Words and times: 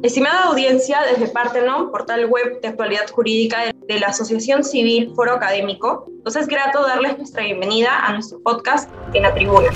Estimada 0.00 0.44
audiencia, 0.44 0.98
desde 1.10 1.26
Partenon, 1.32 1.90
portal 1.90 2.26
web 2.26 2.60
de 2.62 2.68
actualidad 2.68 3.10
jurídica 3.10 3.74
de 3.88 3.98
la 3.98 4.06
Asociación 4.06 4.62
Civil 4.62 5.12
Foro 5.16 5.32
Académico, 5.32 6.06
nos 6.24 6.36
es 6.36 6.46
grato 6.46 6.82
darles 6.86 7.18
nuestra 7.18 7.42
bienvenida 7.42 8.06
a 8.06 8.12
nuestro 8.12 8.40
podcast 8.40 8.88
en 9.12 9.22
la 9.24 9.34
tribuna. 9.34 9.70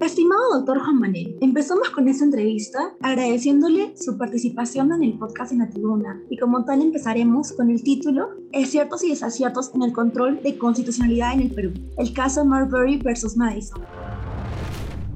Estimado 0.00 0.54
doctor 0.54 0.82
Juan 0.82 0.98
Manuel, 0.98 1.36
empezamos 1.42 1.90
con 1.90 2.08
esta 2.08 2.24
entrevista 2.24 2.94
agradeciéndole 3.02 3.94
su 3.94 4.16
participación 4.16 4.92
en 4.92 5.02
el 5.02 5.18
podcast 5.18 5.52
en 5.52 5.58
la 5.58 5.68
tribuna 5.68 6.22
y 6.30 6.38
como 6.38 6.64
tal 6.64 6.80
empezaremos 6.80 7.52
con 7.52 7.70
el 7.70 7.82
título 7.82 8.30
Aciertos 8.54 9.04
y 9.04 9.10
desaciertos 9.10 9.70
en 9.74 9.82
el 9.82 9.92
control 9.92 10.42
de 10.42 10.56
constitucionalidad 10.56 11.34
en 11.34 11.40
el 11.40 11.50
Perú, 11.50 11.72
el 11.98 12.14
caso 12.14 12.46
Marbury 12.46 12.96
versus 12.96 13.36
Madison. 13.36 13.82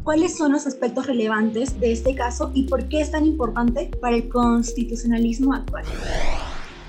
¿Cuáles 0.07 0.37
son 0.37 0.53
los 0.53 0.69
aspectos 0.69 1.09
relevantes 1.09 1.81
de 1.81 1.91
este 1.91 2.15
caso 2.15 2.53
y 2.55 2.69
por 2.69 2.89
qué 2.89 3.01
es 3.01 3.11
tan 3.11 3.27
importante 3.27 3.91
para 4.01 4.15
el 4.15 4.29
constitucionalismo 4.29 5.53
actual? 5.53 5.83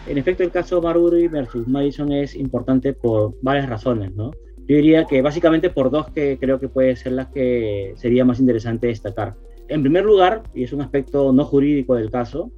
En 0.05 0.19
efecto, 0.19 0.43
el 0.43 0.51
caso 0.51 0.79
Marbury 0.83 1.27
versus 1.27 1.67
Madison 1.67 2.11
es 2.11 2.35
importante 2.35 2.93
por 2.93 3.33
varias 3.41 3.67
razones, 3.69 4.13
¿no? 4.13 4.29
Yo 4.67 4.75
diría 4.75 5.05
que 5.05 5.23
básicamente 5.23 5.71
por 5.71 5.89
dos 5.89 6.11
que 6.11 6.37
creo 6.39 6.59
que 6.59 6.69
puede 6.69 6.95
ser 6.95 7.13
las 7.13 7.29
que 7.29 7.95
sería 7.95 8.23
más 8.23 8.39
interesante 8.39 8.85
destacar. 8.85 9.33
En 9.67 9.81
primer 9.81 10.05
lugar, 10.05 10.43
y 10.53 10.65
es 10.65 10.71
un 10.71 10.81
aspecto 10.81 11.33
no 11.33 11.43
jurídico 11.43 11.95
del 11.95 12.11
caso, 12.11 12.51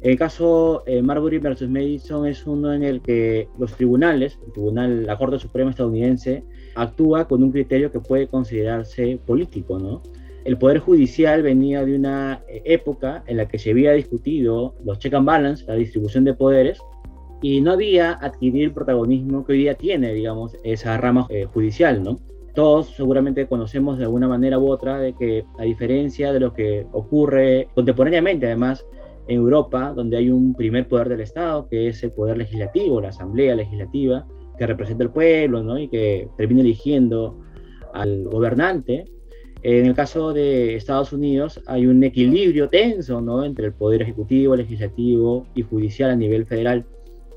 el 0.00 0.16
caso 0.16 0.84
eh, 0.86 1.02
Marbury 1.02 1.38
versus 1.38 1.68
Madison 1.68 2.28
es 2.28 2.46
uno 2.46 2.72
en 2.72 2.84
el 2.84 3.00
que 3.00 3.48
los 3.58 3.72
tribunales, 3.72 4.38
el 4.46 4.52
tribunal, 4.52 5.06
la 5.06 5.18
Corte 5.18 5.40
Suprema 5.40 5.70
estadounidense, 5.70 6.44
actúa 6.74 7.26
con 7.26 7.42
un 7.42 7.52
criterio 7.52 7.90
que 7.90 8.00
puede 8.00 8.28
considerarse 8.28 9.18
político, 9.26 9.78
¿no? 9.78 10.02
El 10.44 10.58
Poder 10.58 10.78
Judicial 10.78 11.42
venía 11.42 11.84
de 11.84 11.96
una 11.96 12.42
eh, 12.48 12.62
época 12.66 13.24
en 13.26 13.38
la 13.38 13.48
que 13.48 13.58
se 13.58 13.70
había 13.70 13.92
discutido 13.92 14.74
los 14.84 14.98
check 14.98 15.14
and 15.14 15.26
balance, 15.26 15.64
la 15.66 15.74
distribución 15.74 16.24
de 16.24 16.34
poderes, 16.34 16.78
y 17.40 17.60
no 17.60 17.72
había 17.72 18.12
adquirido 18.12 18.66
el 18.66 18.72
protagonismo 18.72 19.44
que 19.44 19.52
hoy 19.52 19.58
día 19.58 19.74
tiene, 19.74 20.12
digamos, 20.12 20.56
esa 20.62 20.96
rama 20.98 21.26
eh, 21.30 21.44
judicial, 21.44 22.02
¿no? 22.02 22.18
Todos 22.54 22.90
seguramente 22.90 23.46
conocemos 23.46 23.98
de 23.98 24.04
alguna 24.04 24.28
manera 24.28 24.58
u 24.58 24.70
otra 24.70 24.98
de 24.98 25.14
que 25.14 25.44
a 25.58 25.64
diferencia 25.64 26.32
de 26.32 26.40
lo 26.40 26.52
que 26.52 26.86
ocurre 26.92 27.68
contemporáneamente, 27.74 28.46
además, 28.46 28.86
en 29.26 29.38
Europa, 29.38 29.92
donde 29.96 30.18
hay 30.18 30.30
un 30.30 30.54
primer 30.54 30.86
poder 30.86 31.08
del 31.08 31.22
Estado, 31.22 31.66
que 31.68 31.88
es 31.88 32.02
el 32.04 32.12
poder 32.12 32.36
legislativo, 32.36 33.00
la 33.00 33.08
Asamblea 33.08 33.56
Legislativa, 33.56 34.26
que 34.56 34.66
representa 34.66 35.04
al 35.04 35.12
pueblo 35.12 35.62
¿no? 35.62 35.78
y 35.78 35.88
que 35.88 36.28
termina 36.36 36.60
eligiendo 36.62 37.40
al 37.92 38.24
gobernante. 38.24 39.04
En 39.62 39.86
el 39.86 39.94
caso 39.94 40.32
de 40.32 40.74
Estados 40.74 41.12
Unidos 41.12 41.60
hay 41.66 41.86
un 41.86 42.02
equilibrio 42.04 42.68
tenso 42.68 43.20
¿no? 43.20 43.44
entre 43.44 43.66
el 43.66 43.72
poder 43.72 44.02
ejecutivo, 44.02 44.56
legislativo 44.56 45.46
y 45.54 45.62
judicial 45.62 46.10
a 46.10 46.16
nivel 46.16 46.46
federal 46.46 46.84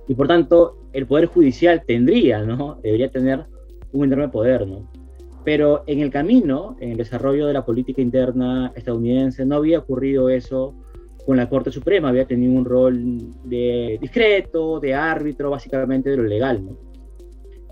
y 0.07 0.15
por 0.15 0.27
tanto, 0.27 0.77
el 0.93 1.05
Poder 1.05 1.25
Judicial 1.25 1.83
tendría, 1.85 2.43
¿no? 2.43 2.79
Debería 2.81 3.11
tener 3.11 3.45
un 3.91 4.05
enorme 4.05 4.29
poder, 4.29 4.65
¿no? 4.65 4.89
Pero 5.43 5.83
en 5.88 5.99
el 5.99 6.09
camino, 6.09 6.77
en 6.79 6.91
el 6.91 6.97
desarrollo 6.97 7.47
de 7.47 7.53
la 7.53 7.65
política 7.65 8.01
interna 8.01 8.71
estadounidense, 8.75 9.45
no 9.45 9.55
había 9.55 9.79
ocurrido 9.79 10.29
eso 10.29 10.73
con 11.25 11.38
la 11.38 11.49
Corte 11.49 11.71
Suprema, 11.71 12.09
había 12.09 12.25
tenido 12.25 12.53
un 12.53 12.63
rol 12.63 13.17
de 13.43 13.97
discreto, 13.99 14.79
de 14.79 14.93
árbitro, 14.93 15.49
básicamente 15.49 16.09
de 16.09 16.17
lo 16.17 16.23
legal, 16.23 16.63
¿no? 16.65 16.77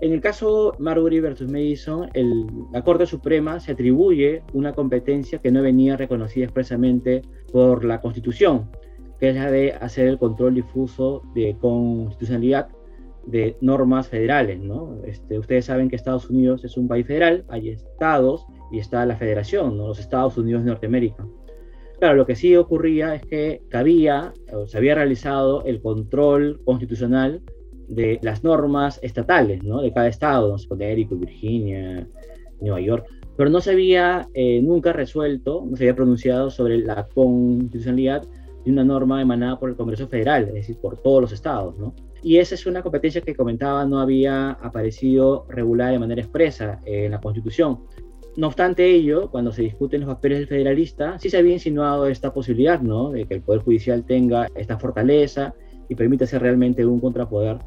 En 0.00 0.12
el 0.12 0.20
caso 0.20 0.74
Marbury 0.78 1.20
versus 1.20 1.50
Madison, 1.50 2.10
el, 2.12 2.46
la 2.72 2.82
Corte 2.82 3.06
Suprema 3.06 3.60
se 3.60 3.72
atribuye 3.72 4.42
una 4.52 4.72
competencia 4.72 5.38
que 5.38 5.50
no 5.50 5.62
venía 5.62 5.96
reconocida 5.96 6.44
expresamente 6.44 7.22
por 7.50 7.84
la 7.84 8.00
Constitución 8.00 8.68
que 9.18 9.30
es 9.30 9.34
la 9.34 9.50
de 9.50 9.72
hacer 9.72 10.08
el 10.08 10.18
control 10.18 10.54
difuso 10.54 11.22
de 11.34 11.56
constitucionalidad 11.58 12.68
de 13.26 13.56
normas 13.60 14.08
federales. 14.08 14.60
¿no? 14.60 15.00
Este, 15.04 15.38
ustedes 15.38 15.64
saben 15.64 15.88
que 15.88 15.96
Estados 15.96 16.28
Unidos 16.30 16.64
es 16.64 16.76
un 16.76 16.88
país 16.88 17.06
federal, 17.06 17.44
hay 17.48 17.70
estados 17.70 18.46
y 18.70 18.78
está 18.78 19.04
la 19.06 19.16
federación, 19.16 19.76
¿no? 19.76 19.88
los 19.88 19.98
Estados 19.98 20.36
Unidos 20.36 20.64
de 20.64 20.70
Norteamérica. 20.70 21.26
Claro, 21.98 22.16
lo 22.16 22.26
que 22.26 22.36
sí 22.36 22.54
ocurría 22.56 23.14
es 23.14 23.22
que 23.22 23.62
cabía, 23.70 24.34
o 24.52 24.66
se 24.66 24.76
había 24.76 24.94
realizado 24.94 25.64
el 25.64 25.80
control 25.80 26.60
constitucional 26.64 27.42
de 27.88 28.18
las 28.22 28.44
normas 28.44 28.98
estatales, 29.02 29.62
¿no? 29.62 29.82
De 29.82 29.92
cada 29.92 30.08
estado, 30.08 30.50
no 30.50 30.58
sé, 30.58 30.68
Virginia, 30.74 32.06
Nueva 32.60 32.80
York, 32.80 33.06
pero 33.36 33.50
no 33.50 33.60
se 33.60 33.72
había 33.72 34.28
eh, 34.34 34.60
nunca 34.62 34.92
resuelto, 34.92 35.64
no 35.68 35.76
se 35.76 35.84
había 35.84 35.96
pronunciado 35.96 36.50
sobre 36.50 36.78
la 36.78 37.06
constitucionalidad 37.06 38.26
de 38.64 38.72
una 38.72 38.84
norma 38.84 39.20
emanada 39.20 39.58
por 39.58 39.70
el 39.70 39.76
Congreso 39.76 40.08
Federal, 40.08 40.48
es 40.48 40.54
decir, 40.54 40.76
por 40.78 40.96
todos 40.98 41.20
los 41.20 41.32
estados, 41.32 41.78
¿no? 41.78 41.94
Y 42.22 42.38
esa 42.38 42.54
es 42.54 42.66
una 42.66 42.82
competencia 42.82 43.20
que 43.20 43.34
comentaba 43.34 43.84
no 43.84 44.00
había 44.00 44.50
aparecido 44.50 45.46
regulada 45.48 45.92
de 45.92 45.98
manera 45.98 46.22
expresa 46.22 46.80
en 46.84 47.12
la 47.12 47.20
Constitución. 47.20 47.80
No 48.36 48.48
obstante 48.48 48.90
ello, 48.90 49.30
cuando 49.30 49.52
se 49.52 49.62
discuten 49.62 50.00
los 50.00 50.14
papeles 50.14 50.38
del 50.38 50.48
federalista, 50.48 51.18
sí 51.18 51.30
se 51.30 51.38
había 51.38 51.52
insinuado 51.52 52.06
esta 52.06 52.32
posibilidad, 52.32 52.80
¿no? 52.80 53.10
De 53.10 53.26
que 53.26 53.34
el 53.34 53.42
Poder 53.42 53.62
Judicial 53.62 54.04
tenga 54.04 54.48
esta 54.54 54.78
fortaleza 54.78 55.54
y 55.88 55.94
permita 55.94 56.26
ser 56.26 56.42
realmente 56.42 56.84
un 56.84 57.00
contrapoder 57.00 57.58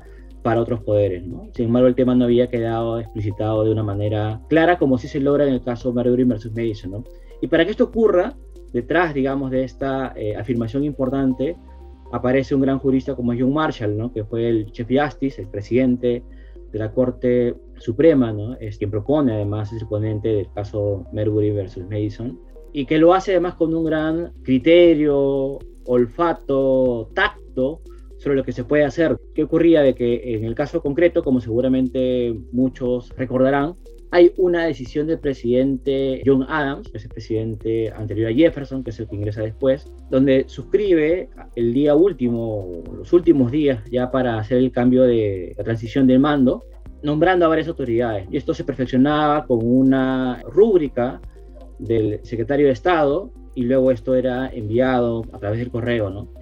para 0.42 0.62
otros 0.62 0.82
poderes, 0.82 1.26
¿no? 1.26 1.50
Sin 1.54 1.66
embargo, 1.66 1.88
el 1.88 1.96
tema 1.96 2.16
no 2.16 2.26
había 2.26 2.48
quedado 2.48 3.00
explicitado 3.00 3.64
de 3.66 3.72
una 3.72 3.84
manera 3.84 4.42
clara, 4.48 4.78
como 4.78 4.98
sí 4.98 5.08
se 5.08 5.20
logra 5.20 5.46
en 5.46 5.54
el 5.54 5.62
caso 5.62 5.92
Marbury 5.92 6.24
versus 6.24 6.54
Madison, 6.54 6.92
¿no? 6.92 7.04
Y 7.42 7.48
para 7.48 7.66
que 7.66 7.72
esto 7.72 7.86
ocurra, 7.86 8.36
detrás, 8.74 9.14
digamos, 9.14 9.52
de 9.52 9.64
esta 9.64 10.14
eh, 10.16 10.36
afirmación 10.36 10.84
importante, 10.84 11.58
aparece 12.12 12.56
un 12.56 12.62
gran 12.62 12.80
jurista 12.80 13.16
como 13.16 13.34
John 13.38 13.54
Marshall, 13.54 13.98
¿no? 13.98 14.12
que 14.12 14.24
fue 14.24 14.50
el 14.50 14.72
Chief 14.72 14.88
Justice, 14.90 15.42
el 15.42 15.48
presidente 15.48 16.24
de 16.72 16.80
la 16.80 16.92
Corte 16.92 17.56
Suprema, 17.78 18.32
¿no? 18.32 18.56
es 18.56 18.78
quien 18.78 18.92
propone 18.92 19.34
además 19.34 19.72
es 19.74 19.82
el 19.82 19.88
ponente 19.88 20.30
del 20.30 20.52
caso 20.54 21.06
Marbury 21.14 21.52
versus 21.52 21.88
Madison, 21.90 22.40
y 22.74 22.86
que 22.86 22.98
lo 22.98 23.14
hace 23.14 23.32
además 23.32 23.56
con 23.56 23.74
un 23.74 23.86
gran 23.86 24.34
criterio, 24.44 25.60
olfato, 25.86 27.10
tacto 27.16 27.82
sobre 28.20 28.36
lo 28.36 28.44
que 28.44 28.52
se 28.52 28.64
puede 28.64 28.84
hacer. 28.84 29.18
¿Qué 29.34 29.44
ocurría? 29.44 29.82
De 29.82 29.96
que 29.96 30.36
en 30.36 30.44
el 30.44 30.54
caso 30.54 30.82
concreto, 30.82 31.24
como 31.24 31.42
seguramente 31.42 32.36
muchos 32.52 33.10
recordarán, 33.18 33.74
hay 34.12 34.34
una 34.38 34.66
decisión 34.66 35.08
del 35.08 35.20
presidente 35.20 36.22
John 36.26 36.44
Adams, 36.50 36.90
que 36.90 36.98
es 36.98 37.04
el 37.04 37.10
presidente 37.10 37.92
anterior 37.92 38.32
a 38.32 38.34
Jefferson, 38.34 38.84
que 38.84 38.90
es 38.90 39.00
el 39.00 39.08
que 39.08 39.16
ingresa 39.16 39.44
después, 39.44 39.92
donde 40.10 40.46
suscribe 40.48 41.30
el 41.56 41.74
día 41.74 41.96
último, 41.96 42.84
los 42.98 43.14
últimos 43.14 43.52
días 43.52 43.84
ya 43.92 44.10
para 44.10 44.40
hacer 44.40 44.58
el 44.58 44.72
cambio 44.72 45.04
de 45.04 45.54
la 45.58 45.64
transición 45.64 46.08
del 46.08 46.20
mando, 46.20 46.64
nombrando 47.04 47.46
a 47.46 47.50
varias 47.50 47.68
autoridades. 47.68 48.28
Y 48.32 48.38
esto 48.38 48.54
se 48.54 48.64
perfeccionaba 48.64 49.46
con 49.46 49.60
una 49.64 50.42
rúbrica 50.44 51.22
del 51.78 52.20
secretario 52.24 52.66
de 52.66 52.74
Estado 52.74 53.32
y 53.54 53.64
luego 53.64 53.92
esto 53.92 54.16
era 54.16 54.50
enviado 54.50 55.24
a 55.32 55.40
través 55.40 55.60
del 55.60 55.70
correo, 55.70 56.10
¿no? 56.10 56.39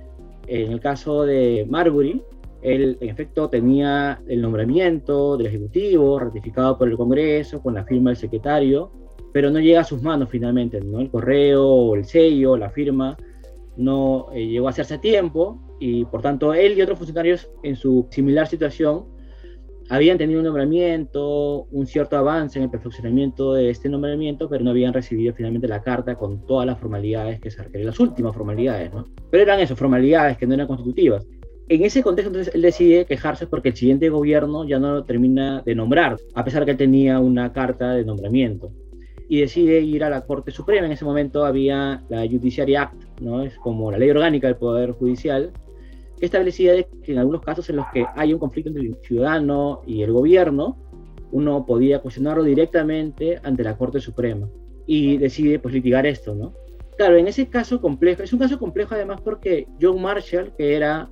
En 0.48 0.72
el 0.72 0.80
caso 0.80 1.24
de 1.24 1.66
Marbury, 1.70 2.24
él, 2.62 2.98
en 3.02 3.10
efecto, 3.10 3.50
tenía 3.50 4.22
el 4.28 4.42
nombramiento 4.42 5.38
del 5.38 5.48
Ejecutivo 5.48 6.20
ratificado 6.20 6.78
por 6.78 6.88
el 6.88 6.98
Congreso 6.98 7.62
con 7.62 7.76
la 7.76 7.84
firma 7.84 8.10
del 8.10 8.18
secretario, 8.18 8.92
pero 9.34 9.52
no 9.52 9.60
llega 9.60 9.82
a 9.82 9.84
sus 9.84 10.02
manos 10.02 10.30
finalmente, 10.30 10.82
¿no? 10.82 11.00
El 11.00 11.12
correo, 11.12 11.96
el 11.96 12.06
sello, 12.06 12.58
la 12.58 12.70
firma, 12.70 13.16
no 13.76 14.28
eh, 14.34 14.48
llegó 14.48 14.68
a 14.68 14.72
hacerse 14.72 14.96
a 14.96 15.02
tiempo 15.02 15.62
y, 15.80 16.06
por 16.06 16.22
tanto, 16.22 16.54
él 16.54 16.78
y 16.78 16.82
otros 16.82 16.98
funcionarios 16.98 17.50
en 17.64 17.76
su 17.76 18.08
similar 18.10 18.48
situación 18.48 19.06
habían 19.90 20.18
tenido 20.18 20.40
un 20.40 20.46
nombramiento, 20.46 21.68
un 21.72 21.86
cierto 21.86 22.18
avance 22.18 22.60
en 22.60 22.64
el 22.64 22.70
perfeccionamiento 22.70 23.54
de 23.54 23.70
este 23.70 23.90
nombramiento, 23.90 24.50
pero 24.50 24.64
no 24.64 24.72
habían 24.72 24.94
recibido 24.94 25.34
finalmente 25.34 25.68
la 25.68 25.82
carta 25.82 26.16
con 26.16 26.46
todas 26.46 26.66
las 26.66 26.80
formalidades 26.80 27.40
que 27.40 27.52
se 27.52 27.64
requerían, 27.64 27.88
las 27.88 28.00
últimas 28.00 28.36
formalidades, 28.36 28.94
¿no? 28.94 29.06
Pero 29.32 29.44
eran 29.44 29.60
esas 29.60 29.78
formalidades 29.78 30.38
que 30.38 30.48
no 30.48 30.54
eran 30.54 30.68
constitutivas 30.68 31.26
en 31.70 31.84
ese 31.84 32.02
contexto, 32.02 32.30
entonces, 32.30 32.56
él 32.56 32.62
decide 32.62 33.06
quejarse 33.06 33.48
porque 33.48 33.70
el 33.70 33.76
siguiente 33.76 34.10
gobierno 34.10 34.66
ya 34.66 34.80
no 34.80 34.94
lo 34.94 35.04
termina 35.04 35.62
de 35.66 35.76
nombrar, 35.76 36.18
a 36.34 36.44
pesar 36.44 36.64
que 36.66 36.72
él 36.72 36.78
tenía 36.78 37.20
una 37.20 37.52
carta 37.52 37.92
de 37.94 38.06
nombramiento. 38.06 38.72
Y 39.30 39.42
decide 39.42 39.82
ir 39.82 40.06
a 40.06 40.10
la 40.10 40.22
Corte 40.22 40.52
Suprema. 40.52 40.86
En 40.86 40.94
ese 40.94 41.04
momento 41.04 41.46
había 41.46 42.02
la 42.08 42.22
Judiciary 42.22 42.76
Act, 42.76 43.20
¿no? 43.20 43.44
Es 43.44 43.58
como 43.58 43.92
la 43.92 43.98
ley 43.98 44.10
orgánica 44.10 44.48
del 44.48 44.56
Poder 44.56 44.92
Judicial, 44.92 45.52
que 46.20 46.26
establecía 46.26 46.74
que 47.04 47.12
en 47.12 47.20
algunos 47.20 47.42
casos 47.42 47.70
en 47.70 47.78
los 47.78 47.86
que 47.94 48.06
hay 48.16 48.34
un 48.34 48.40
conflicto 48.40 48.70
entre 48.70 48.84
el 48.84 48.96
ciudadano 49.02 49.82
y 49.86 50.02
el 50.02 50.12
gobierno, 50.12 50.78
uno 51.32 51.66
podía 51.66 52.00
cuestionarlo 52.00 52.44
directamente 52.44 53.40
ante 53.44 53.64
la 53.64 53.78
Corte 53.78 54.00
Suprema. 54.00 54.50
Y 54.86 55.18
decide, 55.18 55.60
pues, 55.60 55.74
litigar 55.74 56.06
esto, 56.06 56.34
¿no? 56.34 56.54
Claro, 56.98 57.18
en 57.18 57.28
ese 57.28 57.48
caso 57.48 57.80
complejo, 57.80 58.24
es 58.24 58.34
un 58.34 58.40
caso 58.40 58.58
complejo 58.58 58.96
además 58.96 59.22
porque 59.22 59.68
John 59.80 60.02
Marshall, 60.02 60.54
que 60.58 60.76
era 60.76 61.10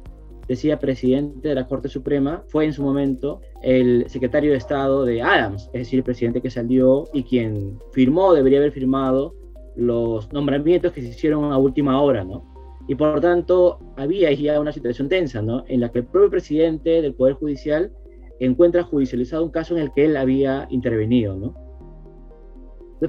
decía 0.47 0.79
presidente 0.79 1.49
de 1.49 1.55
la 1.55 1.67
Corte 1.67 1.89
Suprema, 1.89 2.43
fue 2.47 2.65
en 2.65 2.73
su 2.73 2.83
momento 2.83 3.41
el 3.61 4.05
secretario 4.09 4.51
de 4.51 4.57
Estado 4.57 5.05
de 5.05 5.21
Adams, 5.21 5.69
es 5.73 5.81
decir, 5.81 5.99
el 5.99 6.03
presidente 6.03 6.41
que 6.41 6.49
salió 6.49 7.05
y 7.13 7.23
quien 7.23 7.79
firmó, 7.93 8.33
debería 8.33 8.59
haber 8.59 8.71
firmado 8.71 9.35
los 9.75 10.31
nombramientos 10.31 10.93
que 10.93 11.01
se 11.01 11.09
hicieron 11.09 11.51
a 11.51 11.57
última 11.57 12.01
hora, 12.01 12.23
¿no? 12.23 12.54
Y 12.87 12.95
por 12.95 13.19
tanto, 13.19 13.79
había 13.97 14.31
ya 14.31 14.59
una 14.59 14.71
situación 14.71 15.09
tensa, 15.09 15.41
¿no? 15.41 15.63
En 15.67 15.79
la 15.81 15.91
que 15.91 15.99
el 15.99 16.05
propio 16.05 16.29
presidente 16.29 17.01
del 17.01 17.15
Poder 17.15 17.33
Judicial 17.33 17.91
encuentra 18.39 18.83
judicializado 18.83 19.43
un 19.43 19.51
caso 19.51 19.75
en 19.75 19.83
el 19.83 19.93
que 19.93 20.05
él 20.05 20.17
había 20.17 20.67
intervenido, 20.69 21.35
¿no? 21.35 21.55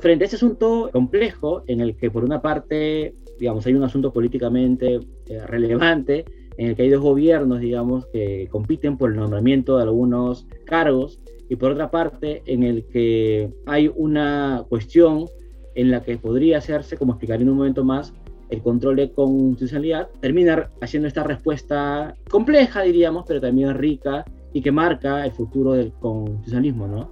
Frente 0.00 0.24
a 0.24 0.26
ese 0.26 0.36
asunto 0.36 0.90
complejo, 0.92 1.62
en 1.66 1.80
el 1.80 1.96
que 1.96 2.10
por 2.10 2.24
una 2.24 2.42
parte, 2.42 3.14
digamos, 3.38 3.66
hay 3.66 3.74
un 3.74 3.84
asunto 3.84 4.12
políticamente 4.12 5.00
eh, 5.26 5.46
relevante, 5.46 6.24
en 6.58 6.68
el 6.68 6.76
que 6.76 6.82
hay 6.82 6.90
dos 6.90 7.02
gobiernos, 7.02 7.60
digamos, 7.60 8.06
que 8.06 8.48
compiten 8.50 8.96
por 8.96 9.10
el 9.10 9.16
nombramiento 9.16 9.76
de 9.76 9.84
algunos 9.84 10.46
cargos, 10.64 11.20
y 11.48 11.56
por 11.56 11.72
otra 11.72 11.90
parte, 11.90 12.42
en 12.46 12.62
el 12.62 12.86
que 12.86 13.52
hay 13.66 13.90
una 13.94 14.64
cuestión 14.68 15.26
en 15.74 15.90
la 15.90 16.02
que 16.02 16.16
podría 16.16 16.58
hacerse, 16.58 16.96
como 16.96 17.12
explicaré 17.12 17.42
en 17.42 17.50
un 17.50 17.56
momento 17.56 17.84
más, 17.84 18.12
el 18.50 18.62
control 18.62 18.96
de 18.96 19.12
constitucionalidad, 19.12 20.08
termina 20.20 20.70
haciendo 20.80 21.08
esta 21.08 21.24
respuesta 21.24 22.14
compleja, 22.30 22.82
diríamos, 22.82 23.24
pero 23.26 23.40
también 23.40 23.74
rica 23.74 24.24
y 24.52 24.62
que 24.62 24.70
marca 24.70 25.24
el 25.24 25.32
futuro 25.32 25.72
del 25.72 25.92
constitucionalismo, 25.94 26.86
¿no? 26.86 27.10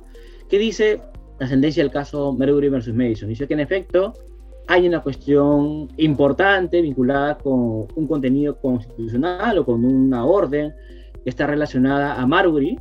¿Qué 0.48 0.58
dice 0.58 1.00
la 1.40 1.48
sentencia 1.48 1.82
del 1.82 1.90
caso 1.90 2.32
Mercury 2.32 2.68
versus 2.68 2.94
Madison? 2.94 3.28
Dice 3.28 3.46
que 3.48 3.54
en 3.54 3.60
efecto 3.60 4.12
hay 4.66 4.86
una 4.86 5.02
cuestión 5.02 5.88
importante 5.96 6.80
vinculada 6.80 7.36
con 7.36 7.86
un 7.94 8.06
contenido 8.06 8.58
constitucional 8.58 9.58
o 9.58 9.64
con 9.64 9.84
una 9.84 10.24
orden 10.24 10.72
que 11.22 11.30
está 11.30 11.46
relacionada 11.46 12.20
a 12.20 12.26
Marbury. 12.26 12.78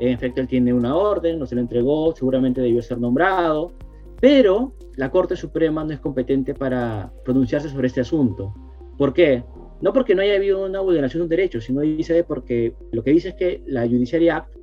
En 0.00 0.08
efecto, 0.08 0.40
él 0.40 0.48
tiene 0.48 0.72
una 0.72 0.96
orden, 0.96 1.38
no 1.38 1.46
se 1.46 1.54
la 1.54 1.60
entregó, 1.60 2.14
seguramente 2.16 2.60
debió 2.60 2.82
ser 2.82 2.98
nombrado, 2.98 3.72
pero 4.20 4.74
la 4.96 5.10
Corte 5.10 5.36
Suprema 5.36 5.84
no 5.84 5.92
es 5.92 6.00
competente 6.00 6.54
para 6.54 7.12
pronunciarse 7.24 7.68
sobre 7.68 7.86
este 7.86 8.02
asunto. 8.02 8.54
¿Por 8.98 9.14
qué? 9.14 9.44
No 9.80 9.92
porque 9.92 10.14
no 10.14 10.22
haya 10.22 10.34
habido 10.34 10.66
una 10.66 10.80
vulneración 10.80 11.20
de 11.20 11.24
un 11.24 11.30
derecho, 11.30 11.60
sino 11.60 11.80
dice 11.80 12.22
porque 12.24 12.74
lo 12.92 13.02
que 13.02 13.12
dice 13.12 13.30
es 13.30 13.34
que 13.34 13.62
la 13.66 13.86
Judiciary 13.86 14.28
Act 14.28 14.54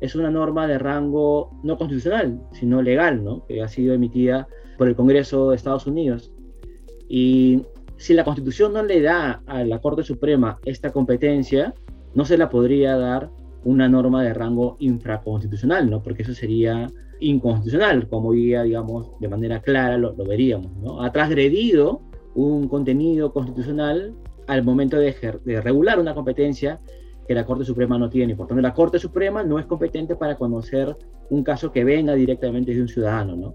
es 0.00 0.14
una 0.14 0.30
norma 0.30 0.66
de 0.66 0.78
rango 0.78 1.58
no 1.62 1.78
constitucional, 1.78 2.40
sino 2.52 2.82
legal, 2.82 3.24
¿no? 3.24 3.46
que 3.46 3.62
ha 3.62 3.68
sido 3.68 3.94
emitida 3.94 4.46
por 4.76 4.88
el 4.88 4.96
Congreso 4.96 5.50
de 5.50 5.56
Estados 5.56 5.86
Unidos. 5.86 6.30
Y 7.08 7.62
si 7.96 8.12
la 8.12 8.24
Constitución 8.24 8.74
no 8.74 8.82
le 8.82 9.00
da 9.00 9.42
a 9.46 9.64
la 9.64 9.80
Corte 9.80 10.02
Suprema 10.02 10.58
esta 10.66 10.92
competencia, 10.92 11.72
no 12.14 12.26
se 12.26 12.36
la 12.36 12.50
podría 12.50 12.96
dar 12.96 13.30
una 13.64 13.88
norma 13.88 14.22
de 14.22 14.34
rango 14.34 14.76
infraconstitucional, 14.78 15.88
¿no? 15.88 16.02
porque 16.02 16.22
eso 16.22 16.34
sería 16.34 16.88
inconstitucional, 17.20 18.08
como 18.08 18.34
ya, 18.34 18.62
digamos, 18.62 19.18
de 19.20 19.28
manera 19.28 19.60
clara 19.60 19.96
lo, 19.98 20.14
veríamos, 20.14 20.76
¿no? 20.78 21.02
Ha 21.02 21.12
transgredido 21.12 22.02
un 22.34 22.68
contenido 22.68 23.32
constitucional 23.32 24.14
al 24.46 24.62
momento 24.62 24.98
de, 24.98 25.14
de, 25.44 25.60
regular 25.60 25.98
una 25.98 26.14
competencia 26.14 26.80
que 27.26 27.34
la 27.34 27.44
Corte 27.44 27.64
Suprema 27.64 27.98
no 27.98 28.08
tiene. 28.08 28.36
Por 28.36 28.46
tanto, 28.46 28.60
la 28.62 28.74
Corte 28.74 28.98
Suprema 28.98 29.42
no 29.42 29.58
es 29.58 29.66
competente 29.66 30.14
para 30.14 30.36
conocer 30.36 30.96
un 31.30 31.42
caso 31.42 31.72
que 31.72 31.84
venga 31.84 32.14
directamente 32.14 32.74
de 32.74 32.82
un 32.82 32.88
ciudadano, 32.88 33.36
¿no? 33.36 33.54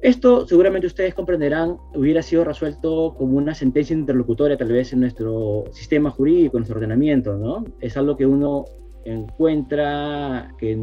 Esto, 0.00 0.46
seguramente 0.46 0.86
ustedes 0.86 1.14
comprenderán, 1.14 1.78
hubiera 1.94 2.20
sido 2.20 2.44
resuelto 2.44 3.14
como 3.16 3.38
una 3.38 3.54
sentencia 3.54 3.96
interlocutoria 3.96 4.58
tal 4.58 4.68
vez 4.68 4.92
en 4.92 5.00
nuestro 5.00 5.64
sistema 5.72 6.10
jurídico, 6.10 6.58
en 6.58 6.60
nuestro 6.60 6.76
ordenamiento, 6.76 7.38
¿no? 7.38 7.64
Es 7.80 7.96
algo 7.96 8.14
que 8.14 8.26
uno 8.26 8.66
encuentra 9.04 10.54
que, 10.58 10.76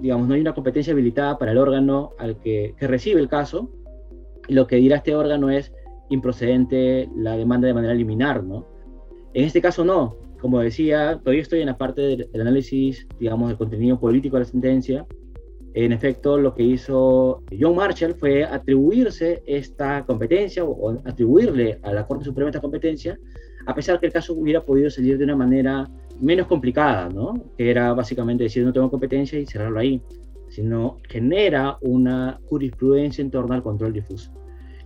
digamos, 0.00 0.28
no 0.28 0.34
hay 0.34 0.40
una 0.40 0.54
competencia 0.54 0.92
habilitada 0.92 1.38
para 1.38 1.52
el 1.52 1.58
órgano 1.58 2.12
al 2.18 2.38
que, 2.38 2.74
recibe 2.80 3.20
el 3.20 3.28
caso, 3.28 3.70
y 4.48 4.54
lo 4.54 4.66
que 4.66 4.76
dirá 4.76 4.96
este 4.96 5.14
órgano 5.14 5.50
es 5.50 5.72
improcedente 6.10 7.08
la 7.16 7.36
demanda 7.36 7.66
de 7.66 7.74
manera 7.74 7.94
liminar, 7.94 8.44
¿no? 8.44 8.66
En 9.32 9.44
este 9.44 9.60
caso 9.60 9.84
no, 9.84 10.16
como 10.40 10.60
decía, 10.60 11.18
todavía 11.18 11.42
estoy 11.42 11.60
en 11.60 11.66
la 11.66 11.78
parte 11.78 12.02
del, 12.02 12.28
análisis, 12.34 13.06
digamos, 13.18 13.48
del 13.48 13.56
contenido 13.56 13.98
político 13.98 14.36
de 14.36 14.40
la 14.44 14.48
sentencia. 14.48 15.06
En 15.72 15.90
efecto, 15.90 16.38
lo 16.38 16.54
que 16.54 16.62
hizo 16.62 17.42
John 17.58 17.74
Marshall 17.74 18.14
fue 18.14 18.44
atribuirse 18.44 19.42
esta 19.46 20.04
competencia 20.04 20.64
o 20.64 21.00
atribuirle 21.04 21.80
a 21.82 21.92
la 21.92 22.06
Corte 22.06 22.26
Suprema 22.26 22.50
esta 22.50 22.60
competencia, 22.60 23.18
a 23.66 23.74
pesar 23.74 24.00
que 24.00 24.06
el 24.06 24.12
caso 24.12 24.34
hubiera 24.34 24.62
podido 24.62 24.90
salir 24.90 25.18
de 25.18 25.24
una 25.24 25.36
manera 25.36 25.88
menos 26.20 26.46
complicada, 26.46 27.08
¿no? 27.08 27.34
Que 27.56 27.70
era 27.70 27.92
básicamente 27.92 28.44
decir 28.44 28.64
no 28.64 28.72
tengo 28.72 28.90
competencia 28.90 29.38
y 29.38 29.46
cerrarlo 29.46 29.80
ahí, 29.80 30.00
sino 30.48 30.98
genera 31.08 31.78
una 31.80 32.40
jurisprudencia 32.48 33.22
en 33.22 33.30
torno 33.30 33.54
al 33.54 33.62
control 33.62 33.92
difuso. 33.92 34.30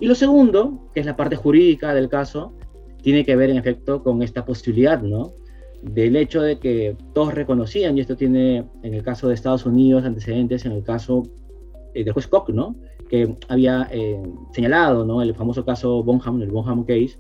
Y 0.01 0.07
lo 0.07 0.15
segundo, 0.15 0.89
que 0.95 1.01
es 1.01 1.07
la 1.07 1.17
parte 1.17 1.37
jurídica 1.37 1.93
del 1.93 2.09
caso, 2.09 2.55
tiene 3.03 3.25
que 3.25 3.37
ver 3.37 3.51
en 3.51 3.57
efecto 3.57 4.03
con 4.03 4.23
esta 4.23 4.45
posibilidad, 4.45 5.03
¿no? 5.03 5.33
Del 5.83 6.17
hecho 6.17 6.41
de 6.43 6.59
que 6.59 6.97
todos 7.15 7.35
reconocían, 7.35 7.97
y 7.97 8.01
esto 8.01 8.17
tiene 8.17 8.65
en 8.83 8.95
el 8.95 9.03
caso 9.03 9.29
de 9.29 9.35
Estados 9.35 9.67
Unidos 9.67 10.05
antecedentes, 10.05 10.65
en 10.65 10.73
el 10.73 10.83
caso 10.83 11.25
eh, 11.95 12.05
del 12.05 12.13
juez 12.13 12.27
Koch, 12.27 12.49
¿no? 12.51 12.77
Que 13.09 13.37
había 13.49 13.89
eh, 13.91 14.23
señalado, 14.53 15.05
¿no? 15.05 15.23
El 15.23 15.35
famoso 15.35 15.65
caso 15.65 16.03
Bonham, 16.03 16.43
el 16.43 16.51
Bonham 16.51 16.85
Case, 16.85 17.19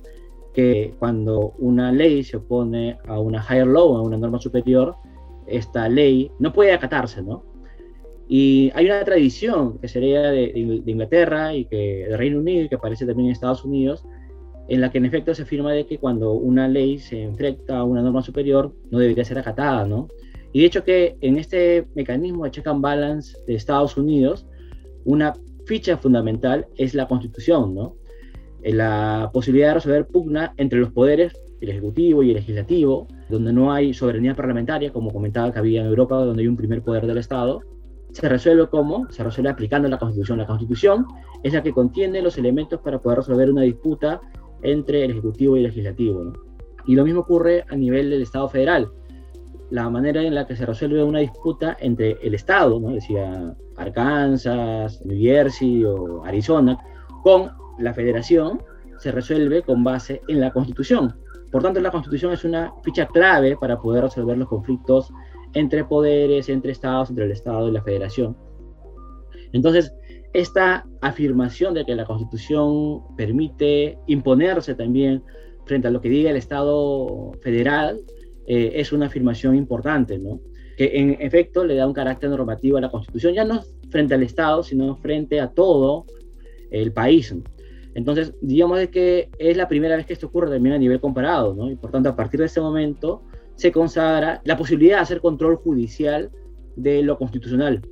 que 0.58 0.92
cuando 0.98 1.54
una 1.58 1.92
ley 1.92 2.24
se 2.24 2.38
opone 2.38 2.98
a 3.06 3.20
una 3.20 3.46
higher 3.48 3.68
law, 3.68 3.96
a 3.96 4.02
una 4.02 4.16
norma 4.16 4.40
superior, 4.40 4.96
esta 5.46 5.88
ley 5.88 6.32
no 6.40 6.52
puede 6.52 6.72
acatarse, 6.72 7.22
¿no? 7.22 7.44
Y 8.26 8.72
hay 8.74 8.86
una 8.86 9.04
tradición 9.04 9.78
que 9.78 9.86
sería 9.86 10.22
de, 10.32 10.50
Inglaterra 10.84 11.54
y 11.54 11.66
que 11.66 12.08
de 12.08 12.16
Reino 12.16 12.40
Unido 12.40 12.64
y 12.64 12.68
que 12.68 12.74
aparece 12.74 13.06
también 13.06 13.26
en 13.26 13.32
Estados 13.34 13.64
Unidos, 13.64 14.04
en 14.66 14.80
la 14.80 14.90
que 14.90 14.98
en 14.98 15.04
efecto 15.04 15.32
se 15.32 15.42
afirma 15.42 15.72
de 15.72 15.86
que 15.86 15.98
cuando 15.98 16.32
una 16.32 16.66
ley 16.66 16.98
se 16.98 17.22
enfrenta 17.22 17.78
a 17.78 17.84
una 17.84 18.02
norma 18.02 18.22
superior 18.22 18.74
no 18.90 18.98
debería 18.98 19.24
ser 19.24 19.38
acatada, 19.38 19.86
¿no? 19.86 20.08
Y 20.52 20.62
de 20.62 20.66
hecho 20.66 20.82
que 20.82 21.18
en 21.20 21.38
este 21.38 21.86
mecanismo 21.94 22.42
de 22.46 22.50
check 22.50 22.66
and 22.66 22.82
balance 22.82 23.38
de 23.46 23.54
Estados 23.54 23.96
Unidos, 23.96 24.44
una 25.04 25.34
ficha 25.66 25.96
fundamental 25.96 26.66
es 26.74 26.94
la 26.94 27.06
Constitución, 27.06 27.76
¿no? 27.76 27.94
La 28.62 29.30
posibilidad 29.32 29.68
de 29.68 29.74
resolver 29.74 30.06
pugna 30.06 30.54
entre 30.56 30.78
los 30.78 30.90
poderes, 30.90 31.32
el 31.60 31.70
ejecutivo 31.70 32.22
y 32.22 32.30
el 32.30 32.36
legislativo, 32.36 33.06
donde 33.28 33.52
no 33.52 33.72
hay 33.72 33.94
soberanía 33.94 34.34
parlamentaria, 34.34 34.92
como 34.92 35.12
comentaba 35.12 35.52
que 35.52 35.58
había 35.58 35.80
en 35.80 35.86
Europa, 35.86 36.16
donde 36.16 36.42
hay 36.42 36.48
un 36.48 36.56
primer 36.56 36.82
poder 36.82 37.06
del 37.06 37.18
Estado, 37.18 37.62
se 38.12 38.28
resuelve 38.28 38.68
como? 38.68 39.10
Se 39.10 39.22
resuelve 39.22 39.50
aplicando 39.50 39.88
la 39.88 39.98
Constitución. 39.98 40.38
La 40.38 40.46
Constitución 40.46 41.06
es 41.42 41.52
la 41.52 41.62
que 41.62 41.72
contiene 41.72 42.22
los 42.22 42.38
elementos 42.38 42.80
para 42.80 43.00
poder 43.00 43.18
resolver 43.18 43.50
una 43.50 43.62
disputa 43.62 44.20
entre 44.62 45.04
el 45.04 45.12
Ejecutivo 45.12 45.56
y 45.56 45.60
el 45.60 45.66
Legislativo. 45.66 46.32
Y 46.86 46.94
lo 46.94 47.04
mismo 47.04 47.20
ocurre 47.20 47.64
a 47.68 47.76
nivel 47.76 48.10
del 48.10 48.22
Estado 48.22 48.48
federal. 48.48 48.88
La 49.70 49.90
manera 49.90 50.22
en 50.22 50.34
la 50.34 50.46
que 50.46 50.56
se 50.56 50.64
resuelve 50.64 51.02
una 51.04 51.18
disputa 51.18 51.76
entre 51.80 52.12
el 52.22 52.34
Estado, 52.34 52.80
¿no? 52.80 52.88
decía 52.88 53.54
Arkansas, 53.76 55.04
New 55.04 55.18
Jersey 55.20 55.84
o 55.84 56.24
Arizona, 56.24 56.78
con 57.22 57.50
la 57.78 57.94
federación 57.94 58.62
se 58.98 59.12
resuelve 59.12 59.62
con 59.62 59.84
base 59.84 60.20
en 60.28 60.40
la 60.40 60.52
Constitución. 60.52 61.14
Por 61.50 61.62
tanto, 61.62 61.80
la 61.80 61.90
Constitución 61.90 62.32
es 62.32 62.44
una 62.44 62.72
ficha 62.82 63.06
clave 63.06 63.56
para 63.56 63.80
poder 63.80 64.04
resolver 64.04 64.36
los 64.36 64.48
conflictos 64.48 65.12
entre 65.54 65.84
poderes, 65.84 66.48
entre 66.48 66.72
estados, 66.72 67.10
entre 67.10 67.24
el 67.24 67.32
Estado 67.32 67.68
y 67.68 67.72
la 67.72 67.82
federación. 67.82 68.36
Entonces, 69.52 69.94
esta 70.34 70.86
afirmación 71.00 71.74
de 71.74 71.84
que 71.84 71.94
la 71.94 72.04
Constitución 72.04 73.00
permite 73.16 73.98
imponerse 74.06 74.74
también 74.74 75.22
frente 75.64 75.88
a 75.88 75.90
lo 75.90 76.00
que 76.00 76.10
diga 76.10 76.30
el 76.30 76.36
Estado 76.36 77.32
federal 77.40 77.98
eh, 78.46 78.72
es 78.74 78.92
una 78.92 79.06
afirmación 79.06 79.54
importante, 79.54 80.18
¿no? 80.18 80.40
que 80.78 80.96
en 80.96 81.16
efecto 81.20 81.64
le 81.64 81.74
da 81.74 81.88
un 81.88 81.92
carácter 81.92 82.30
normativo 82.30 82.78
a 82.78 82.80
la 82.80 82.88
Constitución, 82.88 83.34
ya 83.34 83.44
no 83.44 83.62
frente 83.90 84.14
al 84.14 84.22
Estado, 84.22 84.62
sino 84.62 84.96
frente 84.96 85.40
a 85.40 85.48
todo 85.48 86.06
el 86.70 86.92
país. 86.92 87.34
Entonces, 87.98 88.32
digamos 88.40 88.78
que 88.90 89.28
es 89.40 89.56
la 89.56 89.66
primera 89.66 89.96
vez 89.96 90.06
que 90.06 90.12
esto 90.12 90.28
ocurre 90.28 90.48
también 90.48 90.76
a 90.76 90.78
nivel 90.78 91.00
comparado, 91.00 91.52
¿no? 91.52 91.68
Y 91.68 91.74
por 91.74 91.90
tanto, 91.90 92.08
a 92.08 92.14
partir 92.14 92.38
de 92.38 92.46
ese 92.46 92.60
momento 92.60 93.22
se 93.56 93.72
consagra 93.72 94.40
la 94.44 94.56
posibilidad 94.56 94.98
de 94.98 95.02
hacer 95.02 95.20
control 95.20 95.56
judicial 95.56 96.30
de 96.76 97.02
lo 97.02 97.18
constitucional. 97.18 97.82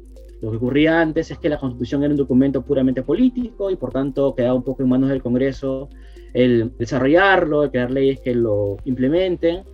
Lo 0.41 0.53
que 0.53 0.59
ocurría 0.59 1.01
antes 1.01 1.33
es 1.33 1.39
que 1.39 1.49
la 1.49 1.59
Constitución 1.59 2.05
era 2.05 2.13
un 2.13 2.19
documento 2.19 2.63
puramente 2.63 3.03
político 3.03 3.69
y 3.69 3.75
por 3.75 3.91
tanto 3.91 4.33
quedaba 4.37 4.55
un 4.55 4.63
poco 4.63 4.85
en 4.85 4.91
manos 4.91 5.09
del 5.09 5.21
Congreso 5.21 5.89
el 6.35 6.73
desarrollarlo, 6.79 7.65
el 7.65 7.71
crear 7.73 7.91
leyes 7.91 8.21
que 8.21 8.33
lo 8.33 8.77
implementen 8.85 9.65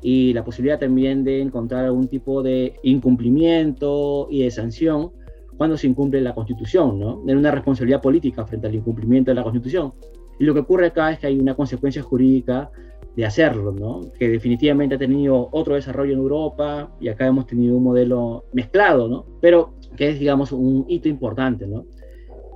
y 0.00 0.32
la 0.32 0.42
posibilidad 0.42 0.80
también 0.80 1.22
de 1.22 1.42
encontrar 1.42 1.84
algún 1.84 2.08
tipo 2.08 2.42
de 2.42 2.76
incumplimiento 2.82 4.26
y 4.30 4.44
de 4.44 4.50
sanción 4.50 5.12
cuando 5.56 5.76
se 5.76 5.86
incumple 5.86 6.20
la 6.20 6.34
Constitución, 6.34 6.98
¿no? 6.98 7.22
En 7.26 7.36
una 7.36 7.50
responsabilidad 7.50 8.00
política 8.00 8.46
frente 8.46 8.66
al 8.66 8.74
incumplimiento 8.74 9.30
de 9.30 9.34
la 9.34 9.42
Constitución. 9.42 9.92
Y 10.38 10.44
lo 10.44 10.54
que 10.54 10.60
ocurre 10.60 10.86
acá 10.86 11.12
es 11.12 11.18
que 11.18 11.26
hay 11.26 11.38
una 11.38 11.54
consecuencia 11.54 12.02
jurídica 12.02 12.70
de 13.16 13.26
hacerlo, 13.26 13.72
¿no? 13.72 14.00
Que 14.18 14.28
definitivamente 14.28 14.94
ha 14.94 14.98
tenido 14.98 15.48
otro 15.52 15.74
desarrollo 15.74 16.14
en 16.14 16.18
Europa 16.18 16.90
y 17.00 17.08
acá 17.08 17.26
hemos 17.26 17.46
tenido 17.46 17.76
un 17.76 17.84
modelo 17.84 18.44
mezclado, 18.52 19.08
¿no? 19.08 19.26
Pero 19.40 19.74
que 19.96 20.10
es, 20.10 20.18
digamos, 20.18 20.52
un 20.52 20.86
hito 20.88 21.08
importante, 21.08 21.66
¿no? 21.66 21.84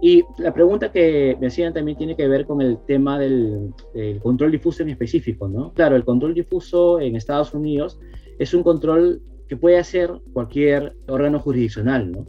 Y 0.00 0.25
la 0.38 0.53
pregunta 0.53 0.93
que 0.93 1.37
me 1.41 1.47
hacían 1.47 1.73
también 1.73 1.97
tiene 1.97 2.17
que 2.17 2.29
ver 2.29 2.47
con 2.47 2.61
el 2.61 2.79
tema 2.87 3.19
del, 3.19 3.73
del, 3.95 4.21
control 4.21 4.53
difuso 4.53 4.83
en 4.83 4.91
específico, 4.91 5.49
¿no? 5.49 5.73
Claro, 5.73 5.97
el 5.97 6.05
control 6.05 6.35
difuso 6.35 7.00
en 7.00 7.17
Estados 7.17 7.55
Unidos 7.55 7.99
es 8.38 8.53
un 8.53 8.62
control 8.62 9.23
que 9.49 9.57
puede 9.57 9.79
hacer 9.79 10.12
cualquier 10.33 10.95
órgano 11.09 11.38
jurisdiccional, 11.38 12.12
¿no? 12.12 12.26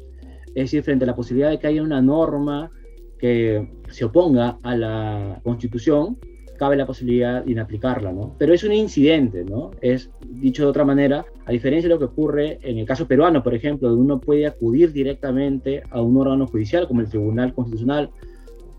Es 0.57 0.63
decir, 0.63 0.81
frente 0.81 1.05
a 1.05 1.07
la 1.07 1.15
posibilidad 1.15 1.51
de 1.51 1.59
que 1.59 1.67
haya 1.67 1.83
una 1.83 2.01
norma 2.01 2.71
que 3.19 3.69
se 3.89 4.05
oponga 4.05 4.57
a 4.63 4.75
la 4.75 5.39
Constitución, 5.43 6.17
cabe 6.57 6.75
la 6.75 6.87
posibilidad 6.87 7.45
de 7.45 7.51
inaplicarla, 7.51 8.11
¿no? 8.11 8.35
Pero 8.39 8.55
es 8.55 8.63
un 8.63 8.73
incidente, 8.73 9.45
¿no? 9.45 9.69
Es, 9.81 10.09
dicho 10.27 10.63
de 10.63 10.69
otra 10.69 10.83
manera, 10.83 11.27
a 11.45 11.51
diferencia 11.51 11.87
de 11.87 11.93
lo 11.93 11.99
que 11.99 12.05
ocurre 12.05 12.57
en 12.63 12.79
el 12.79 12.87
caso 12.87 13.07
peruano, 13.07 13.43
por 13.43 13.53
ejemplo, 13.53 13.87
donde 13.87 14.03
uno 14.03 14.19
puede 14.19 14.47
acudir 14.47 14.91
directamente 14.91 15.83
a 15.91 16.01
un 16.01 16.17
órgano 16.17 16.47
judicial 16.47 16.87
como 16.87 17.01
el 17.01 17.09
Tribunal 17.09 17.53
Constitucional 17.53 18.09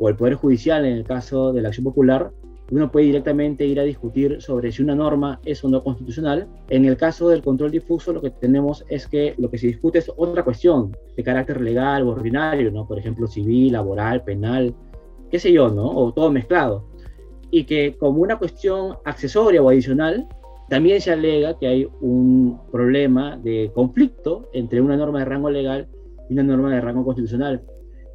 o 0.00 0.08
el 0.08 0.16
Poder 0.16 0.34
Judicial 0.34 0.84
en 0.84 0.96
el 0.96 1.04
caso 1.04 1.52
de 1.52 1.62
la 1.62 1.68
acción 1.68 1.84
popular, 1.84 2.32
uno 2.70 2.90
puede 2.90 3.06
directamente 3.06 3.64
ir 3.64 3.80
a 3.80 3.84
discutir 3.84 4.40
sobre 4.40 4.70
si 4.72 4.82
una 4.82 4.94
norma 4.94 5.40
es 5.44 5.64
o 5.64 5.68
no 5.68 5.82
constitucional. 5.82 6.46
En 6.68 6.84
el 6.84 6.96
caso 6.96 7.28
del 7.28 7.42
control 7.42 7.70
difuso, 7.70 8.12
lo 8.12 8.20
que 8.20 8.30
tenemos 8.30 8.84
es 8.88 9.06
que 9.06 9.34
lo 9.38 9.50
que 9.50 9.58
se 9.58 9.68
discute 9.68 9.98
es 9.98 10.10
otra 10.16 10.42
cuestión 10.42 10.96
de 11.16 11.22
carácter 11.22 11.60
legal 11.60 12.02
o 12.02 12.10
ordinario, 12.10 12.70
¿no? 12.70 12.86
Por 12.86 12.98
ejemplo, 12.98 13.26
civil, 13.26 13.72
laboral, 13.72 14.22
penal, 14.22 14.74
qué 15.30 15.38
sé 15.38 15.52
yo, 15.52 15.68
¿no? 15.70 15.88
O 15.88 16.12
todo 16.12 16.30
mezclado 16.30 16.84
y 17.50 17.64
que 17.64 17.96
como 17.96 18.22
una 18.22 18.38
cuestión 18.38 18.96
accesoria 19.04 19.62
o 19.62 19.68
adicional, 19.68 20.26
también 20.68 21.00
se 21.00 21.12
alega 21.12 21.58
que 21.58 21.66
hay 21.66 21.88
un 22.00 22.60
problema 22.70 23.38
de 23.38 23.70
conflicto 23.74 24.50
entre 24.52 24.80
una 24.80 24.96
norma 24.96 25.20
de 25.20 25.24
rango 25.24 25.50
legal 25.50 25.88
y 26.28 26.34
una 26.34 26.42
norma 26.42 26.74
de 26.74 26.80
rango 26.80 27.04
constitucional. 27.04 27.62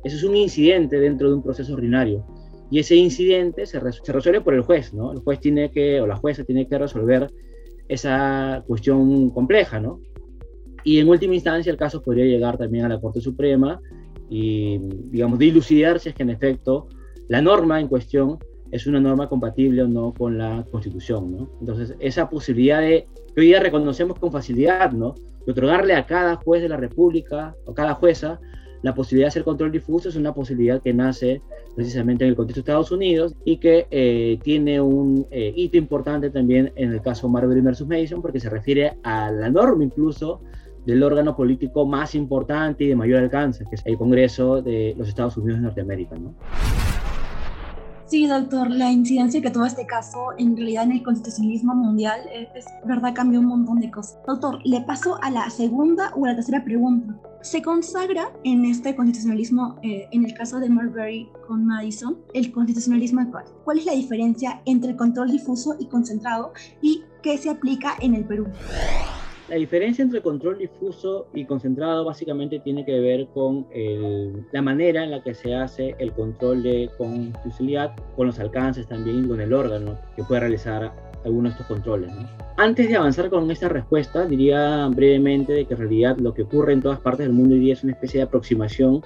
Eso 0.04 0.18
es 0.18 0.24
un 0.24 0.36
incidente 0.36 1.00
dentro 1.00 1.30
de 1.30 1.36
un 1.36 1.42
proceso 1.42 1.74
ordinario. 1.74 2.26
Y 2.72 2.80
ese 2.80 2.96
incidente 2.96 3.66
se, 3.66 3.80
resuelve 3.80 4.42
por 4.42 4.54
el 4.54 4.62
juez, 4.62 4.94
¿no? 4.94 5.12
El 5.12 5.20
juez 5.20 5.40
tiene 5.40 5.72
que, 5.72 6.02
o 6.02 6.08
la 6.08 6.16
jueza 6.16 6.44
tiene 6.44 6.68
que 6.68 6.78
resolver 6.78 7.32
esa 7.88 8.64
cuestión 8.66 9.30
compleja, 9.30 9.80
¿no? 9.80 10.00
Y 10.84 11.00
en 11.00 11.08
última 11.08 11.36
instancia 11.36 11.72
el 11.72 11.78
caso 11.78 12.02
podría 12.02 12.26
llegar 12.26 12.58
también 12.58 12.86
a 12.86 12.90
la 12.90 13.00
Corte 13.00 13.22
Suprema 13.22 13.80
y, 14.30 14.80
digamos, 15.12 15.40
dilucidar 15.40 16.00
si 16.00 16.10
es 16.10 16.16
que 16.16 16.24
en 16.24 16.32
efecto 16.32 16.88
la 17.28 17.42
norma 17.42 17.80
en 17.80 17.88
cuestión 17.88 18.40
es 18.72 18.88
una 18.88 19.00
norma 19.00 19.30
compatible 19.30 19.84
o 19.84 19.88
no 19.88 20.14
con 20.14 20.38
la 20.38 20.66
Constitución, 20.72 21.32
¿no? 21.32 21.50
Entonces, 21.60 21.96
esa 22.00 22.28
posibilidad 22.30 22.82
de, 22.82 23.06
que 23.36 23.42
hoy 23.42 23.48
día 23.48 23.60
reconocemos 23.60 24.18
con 24.18 24.32
facilidad, 24.32 24.92
¿no? 24.92 25.14
De 25.46 25.52
otorgarle 25.52 25.94
a 25.94 26.08
cada 26.08 26.38
juez 26.38 26.62
de 26.64 26.70
la 26.70 26.78
República 26.78 27.56
o 27.66 27.74
cada 27.74 27.94
jueza 27.94 28.40
la 28.84 28.94
posibilidad 28.94 29.26
de 29.26 29.30
hacer 29.30 29.44
control 29.44 29.72
difuso 29.72 30.10
es 30.10 30.16
una 30.16 30.34
posibilidad 30.34 30.82
que 30.82 30.94
nace 30.94 31.42
precisamente 31.76 32.26
en 32.26 32.30
el 32.30 32.36
contexto 32.36 32.60
de 32.60 32.72
Estados 32.72 32.92
Unidos 32.92 33.34
y 33.46 33.58
que 33.58 33.88
eh, 33.90 34.38
tiene 34.44 34.80
un 34.80 35.26
eh, 35.32 35.54
hito 35.56 35.78
importante 35.78 36.30
también 36.30 36.72
en 36.76 36.92
el 36.92 37.02
caso 37.02 37.28
Marbury 37.30 37.62
versus 37.62 37.88
Mason 37.88 38.22
porque 38.22 38.42
se 38.42 38.50
refiere 38.50 38.98
a 39.04 39.32
la 39.32 39.50
norma 39.50 39.84
incluso 39.84 40.42
del 40.86 41.02
órgano 41.02 41.34
político 41.36 41.86
más 41.86 42.14
importante 42.14 42.84
y 42.84 42.88
de 42.88 42.96
mayor 42.98 43.24
alcance, 43.24 43.64
que 43.70 43.76
es 43.76 43.82
el 43.86 43.98
Congreso 43.98 44.62
de 44.62 44.94
los 44.98 45.08
Estados 45.08 45.38
Unidos 45.38 45.60
de 45.60 45.64
Norteamérica. 45.64 46.18
¿no? 46.18 46.36
Sí, 48.14 48.28
doctor, 48.28 48.70
la 48.70 48.92
incidencia 48.92 49.42
que 49.42 49.50
tuvo 49.50 49.66
este 49.66 49.88
caso 49.88 50.34
en 50.38 50.56
realidad 50.56 50.84
en 50.84 50.92
el 50.92 51.02
constitucionalismo 51.02 51.74
mundial 51.74 52.22
es, 52.32 52.64
verdad 52.86 53.16
cambió 53.16 53.40
un 53.40 53.48
montón 53.48 53.80
de 53.80 53.90
cosas. 53.90 54.20
Doctor, 54.28 54.60
le 54.64 54.82
paso 54.82 55.18
a 55.24 55.32
la 55.32 55.50
segunda 55.50 56.12
o 56.16 56.24
a 56.24 56.28
la 56.28 56.36
tercera 56.36 56.64
pregunta. 56.64 57.20
Se 57.42 57.64
consagra 57.64 58.32
en 58.44 58.66
este 58.66 58.96
constitucionalismo, 58.96 59.80
eh, 59.82 60.08
en 60.12 60.26
el 60.26 60.36
caso 60.36 60.60
de 60.60 60.70
Marbury 60.70 61.28
con 61.48 61.66
Madison, 61.66 62.20
el 62.36 62.52
constitucionalismo 62.52 63.22
actual. 63.22 63.46
¿Cuál 63.64 63.80
es 63.80 63.86
la 63.86 63.94
diferencia 63.94 64.62
entre 64.66 64.92
el 64.92 64.96
control 64.96 65.32
difuso 65.32 65.76
y 65.80 65.88
concentrado 65.88 66.54
y 66.84 67.02
qué 67.24 67.40
se 67.40 67.50
aplica 67.50 67.96
en 68.00 68.14
el 68.14 68.26
Perú? 68.26 68.46
La 69.50 69.58
diferencia 69.58 70.04
entre 70.04 70.22
control 70.22 70.58
difuso 70.58 71.28
y 71.34 71.46
concentrado 71.46 72.06
básicamente 72.06 72.60
tiene 72.60 72.86
que 72.86 73.00
ver 73.00 73.28
con 73.34 73.68
la 74.52 74.62
manera 74.62 75.04
en 75.04 75.12
la 75.12 75.22
que 75.22 75.34
se 75.34 75.54
hace 75.54 75.96
el 76.00 76.14
control 76.14 76.64
de 76.64 76.90
constitucionalidad, 76.98 77.94
con 78.16 78.28
los 78.28 78.40
alcances 78.40 78.88
también, 78.88 79.28
con 79.28 79.42
el 79.42 79.54
órgano 79.54 79.98
que 80.16 80.24
puede 80.24 80.42
realizar 80.42 80.94
algunos 81.26 81.52
de 81.52 81.62
estos 81.62 81.68
controles. 81.68 82.10
Antes 82.58 82.88
de 82.88 82.96
avanzar 82.96 83.30
con 83.30 83.50
esta 83.52 83.68
respuesta, 83.68 84.26
diría 84.26 84.88
brevemente 84.88 85.54
de 85.54 85.66
que 85.66 85.74
en 85.74 85.80
realidad 85.80 86.18
lo 86.18 86.34
que 86.34 86.44
ocurre 86.44 86.74
en 86.74 86.82
todas 86.82 87.00
partes 87.00 87.26
del 87.26 87.34
mundo 87.34 87.56
hoy 87.56 87.62
día 87.62 87.74
es 87.74 87.84
una 87.84 87.94
especie 87.94 88.20
de 88.20 88.26
aproximación 88.26 89.02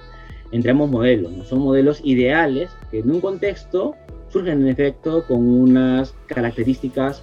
entre 0.52 0.70
ambos 0.70 0.90
modelos. 0.90 1.32
¿no? 1.32 1.44
Son 1.44 1.60
modelos 1.60 2.00
ideales 2.04 2.70
que 2.90 3.00
en 3.00 3.10
un 3.10 3.20
contexto 3.20 3.94
surgen 4.28 4.62
en 4.62 4.68
efecto 4.68 5.24
con 5.26 5.46
unas 5.46 6.14
características 6.26 7.22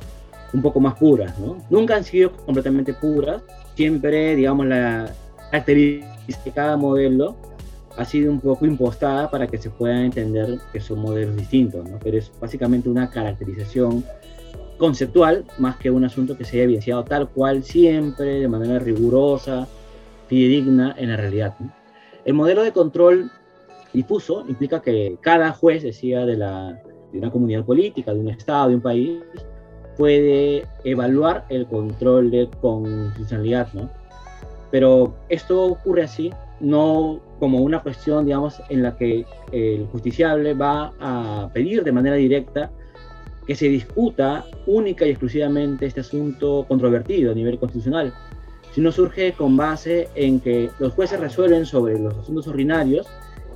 un 0.55 0.61
poco 0.61 0.79
más 0.79 0.95
puras, 0.95 1.37
¿no? 1.37 1.57
Nunca 1.69 1.97
han 1.97 2.03
sido 2.05 2.31
completamente 2.31 2.93
puras, 2.93 3.41
siempre, 3.75 4.35
digamos, 4.35 4.65
la 4.67 5.11
característica 5.51 6.43
de 6.45 6.51
cada 6.51 6.77
modelo 6.77 7.35
ha 7.97 8.05
sido 8.05 8.31
un 8.31 8.39
poco 8.39 8.65
impostada 8.65 9.29
para 9.29 9.47
que 9.47 9.57
se 9.57 9.69
pueda 9.69 10.03
entender 10.03 10.57
que 10.71 10.79
son 10.79 10.99
modelos 10.99 11.35
distintos, 11.35 11.87
¿no? 11.89 11.99
Pero 12.01 12.17
es 12.17 12.31
básicamente 12.39 12.89
una 12.89 13.09
caracterización 13.09 14.03
conceptual 14.77 15.45
más 15.57 15.77
que 15.77 15.91
un 15.91 16.05
asunto 16.05 16.37
que 16.37 16.45
se 16.45 16.57
haya 16.57 16.63
evidenciado 16.63 17.03
tal 17.03 17.29
cual 17.29 17.63
siempre, 17.63 18.39
de 18.39 18.47
manera 18.47 18.79
rigurosa, 18.79 19.67
fidedigna 20.27 20.95
en 20.97 21.09
la 21.09 21.17
realidad. 21.17 21.53
El 22.23 22.33
modelo 22.33 22.63
de 22.63 22.71
control 22.71 23.29
difuso 23.93 24.45
implica 24.47 24.81
que 24.81 25.17
cada 25.21 25.51
juez, 25.51 25.83
decía, 25.83 26.25
de, 26.25 26.37
la, 26.37 26.81
de 27.11 27.19
una 27.19 27.29
comunidad 27.29 27.65
política, 27.65 28.13
de 28.13 28.19
un 28.21 28.29
estado, 28.29 28.69
de 28.69 28.75
un 28.75 28.81
país, 28.81 29.19
puede 29.97 30.65
evaluar 30.83 31.45
el 31.49 31.65
control 31.67 32.31
de 32.31 32.49
constitucionalidad, 32.61 33.67
¿no? 33.73 33.89
Pero 34.71 35.15
esto 35.29 35.63
ocurre 35.63 36.03
así, 36.03 36.31
no 36.59 37.19
como 37.39 37.59
una 37.59 37.81
cuestión, 37.81 38.25
digamos, 38.25 38.61
en 38.69 38.83
la 38.83 38.97
que 38.97 39.25
el 39.51 39.87
justiciable 39.87 40.53
va 40.53 40.93
a 40.99 41.49
pedir 41.53 41.83
de 41.83 41.91
manera 41.91 42.15
directa 42.15 42.71
que 43.45 43.55
se 43.55 43.67
discuta 43.67 44.45
única 44.65 45.05
y 45.05 45.11
exclusivamente 45.11 45.85
este 45.85 46.01
asunto 46.01 46.65
controvertido 46.67 47.31
a 47.31 47.35
nivel 47.35 47.59
constitucional, 47.59 48.13
sino 48.73 48.91
surge 48.91 49.33
con 49.33 49.55
base 49.55 50.09
en 50.15 50.39
que 50.39 50.69
los 50.79 50.93
jueces 50.93 51.19
resuelven 51.19 51.65
sobre 51.65 51.97
los 51.99 52.17
asuntos 52.17 52.47
ordinarios 52.47 53.07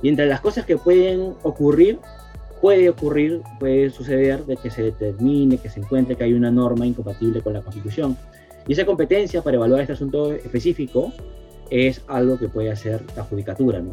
y 0.02 0.08
entre 0.08 0.26
las 0.26 0.40
cosas 0.40 0.64
que 0.64 0.78
pueden 0.78 1.34
ocurrir 1.42 1.98
puede 2.60 2.90
ocurrir, 2.90 3.42
puede 3.58 3.90
suceder 3.90 4.44
de 4.44 4.56
que 4.56 4.70
se 4.70 4.82
determine, 4.82 5.58
que 5.58 5.68
se 5.68 5.80
encuentre 5.80 6.16
que 6.16 6.24
hay 6.24 6.34
una 6.34 6.50
norma 6.50 6.86
incompatible 6.86 7.40
con 7.40 7.54
la 7.54 7.62
Constitución. 7.62 8.16
Y 8.66 8.72
esa 8.72 8.84
competencia 8.84 9.42
para 9.42 9.56
evaluar 9.56 9.80
este 9.80 9.94
asunto 9.94 10.32
específico 10.32 11.12
es 11.70 12.02
algo 12.06 12.38
que 12.38 12.48
puede 12.48 12.70
hacer 12.70 13.02
la 13.16 13.24
judicatura. 13.24 13.80
¿no? 13.80 13.92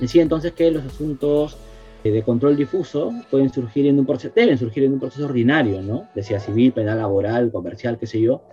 Decía 0.00 0.22
entonces 0.22 0.52
que 0.52 0.70
los 0.70 0.84
asuntos 0.84 1.56
de 2.04 2.22
control 2.22 2.56
difuso 2.56 3.12
pueden 3.30 3.52
surgir 3.52 3.86
en 3.86 3.98
un 3.98 4.06
proceso, 4.06 4.32
deben 4.34 4.58
surgir 4.58 4.84
en 4.84 4.94
un 4.94 5.00
proceso 5.00 5.26
ordinario, 5.26 5.82
¿no? 5.82 6.08
Decía 6.14 6.40
civil, 6.40 6.72
penal, 6.72 6.98
laboral, 6.98 7.50
comercial, 7.50 7.98
qué 7.98 8.06
sé 8.06 8.20
yo, 8.20 8.44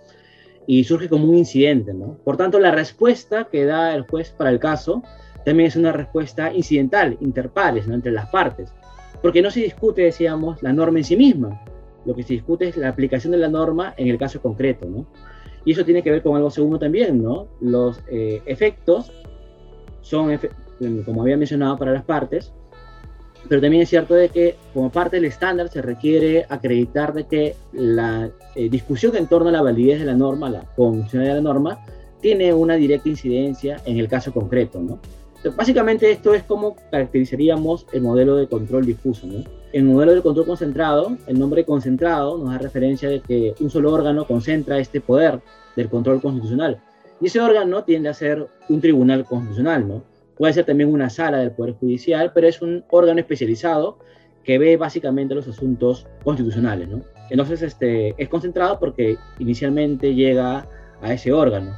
y 0.66 0.84
surge 0.84 1.08
como 1.08 1.26
un 1.26 1.36
incidente, 1.36 1.94
¿no? 1.94 2.18
Por 2.24 2.36
tanto, 2.36 2.58
la 2.58 2.70
respuesta 2.70 3.48
que 3.50 3.64
da 3.64 3.94
el 3.94 4.02
juez 4.02 4.30
para 4.36 4.50
el 4.50 4.58
caso 4.58 5.02
también 5.44 5.68
es 5.68 5.76
una 5.76 5.92
respuesta 5.92 6.52
incidental, 6.52 7.16
interpares, 7.20 7.86
¿no? 7.86 7.94
entre 7.94 8.12
las 8.12 8.28
partes 8.28 8.74
porque 9.22 9.42
no 9.42 9.50
se 9.50 9.60
discute, 9.60 10.02
decíamos, 10.02 10.62
la 10.62 10.72
norma 10.72 10.98
en 10.98 11.04
sí 11.04 11.16
misma. 11.16 11.62
Lo 12.04 12.14
que 12.14 12.22
se 12.22 12.34
discute 12.34 12.68
es 12.68 12.76
la 12.76 12.88
aplicación 12.88 13.32
de 13.32 13.38
la 13.38 13.48
norma 13.48 13.94
en 13.96 14.08
el 14.08 14.18
caso 14.18 14.40
concreto, 14.40 14.86
¿no? 14.86 15.06
Y 15.64 15.72
eso 15.72 15.84
tiene 15.84 16.02
que 16.02 16.10
ver 16.10 16.22
con 16.22 16.36
algo 16.36 16.50
segundo 16.50 16.78
también, 16.78 17.22
¿no? 17.22 17.48
Los 17.60 18.00
eh, 18.08 18.40
efectos 18.46 19.10
son, 20.00 20.38
como 21.04 21.22
había 21.22 21.36
mencionado, 21.36 21.76
para 21.76 21.92
las 21.92 22.04
partes, 22.04 22.52
pero 23.48 23.60
también 23.60 23.82
es 23.82 23.88
cierto 23.88 24.14
de 24.14 24.28
que 24.28 24.56
como 24.72 24.90
parte 24.90 25.16
del 25.16 25.24
estándar 25.24 25.68
se 25.68 25.82
requiere 25.82 26.46
acreditar 26.48 27.12
de 27.12 27.24
que 27.24 27.54
la 27.72 28.30
eh, 28.54 28.68
discusión 28.68 29.16
en 29.16 29.26
torno 29.26 29.48
a 29.48 29.52
la 29.52 29.62
validez 29.62 30.00
de 30.00 30.06
la 30.06 30.14
norma, 30.14 30.50
la 30.50 30.64
constitucionalidad 30.76 31.34
de 31.34 31.42
la 31.42 31.48
norma, 31.52 31.78
tiene 32.20 32.52
una 32.54 32.74
directa 32.74 33.08
incidencia 33.08 33.80
en 33.84 33.98
el 33.98 34.08
caso 34.08 34.32
concreto, 34.32 34.80
¿no? 34.80 34.98
Básicamente 35.56 36.10
esto 36.10 36.34
es 36.34 36.42
como 36.42 36.76
caracterizaríamos 36.90 37.86
el 37.92 38.02
modelo 38.02 38.36
de 38.36 38.48
control 38.48 38.84
difuso. 38.84 39.26
¿no? 39.26 39.44
El 39.72 39.84
modelo 39.84 40.14
de 40.14 40.22
control 40.22 40.46
concentrado, 40.46 41.16
el 41.26 41.38
nombre 41.38 41.64
concentrado 41.64 42.38
nos 42.38 42.50
da 42.50 42.58
referencia 42.58 43.08
de 43.08 43.20
que 43.20 43.54
un 43.60 43.70
solo 43.70 43.92
órgano 43.92 44.26
concentra 44.26 44.78
este 44.78 45.00
poder 45.00 45.40
del 45.76 45.88
control 45.88 46.20
constitucional. 46.20 46.80
Y 47.20 47.26
ese 47.26 47.40
órgano 47.40 47.84
tiende 47.84 48.08
a 48.08 48.14
ser 48.14 48.46
un 48.68 48.80
tribunal 48.80 49.24
constitucional, 49.24 49.86
¿no? 49.86 50.02
Puede 50.36 50.52
ser 50.52 50.66
también 50.66 50.92
una 50.92 51.08
sala 51.08 51.38
del 51.38 51.52
Poder 51.52 51.74
Judicial, 51.74 52.32
pero 52.34 52.46
es 52.46 52.60
un 52.60 52.84
órgano 52.90 53.20
especializado 53.20 53.98
que 54.44 54.58
ve 54.58 54.76
básicamente 54.76 55.34
los 55.34 55.48
asuntos 55.48 56.06
constitucionales, 56.22 56.88
¿no? 56.88 57.02
Entonces 57.30 57.62
este, 57.62 58.14
es 58.18 58.28
concentrado 58.28 58.78
porque 58.78 59.16
inicialmente 59.38 60.14
llega 60.14 60.68
a 61.00 61.12
ese 61.12 61.32
órgano. 61.32 61.74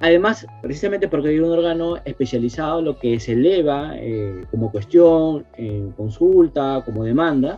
Además, 0.00 0.46
precisamente 0.60 1.08
porque 1.08 1.28
hay 1.28 1.38
un 1.38 1.50
órgano 1.50 1.96
especializado, 2.04 2.82
lo 2.82 2.98
que 2.98 3.20
se 3.20 3.32
eleva 3.32 3.92
eh, 3.96 4.44
como 4.50 4.70
cuestión, 4.70 5.46
en 5.56 5.92
consulta, 5.92 6.82
como 6.84 7.04
demanda, 7.04 7.56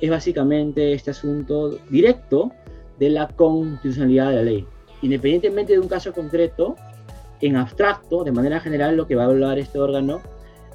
es 0.00 0.10
básicamente 0.10 0.92
este 0.92 1.12
asunto 1.12 1.78
directo 1.88 2.52
de 2.98 3.10
la 3.10 3.28
constitucionalidad 3.28 4.30
de 4.30 4.36
la 4.36 4.42
ley. 4.42 4.66
Independientemente 5.02 5.72
de 5.72 5.78
un 5.78 5.88
caso 5.88 6.12
concreto, 6.12 6.76
en 7.40 7.56
abstracto, 7.56 8.24
de 8.24 8.32
manera 8.32 8.60
general, 8.60 8.96
lo 8.96 9.06
que 9.06 9.14
va 9.14 9.24
a 9.24 9.26
hablar 9.26 9.58
este 9.58 9.78
órgano 9.78 10.20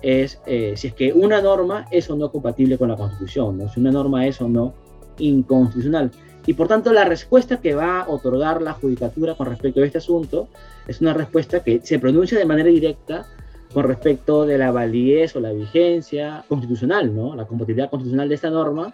es 0.01 0.39
eh, 0.45 0.73
si 0.75 0.87
es 0.87 0.93
que 0.93 1.13
una 1.13 1.41
norma 1.41 1.85
es 1.91 2.09
o 2.09 2.15
no 2.15 2.31
compatible 2.31 2.77
con 2.77 2.89
la 2.89 2.95
Constitución, 2.95 3.57
¿no? 3.57 3.69
si 3.69 3.79
una 3.79 3.91
norma 3.91 4.25
es 4.25 4.41
o 4.41 4.47
no 4.47 4.73
inconstitucional. 5.19 6.11
Y 6.45 6.53
por 6.53 6.67
tanto, 6.67 6.91
la 6.91 7.05
respuesta 7.05 7.61
que 7.61 7.75
va 7.75 8.01
a 8.01 8.09
otorgar 8.09 8.61
la 8.61 8.73
judicatura 8.73 9.35
con 9.35 9.47
respecto 9.47 9.81
a 9.81 9.85
este 9.85 9.99
asunto 9.99 10.47
es 10.87 11.01
una 11.01 11.13
respuesta 11.13 11.63
que 11.63 11.81
se 11.83 11.99
pronuncia 11.99 12.37
de 12.37 12.45
manera 12.45 12.69
directa 12.69 13.25
con 13.73 13.85
respecto 13.85 14.45
de 14.45 14.57
la 14.57 14.71
validez 14.71 15.35
o 15.35 15.39
la 15.39 15.51
vigencia 15.51 16.43
constitucional, 16.47 17.15
¿no? 17.15 17.35
la 17.35 17.45
compatibilidad 17.45 17.89
constitucional 17.89 18.27
de 18.27 18.35
esta 18.35 18.49
norma 18.49 18.93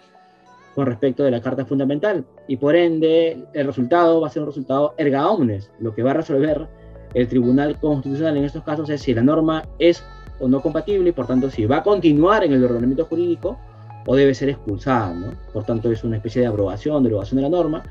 con 0.74 0.86
respecto 0.86 1.24
de 1.24 1.30
la 1.30 1.40
Carta 1.40 1.64
Fundamental. 1.64 2.24
Y 2.46 2.56
por 2.58 2.76
ende, 2.76 3.44
el 3.54 3.66
resultado 3.66 4.20
va 4.20 4.28
a 4.28 4.30
ser 4.30 4.42
un 4.42 4.48
resultado 4.48 4.94
erga 4.96 5.28
omnes. 5.28 5.70
Lo 5.80 5.94
que 5.94 6.02
va 6.02 6.12
a 6.12 6.14
resolver 6.14 6.68
el 7.14 7.28
Tribunal 7.28 7.80
Constitucional 7.80 8.36
en 8.36 8.44
estos 8.44 8.62
casos 8.62 8.88
es 8.90 9.02
si 9.02 9.14
la 9.14 9.22
norma 9.22 9.64
es 9.78 10.04
o 10.38 10.46
no 10.46 10.60
compatible 10.60 11.08
y 11.08 11.12
por 11.12 11.26
tanto 11.26 11.50
si 11.50 11.66
va 11.66 11.78
a 11.78 11.82
continuar 11.82 12.44
en 12.44 12.52
el 12.52 12.64
ordenamiento 12.64 13.06
jurídico 13.06 13.58
o 14.10 14.16
debe 14.16 14.34
ser 14.34 14.48
expulsada. 14.48 15.12
¿no? 15.12 15.34
Por 15.52 15.64
tanto, 15.64 15.92
es 15.92 16.02
una 16.02 16.16
especie 16.16 16.40
de 16.40 16.48
aprobación, 16.48 17.02
derogación 17.02 17.36
de 17.36 17.42
la 17.42 17.50
norma. 17.50 17.82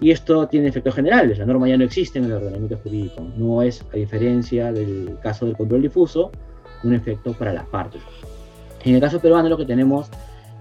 Y 0.00 0.10
esto 0.10 0.48
tiene 0.48 0.66
efectos 0.66 0.96
generales. 0.96 1.38
La 1.38 1.46
norma 1.46 1.68
ya 1.68 1.76
no 1.76 1.84
existe 1.84 2.18
en 2.18 2.24
el 2.24 2.32
ordenamiento 2.32 2.76
jurídico. 2.82 3.24
No 3.36 3.62
es, 3.62 3.84
a 3.92 3.96
diferencia 3.96 4.72
del 4.72 5.16
caso 5.22 5.46
del 5.46 5.56
control 5.56 5.82
difuso, 5.82 6.32
un 6.82 6.94
efecto 6.94 7.32
para 7.34 7.52
las 7.52 7.64
partes. 7.66 8.02
En 8.82 8.96
el 8.96 9.00
caso 9.00 9.20
peruano 9.20 9.48
lo 9.48 9.56
que 9.56 9.64
tenemos 9.64 10.08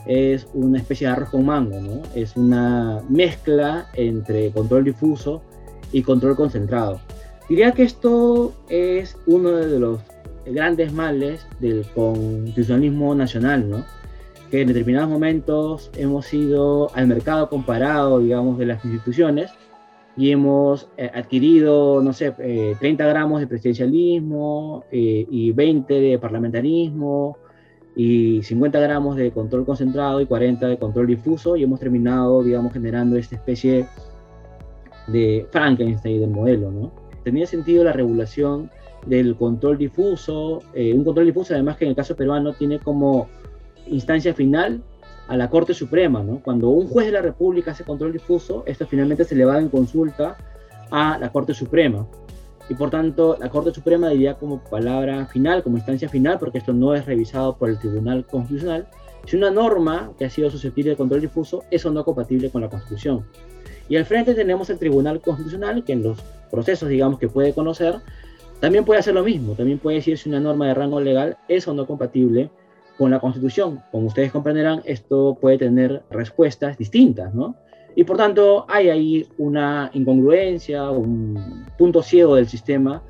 es 0.06 0.48
una 0.54 0.78
especie 0.78 1.08
de 1.08 1.14
arroz 1.14 1.30
con 1.30 1.46
mango, 1.46 1.80
¿no? 1.80 2.02
Es 2.14 2.38
una 2.38 3.02
mezcla 3.10 3.88
entre 3.96 4.52
control 4.52 4.84
difuso 4.84 5.42
y 5.92 6.04
control 6.04 6.36
concentrado. 6.36 7.00
Diría 7.50 7.72
que 7.72 7.82
esto 7.82 8.54
es 8.70 9.18
uno 9.26 9.50
de 9.50 9.80
los 9.80 10.00
grandes 10.46 10.94
males 10.94 11.48
del 11.60 11.88
constitucionalismo 11.96 13.16
nacional, 13.16 13.68
¿no? 13.68 13.84
Que 14.52 14.62
en 14.62 14.68
determinados 14.68 15.10
momentos 15.10 15.90
hemos 15.96 16.32
ido 16.34 16.94
al 16.94 17.08
mercado 17.08 17.50
comparado, 17.50 18.20
digamos, 18.20 18.58
de 18.60 18.66
las 18.68 18.84
instituciones 18.84 19.50
y 20.18 20.32
hemos 20.32 20.90
eh, 20.98 21.10
adquirido, 21.14 22.02
no 22.04 22.12
sé, 22.12 22.32
30 22.32 22.86
eh, 22.86 23.08
gramos 23.08 23.40
de 23.40 23.48
presidencialismo 23.48 24.84
eh, 24.92 25.26
y 25.30 25.52
20 25.52 25.94
de 25.94 26.20
parlamentarismo 26.20 27.38
y 27.96 28.42
50 28.44 28.80
gramos 28.80 29.16
de 29.16 29.32
control 29.32 29.66
concentrado 29.66 30.22
y 30.22 30.26
40 30.26 30.68
de 30.68 30.78
control 30.78 31.08
difuso 31.08 31.56
y 31.56 31.64
hemos 31.64 31.80
terminado, 31.80 32.44
digamos, 32.44 32.74
generando 32.74 33.18
esta 33.18 33.36
especie 33.36 33.88
de 35.08 35.48
Frankenstein 35.52 36.22
del 36.22 36.30
modelo, 36.30 36.72
¿no? 36.72 36.92
Tenía 37.24 37.46
sentido 37.46 37.84
la 37.84 37.94
regulación 37.94 38.70
del 39.06 39.36
control 39.36 39.78
difuso, 39.78 40.60
eh, 40.74 40.94
un 40.94 41.04
control 41.04 41.26
difuso 41.26 41.54
además 41.54 41.78
que 41.78 41.86
en 41.86 41.92
el 41.92 41.96
caso 41.96 42.16
peruano 42.16 42.54
tiene 42.54 42.80
como 42.80 43.28
instancia 43.88 44.34
final 44.34 44.82
a 45.28 45.38
la 45.38 45.50
Corte 45.50 45.74
Suprema, 45.74 46.24
¿no? 46.24 46.42
Cuando 46.44 46.70
un 46.70 46.88
juez 46.88 47.06
de 47.08 47.14
la 47.14 47.22
República 47.22 47.72
hace 47.72 47.84
control 47.84 48.14
difuso, 48.14 48.64
esto 48.66 48.86
finalmente 48.86 49.24
se 49.24 49.36
le 49.36 49.46
va 49.46 49.60
en 49.60 49.70
consulta 49.70 50.38
a 50.90 51.18
la 51.18 51.32
Corte 51.32 51.54
Suprema 51.54 52.06
y 52.72 52.74
por 52.74 52.90
tanto 52.90 53.36
la 53.38 53.50
Corte 53.50 53.74
Suprema 53.74 54.08
diría 54.10 54.36
como 54.36 54.64
palabra 54.64 55.26
final, 55.26 55.62
como 55.62 55.76
instancia 55.76 56.08
final, 56.08 56.40
porque 56.40 56.60
esto 56.60 56.72
no 56.72 56.96
es 56.96 57.06
revisado 57.06 57.58
por 57.58 57.70
el 57.70 57.78
Tribunal 57.78 58.26
Constitucional, 58.26 58.88
si 59.26 59.36
una 59.36 59.52
norma 59.52 60.14
que 60.18 60.24
ha 60.24 60.30
sido 60.30 60.50
susceptible 60.50 60.92
de 60.92 60.96
control 60.96 61.20
difuso 61.20 61.64
es 61.70 61.86
o 61.86 61.92
no 61.92 62.06
compatible 62.06 62.50
con 62.50 62.62
la 62.62 62.70
Constitución. 62.70 63.26
Y 63.90 63.98
al 63.98 64.06
frente 64.06 64.34
tenemos 64.34 64.70
el 64.70 64.80
Tribunal 64.80 65.20
Constitucional, 65.20 65.84
que 65.84 65.92
en 65.92 66.04
los 66.04 66.20
procesos, 66.50 66.88
digamos, 66.88 67.20
que 67.20 67.28
puede 67.28 67.54
conocer, 67.54 67.96
también 68.62 68.86
puede 68.86 69.02
hacer 69.02 69.16
lo 69.16 69.24
mismo, 69.24 69.54
también 69.54 69.78
puede 69.78 69.98
decir 69.98 70.18
si 70.18 70.30
una 70.30 70.40
norma 70.40 70.68
de 70.68 70.74
rango 70.74 71.02
legal 71.02 71.38
es 71.50 71.68
o 71.68 71.74
no 71.74 71.86
compatible 71.86 72.52
con 73.02 73.10
la 73.10 73.20
Constitución. 73.20 73.82
Como 73.92 74.06
ustedes 74.06 74.32
comprenderán, 74.32 74.84
esto 74.86 75.36
puede 75.42 75.58
tener 75.58 76.04
respuestas 76.12 76.78
distintas, 76.78 77.34
¿no? 77.34 77.56
Y 77.96 78.04
por 78.04 78.16
tanto 78.16 78.68
hay 78.70 78.90
ahí 78.90 79.28
una 79.40 79.90
incongruencia, 79.96 80.88
un 80.92 81.66
punto 81.80 82.04
ciego 82.04 82.36
del 82.36 82.48
sistema 82.48 83.02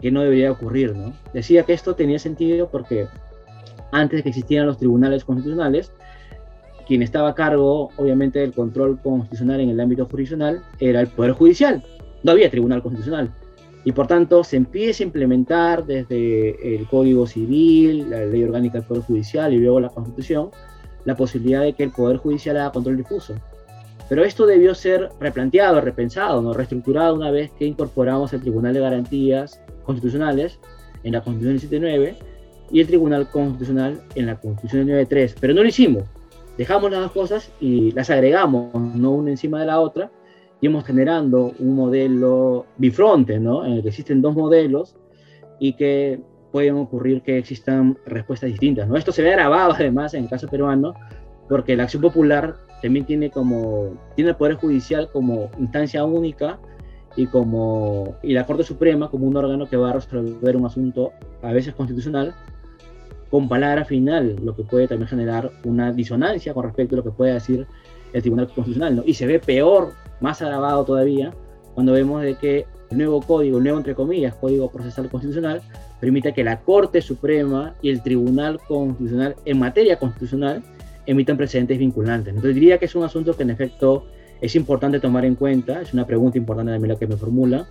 que 0.00 0.10
no 0.10 0.22
debería 0.22 0.50
ocurrir. 0.50 0.96
¿no? 0.96 1.12
Decía 1.34 1.62
que 1.62 1.74
esto 1.74 1.94
tenía 1.94 2.18
sentido 2.18 2.70
porque 2.70 3.06
antes 3.92 4.16
de 4.16 4.22
que 4.22 4.30
existieran 4.30 4.66
los 4.66 4.78
tribunales 4.78 5.26
constitucionales, 5.26 5.92
quien 6.86 7.02
estaba 7.02 7.28
a 7.28 7.34
cargo, 7.34 7.90
obviamente, 7.98 8.38
del 8.38 8.54
control 8.54 8.98
constitucional 9.02 9.60
en 9.60 9.68
el 9.68 9.78
ámbito 9.78 10.06
jurisdiccional 10.06 10.62
era 10.80 11.02
el 11.02 11.08
Poder 11.08 11.32
Judicial. 11.32 11.84
No 12.22 12.32
había 12.32 12.50
tribunal 12.50 12.82
constitucional. 12.82 13.30
Y 13.84 13.92
por 13.92 14.06
tanto 14.06 14.42
se 14.44 14.56
empieza 14.56 15.02
a 15.02 15.06
implementar 15.06 15.84
desde 15.84 16.76
el 16.76 16.86
Código 16.86 17.26
Civil, 17.26 18.08
la 18.08 18.24
Ley 18.24 18.42
Orgánica 18.42 18.78
del 18.78 18.86
Poder 18.86 19.02
Judicial 19.02 19.52
y 19.52 19.58
luego 19.58 19.78
la 19.80 19.90
Constitución, 19.90 20.50
la 21.04 21.14
posibilidad 21.16 21.62
de 21.62 21.74
que 21.74 21.82
el 21.82 21.90
Poder 21.90 22.16
Judicial 22.16 22.56
haga 22.56 22.72
control 22.72 22.96
difuso. 22.96 23.34
Pero 24.08 24.24
esto 24.24 24.46
debió 24.46 24.74
ser 24.74 25.10
replanteado, 25.20 25.80
repensado, 25.80 26.40
¿no? 26.42 26.52
reestructurado 26.52 27.14
una 27.14 27.30
vez 27.30 27.50
que 27.58 27.66
incorporamos 27.66 28.32
el 28.32 28.40
Tribunal 28.40 28.74
de 28.74 28.80
Garantías 28.80 29.60
Constitucionales 29.84 30.58
en 31.02 31.12
la 31.12 31.22
Constitución 31.22 31.54
del 31.54 31.60
79 31.60 32.16
y 32.70 32.80
el 32.80 32.86
Tribunal 32.86 33.30
Constitucional 33.30 34.02
en 34.14 34.26
la 34.26 34.36
Constitución 34.36 34.86
del 34.86 34.96
93. 34.96 35.36
Pero 35.40 35.54
no 35.54 35.62
lo 35.62 35.68
hicimos. 35.68 36.04
Dejamos 36.56 36.90
las 36.90 37.00
dos 37.00 37.12
cosas 37.12 37.50
y 37.60 37.92
las 37.92 38.10
agregamos, 38.10 38.74
no 38.74 39.10
una 39.10 39.30
encima 39.30 39.60
de 39.60 39.66
la 39.66 39.80
otra, 39.80 40.10
y 40.64 40.66
hemos 40.66 40.86
generando 40.86 41.52
un 41.58 41.74
modelo 41.74 42.64
bifronte, 42.78 43.38
¿no? 43.38 43.66
en 43.66 43.74
el 43.74 43.82
que 43.82 43.88
existen 43.88 44.22
dos 44.22 44.34
modelos 44.34 44.96
y 45.60 45.74
que 45.74 46.22
pueden 46.52 46.76
ocurrir 46.76 47.20
que 47.20 47.36
existan 47.36 47.98
respuestas 48.06 48.48
distintas. 48.48 48.88
¿no? 48.88 48.96
Esto 48.96 49.12
se 49.12 49.20
ve 49.20 49.32
grabado 49.32 49.72
además 49.78 50.14
en 50.14 50.22
el 50.22 50.30
caso 50.30 50.48
peruano, 50.48 50.94
porque 51.50 51.76
la 51.76 51.82
acción 51.82 52.00
popular 52.00 52.56
también 52.80 53.04
tiene 53.04 53.28
como 53.28 53.92
tiene 54.14 54.30
el 54.30 54.36
poder 54.36 54.54
judicial 54.54 55.10
como 55.12 55.50
instancia 55.58 56.02
única 56.02 56.58
y 57.14 57.26
como 57.26 58.16
y 58.22 58.32
la 58.32 58.46
Corte 58.46 58.64
Suprema 58.64 59.10
como 59.10 59.26
un 59.26 59.36
órgano 59.36 59.68
que 59.68 59.76
va 59.76 59.90
a 59.90 59.92
resolver 59.92 60.56
un 60.56 60.64
asunto 60.64 61.12
a 61.42 61.52
veces 61.52 61.74
constitucional 61.74 62.34
con 63.30 63.50
palabra 63.50 63.84
final, 63.84 64.36
lo 64.42 64.56
que 64.56 64.62
puede 64.62 64.88
también 64.88 65.08
generar 65.08 65.50
una 65.64 65.92
disonancia 65.92 66.54
con 66.54 66.64
respecto 66.64 66.94
a 66.94 66.98
lo 66.98 67.04
que 67.04 67.10
puede 67.10 67.34
decir 67.34 67.66
el 68.14 68.22
Tribunal 68.22 68.46
Constitucional, 68.46 68.96
¿no? 68.96 69.02
Y 69.04 69.12
se 69.12 69.26
ve 69.26 69.40
peor, 69.40 69.92
más 70.24 70.40
agravado 70.40 70.84
todavía, 70.86 71.34
cuando 71.74 71.92
vemos 71.92 72.22
de 72.22 72.34
que 72.36 72.64
el 72.90 72.96
nuevo 72.96 73.20
código, 73.20 73.58
el 73.58 73.64
nuevo 73.64 73.78
entre 73.78 73.94
comillas, 73.94 74.34
Código 74.34 74.70
Procesal 74.70 75.10
Constitucional, 75.10 75.60
permite 76.00 76.32
que 76.32 76.42
la 76.42 76.60
Corte 76.60 77.02
Suprema 77.02 77.74
y 77.82 77.90
el 77.90 78.02
Tribunal 78.02 78.58
Constitucional 78.66 79.36
en 79.44 79.58
materia 79.58 79.98
constitucional 79.98 80.62
emitan 81.04 81.36
precedentes 81.36 81.78
vinculantes. 81.78 82.34
Entonces 82.34 82.54
diría 82.54 82.78
que 82.78 82.86
es 82.86 82.94
un 82.94 83.04
asunto 83.04 83.36
que 83.36 83.42
en 83.42 83.50
efecto 83.50 84.06
es 84.40 84.56
importante 84.56 84.98
tomar 84.98 85.26
en 85.26 85.34
cuenta, 85.34 85.82
es 85.82 85.92
una 85.92 86.06
pregunta 86.06 86.38
importante 86.38 86.72
también 86.72 86.92
la 86.94 86.98
que 86.98 87.06
me 87.06 87.16
formula, 87.16 87.66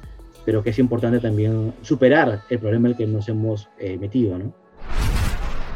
pero 0.45 0.61
que 0.61 0.69
es 0.69 0.77
importante 0.77 1.19
también 1.19 1.73
superar 1.81 2.41
el 2.51 2.59
problema 2.59 2.87
en 2.87 2.91
el 2.91 2.97
que 2.97 3.07
nos 3.07 3.27
hemos 3.29 3.67
eh, 3.79 3.97
metido, 3.97 4.37
¿no? 4.37 4.53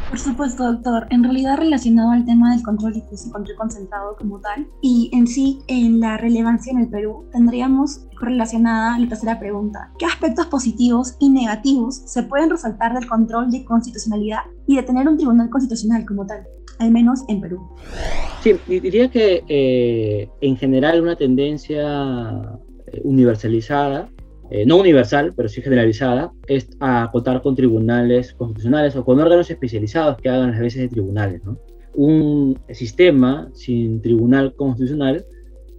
Por 0.10 0.20
supuesto, 0.20 0.64
doctor. 0.64 1.08
En 1.10 1.24
realidad 1.24 1.58
relacionado 1.58 2.12
al 2.12 2.26
tema 2.26 2.54
del 2.54 2.64
control 2.64 2.94
difuso 2.94 3.28
y 3.28 3.32
control 3.32 3.58
concentrado 3.58 4.16
como 4.18 4.40
tal, 4.40 4.68
y 4.82 5.10
en 5.14 5.28
sí 5.28 5.60
en 5.68 6.00
la 6.00 6.18
relevancia 6.18 6.72
en 6.72 6.80
el 6.80 6.90
Perú, 6.90 7.26
tendríamos 7.32 8.06
relacionada 8.20 8.98
la 8.98 9.10
tercera 9.10 9.38
pregunta. 9.38 9.92
¿Qué 10.00 10.06
aspectos 10.06 10.48
positivos 10.48 11.16
y 11.20 11.30
negativos 11.30 12.04
se 12.06 12.24
pueden 12.24 12.50
resaltar 12.50 12.94
del 12.94 13.08
control 13.08 13.52
de 13.52 13.66
constitucionalidad 13.66 14.40
y 14.66 14.78
de 14.78 14.84
tener 14.84 15.08
un 15.08 15.18
tribunal 15.18 15.50
constitucional 15.50 16.06
como 16.06 16.26
tal? 16.26 16.48
al 16.80 16.92
menos 16.92 17.24
en 17.28 17.42
Perú. 17.42 17.68
Sí, 18.42 18.54
diría 18.68 19.10
que 19.10 19.44
eh, 19.48 20.30
en 20.42 20.58
general 20.58 21.02
una 21.02 21.16
tendencia 21.16 22.60
eh, 22.88 23.02
universalizada, 23.04 24.10
eh, 24.50 24.66
no 24.66 24.78
universal, 24.78 25.34
pero 25.36 25.50
sí 25.50 25.62
generalizada, 25.62 26.32
es 26.48 26.70
a 26.80 27.10
contar 27.12 27.42
con 27.42 27.56
tribunales 27.56 28.34
constitucionales 28.34 28.96
o 28.96 29.04
con 29.04 29.20
órganos 29.20 29.50
especializados 29.50 30.18
que 30.18 30.30
hagan 30.30 30.52
las 30.52 30.60
veces 30.60 30.82
de 30.82 30.90
tribunales. 30.90 31.42
Un 31.94 32.58
sistema 32.70 33.50
sin 33.54 34.02
tribunal 34.02 34.54
constitucional 34.56 35.26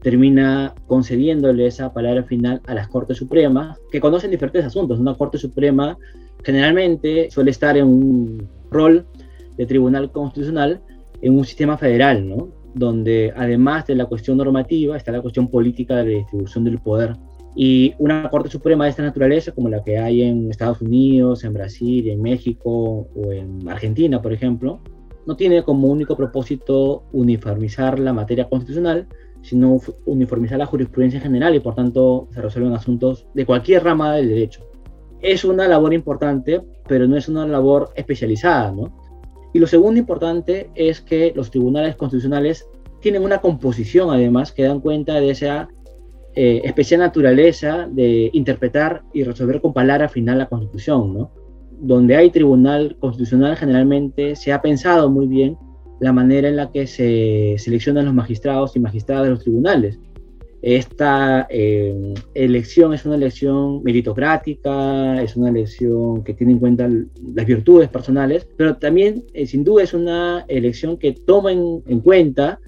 termina 0.03 0.75
concediéndole 0.87 1.67
esa 1.67 1.93
palabra 1.93 2.23
final 2.25 2.61
a 2.67 2.75
las 2.75 2.89
Cortes 2.89 3.17
Supremas, 3.17 3.79
que 3.91 4.01
conocen 4.01 4.31
diferentes 4.31 4.65
asuntos. 4.65 4.99
Una 4.99 5.15
Corte 5.15 5.39
Suprema 5.39 5.97
generalmente 6.45 7.31
suele 7.31 7.51
estar 7.51 7.77
en 7.77 7.87
un 7.87 8.49
rol 8.71 9.07
de 9.57 9.67
tribunal 9.67 10.13
constitucional 10.13 10.81
en 11.21 11.37
un 11.37 11.45
sistema 11.45 11.77
federal, 11.77 12.49
donde 12.75 13.33
además 13.37 13.87
de 13.87 13.97
la 13.97 14.07
cuestión 14.07 14.39
normativa 14.39 14.97
está 14.97 15.11
la 15.11 15.21
cuestión 15.21 15.49
política 15.49 15.97
de 15.97 16.05
la 16.05 16.19
distribución 16.19 16.65
del 16.65 16.79
poder. 16.79 17.17
Y 17.61 17.93
una 17.99 18.31
Corte 18.31 18.49
Suprema 18.49 18.85
de 18.85 18.91
esta 18.91 19.03
naturaleza, 19.03 19.51
como 19.51 19.69
la 19.69 19.83
que 19.83 19.99
hay 19.99 20.23
en 20.23 20.49
Estados 20.49 20.81
Unidos, 20.81 21.43
en 21.43 21.55
Brasil, 21.55 22.09
en 22.09 22.23
México 22.23 23.09
o 23.17 23.33
en 23.33 23.69
Argentina, 23.69 24.23
por 24.23 24.33
ejemplo, 24.33 24.79
no 25.27 25.35
tiene 25.35 25.65
como 25.65 25.89
único 25.89 26.17
propósito 26.17 27.03
uniformizar 27.11 27.99
la 27.99 28.13
materia 28.13 28.49
constitucional, 28.49 29.09
sino 29.43 29.81
uniformizar 30.07 30.57
la 30.59 30.67
jurisprudencia 30.67 31.19
general 31.19 31.57
y 31.57 31.59
por 31.59 31.75
tanto 31.75 32.29
se 32.31 32.41
resuelven 32.41 32.75
asuntos 32.75 33.27
de 33.35 33.45
cualquier 33.45 33.83
rama 33.83 34.15
del 34.15 34.29
derecho. 34.29 34.65
Es 35.21 35.45
una 35.45 35.67
labor 35.67 35.93
importante, 35.93 36.61
pero 36.87 37.09
no 37.09 37.17
es 37.17 37.29
una 37.29 37.45
labor 37.45 37.91
especializada, 37.97 38.71
¿no? 38.71 38.97
Y 39.53 39.59
lo 39.59 39.67
segundo 39.67 39.99
importante 39.99 40.71
es 40.77 41.01
que 41.01 41.33
los 41.35 41.51
tribunales 41.51 41.97
constitucionales 41.97 42.69
tienen 43.01 43.25
una 43.25 43.39
composición, 43.39 44.11
además, 44.11 44.53
que 44.53 44.63
dan 44.63 44.81
cuenta 44.81 45.15
de 45.15 45.31
esa 45.31 45.69
eh, 46.41 46.61
especial 46.63 47.01
naturaleza 47.01 47.89
de 47.91 48.31
interpretar 48.33 49.03
y 49.13 49.25
resolver 49.25 49.61
con 49.61 49.73
palabra 49.73 50.09
final 50.09 50.39
la 50.39 50.47
Constitución, 50.47 51.13
¿no? 51.13 51.33
Donde 51.81 52.15
hay 52.15 52.31
tribunal 52.31 52.97
constitucional, 53.01 53.57
generalmente 53.57 54.37
se 54.37 54.53
ha 54.53 54.63
pensado 54.63 55.11
muy 55.11 55.27
bien 55.27 55.57
la 55.99 56.13
manera 56.13 56.49
en 56.49 56.55
la 56.55 56.71
que 56.71 56.87
se 56.87 57.57
seleccionan 57.59 58.05
los 58.05 58.15
magistrados 58.15 58.77
y 58.77 58.79
magistradas 58.79 59.25
de 59.25 59.31
los 59.31 59.43
tribunales. 59.43 59.99
Esta 60.63 61.49
eh, 61.51 62.15
elección 62.35 62.95
es 62.95 63.05
una 63.05 63.17
elección 63.17 63.83
meritocrática, 63.83 65.21
es 65.21 65.35
una 65.35 65.51
elección 65.51 66.23
que 66.23 66.35
tiene 66.35 66.53
en 66.53 66.61
cuenta 66.61 66.89
las 67.35 67.47
virtudes 67.47 67.89
personales, 67.89 68.49
pero 68.57 68.77
también, 68.77 69.25
eh, 69.35 69.45
sin 69.49 69.65
duda, 69.65 69.83
es 69.83 69.93
una 69.93 70.45
elección 70.47 70.99
que 70.99 71.15
toma 71.15 71.51
en, 71.51 71.83
en, 71.89 71.99
cuenta 71.99 72.61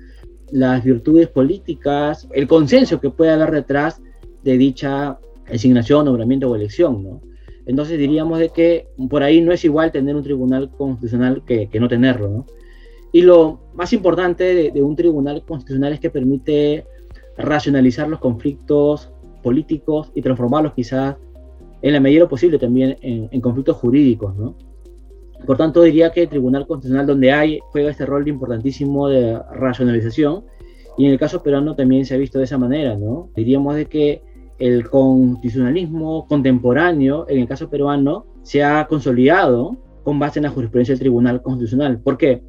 las 0.52 0.82
virtudes 0.84 1.28
políticas, 1.28 2.28
el 2.32 2.46
consenso 2.46 3.00
que 3.00 3.10
puede 3.10 3.30
haber 3.30 3.50
detrás 3.50 4.00
de 4.42 4.58
dicha 4.58 5.18
asignación, 5.46 6.04
nombramiento 6.04 6.50
o 6.50 6.56
elección, 6.56 7.02
¿no? 7.02 7.20
Entonces 7.66 7.98
diríamos 7.98 8.38
de 8.38 8.48
que 8.48 8.88
por 9.08 9.22
ahí 9.22 9.40
no 9.40 9.52
es 9.52 9.64
igual 9.64 9.92
tener 9.92 10.16
un 10.16 10.22
tribunal 10.22 10.70
constitucional 10.70 11.42
que, 11.44 11.68
no 11.78 11.88
tenerlo, 11.88 12.28
¿no? 12.28 12.46
Y 13.12 13.22
lo 13.22 13.60
más 13.74 13.92
importante 13.92 14.54
de, 14.54 14.70
de 14.70 14.82
un 14.82 14.96
tribunal 14.96 15.44
constitucional 15.44 15.92
es 15.92 16.00
que 16.00 16.10
permite 16.10 16.86
racionalizar 17.36 18.08
los 18.08 18.20
conflictos 18.20 19.10
políticos 19.42 20.10
y 20.14 20.22
transformarlos 20.22 20.74
quizás 20.74 21.16
en 21.82 21.92
la 21.92 22.00
medida 22.00 22.28
posible 22.28 22.58
también 22.58 22.96
en, 23.00 23.28
en, 23.30 23.40
conflictos 23.40 23.76
jurídicos, 23.76 24.36
¿no? 24.36 24.54
Por 25.46 25.56
tanto, 25.56 25.82
diría 25.82 26.12
que 26.12 26.22
el 26.22 26.28
Tribunal 26.28 26.66
Constitucional 26.66 27.06
donde 27.06 27.32
hay 27.32 27.58
juega 27.70 27.90
este 27.90 28.06
rol 28.06 28.28
importantísimo 28.28 29.08
de 29.08 29.38
racionalización 29.52 30.44
y 30.98 31.06
en 31.06 31.12
el 31.12 31.18
caso 31.18 31.42
peruano 31.42 31.74
también 31.74 32.04
se 32.04 32.14
ha 32.14 32.18
visto 32.18 32.38
de 32.38 32.44
esa 32.44 32.58
manera, 32.58 32.96
¿no? 32.96 33.30
Diríamos 33.34 33.74
de 33.74 33.86
que 33.86 34.22
el 34.58 34.88
constitucionalismo 34.88 36.26
contemporáneo, 36.28 37.24
en 37.28 37.40
el 37.40 37.48
caso 37.48 37.70
peruano, 37.70 38.26
se 38.42 38.62
ha 38.62 38.86
consolidado 38.86 39.78
con 40.04 40.18
base 40.18 40.38
en 40.38 40.44
la 40.44 40.50
jurisprudencia 40.50 40.92
del 40.92 41.00
Tribunal 41.00 41.42
Constitucional. 41.42 42.00
¿Por 42.00 42.18
qué? 42.18 42.42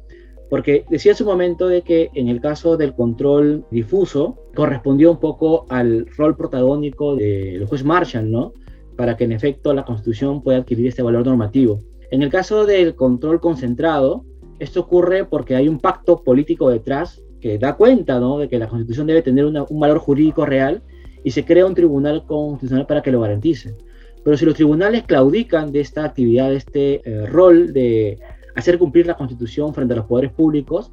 Porque 0.50 0.84
decía 0.90 1.12
hace 1.12 1.22
un 1.22 1.30
momento 1.30 1.66
de 1.68 1.80
que 1.80 2.10
en 2.14 2.28
el 2.28 2.42
caso 2.42 2.76
del 2.76 2.94
control 2.94 3.64
difuso 3.70 4.36
correspondió 4.54 5.10
un 5.10 5.18
poco 5.18 5.64
al 5.70 6.06
rol 6.18 6.36
protagónico 6.36 7.16
del 7.16 7.64
juez 7.64 7.84
Marshall, 7.84 8.30
¿no? 8.30 8.52
Para 8.96 9.16
que 9.16 9.24
en 9.24 9.32
efecto 9.32 9.72
la 9.72 9.86
Constitución 9.86 10.42
pueda 10.42 10.58
adquirir 10.58 10.88
este 10.88 11.02
valor 11.02 11.24
normativo. 11.24 11.80
En 12.12 12.20
el 12.20 12.28
caso 12.28 12.66
del 12.66 12.94
control 12.94 13.40
concentrado, 13.40 14.26
esto 14.58 14.80
ocurre 14.80 15.24
porque 15.24 15.56
hay 15.56 15.66
un 15.66 15.78
pacto 15.78 16.22
político 16.22 16.68
detrás 16.68 17.22
que 17.40 17.58
da 17.58 17.74
cuenta 17.74 18.20
¿no? 18.20 18.38
de 18.38 18.50
que 18.50 18.58
la 18.58 18.68
Constitución 18.68 19.06
debe 19.06 19.22
tener 19.22 19.46
un 19.46 19.80
valor 19.80 19.98
jurídico 19.98 20.44
real 20.44 20.82
y 21.24 21.30
se 21.30 21.46
crea 21.46 21.64
un 21.64 21.74
tribunal 21.74 22.26
constitucional 22.26 22.86
para 22.86 23.00
que 23.00 23.10
lo 23.10 23.22
garantice. 23.22 23.74
Pero 24.22 24.36
si 24.36 24.44
los 24.44 24.54
tribunales 24.54 25.04
claudican 25.04 25.72
de 25.72 25.80
esta 25.80 26.04
actividad, 26.04 26.50
de 26.50 26.56
este 26.56 27.00
eh, 27.08 27.24
rol 27.24 27.72
de 27.72 28.18
hacer 28.56 28.76
cumplir 28.76 29.06
la 29.06 29.16
Constitución 29.16 29.72
frente 29.72 29.94
a 29.94 29.96
los 29.96 30.06
poderes 30.06 30.32
públicos, 30.32 30.90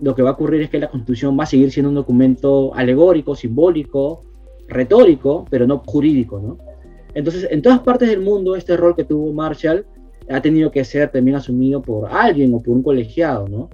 lo 0.00 0.14
que 0.14 0.22
va 0.22 0.30
a 0.30 0.34
ocurrir 0.34 0.62
es 0.62 0.70
que 0.70 0.78
la 0.78 0.88
Constitución 0.88 1.36
va 1.36 1.42
a 1.42 1.46
seguir 1.46 1.72
siendo 1.72 1.88
un 1.88 1.96
documento 1.96 2.72
alegórico, 2.76 3.34
simbólico, 3.34 4.22
retórico, 4.68 5.46
pero 5.50 5.66
no 5.66 5.82
jurídico. 5.84 6.38
¿no? 6.38 6.58
Entonces, 7.12 7.48
en 7.50 7.60
todas 7.60 7.80
partes 7.80 8.08
del 8.08 8.20
mundo, 8.20 8.54
este 8.54 8.76
rol 8.76 8.94
que 8.94 9.02
tuvo 9.02 9.32
Marshall 9.32 9.84
ha 10.28 10.40
tenido 10.40 10.70
que 10.70 10.84
ser 10.84 11.10
también 11.10 11.36
asumido 11.36 11.82
por 11.82 12.10
alguien 12.10 12.54
o 12.54 12.62
por 12.62 12.74
un 12.74 12.82
colegiado, 12.82 13.48
¿no? 13.48 13.70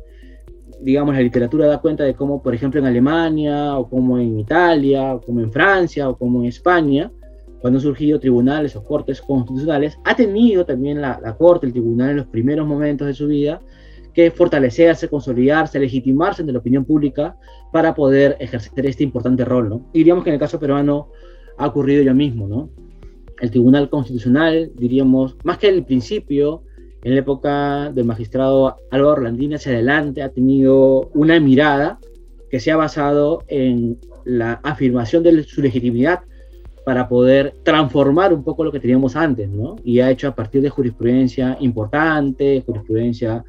Digamos, 0.81 1.15
la 1.15 1.21
literatura 1.21 1.67
da 1.67 1.81
cuenta 1.81 2.05
de 2.05 2.15
cómo, 2.15 2.43
por 2.43 2.55
ejemplo, 2.55 2.81
en 2.81 2.87
Alemania, 2.87 3.77
o 3.77 3.89
como 3.89 4.19
en 4.19 4.39
Italia, 4.39 5.15
o 5.15 5.21
como 5.21 5.41
en 5.41 5.53
Francia, 5.53 6.09
o 6.09 6.17
como 6.17 6.41
en 6.41 6.47
España, 6.47 7.13
cuando 7.61 7.79
han 7.79 7.83
surgido 7.83 8.19
tribunales 8.19 8.75
o 8.77 8.83
cortes 8.83 9.21
constitucionales, 9.21 9.99
ha 10.05 10.17
tenido 10.17 10.65
también 10.65 11.01
la, 11.01 11.21
la 11.23 11.37
corte, 11.37 11.67
el 11.67 11.73
tribunal 11.73 12.11
en 12.11 12.17
los 12.17 12.27
primeros 12.27 12.67
momentos 12.67 13.07
de 13.07 13.15
su 13.15 13.27
vida, 13.27 13.61
que 14.15 14.31
fortalecerse, 14.31 15.09
consolidarse, 15.09 15.79
legitimarse 15.79 16.43
ante 16.43 16.53
la 16.53 16.59
opinión 16.59 16.85
pública 16.85 17.37
para 17.73 17.95
poder 17.95 18.37
ejercer 18.41 18.87
este 18.87 19.05
importante 19.05 19.45
rol, 19.45 19.69
¿no? 19.69 19.87
Y 19.93 19.99
diríamos 19.99 20.25
que 20.25 20.31
en 20.31 20.35
el 20.35 20.41
caso 20.41 20.59
peruano 20.59 21.09
ha 21.59 21.67
ocurrido 21.67 22.03
ya 22.03 22.15
mismo, 22.15 22.49
¿no? 22.49 22.71
El 23.41 23.51
Tribunal 23.51 23.89
Constitucional, 23.89 24.71
diríamos, 24.75 25.37
más 25.45 25.59
que 25.59 25.69
el 25.69 25.85
principio, 25.85 26.63
en 27.03 27.15
la 27.15 27.21
época 27.21 27.91
del 27.93 28.05
magistrado 28.05 28.77
Álvaro 28.91 29.13
Orlandini 29.13 29.55
hacia 29.55 29.73
adelante, 29.73 30.23
ha 30.23 30.29
tenido 30.29 31.11
una 31.15 31.41
mirada 31.41 31.99
que 32.51 32.61
se 32.61 32.71
ha 32.71 32.77
basado 32.77 33.43
en 33.49 33.99
la 34.25 34.61
afirmación 34.63 35.23
de 35.23 35.43
su 35.45 35.63
legitimidad 35.63 36.21
para 36.85 37.09
poder 37.09 37.55
transformar 37.63 38.33
un 38.33 38.43
poco 38.43 38.65
lo 38.65 38.73
que 38.73 38.81
teníamos 38.81 39.17
antes, 39.17 39.49
¿no? 39.49 39.77
Y 39.85 40.01
ha 40.01 40.11
hecho 40.11 40.29
a 40.29 40.35
partir 40.35 40.63
de 40.63 40.71
jurisprudencia 40.71 41.57
importante, 41.61 42.63
jurisprudencia 42.67 43.45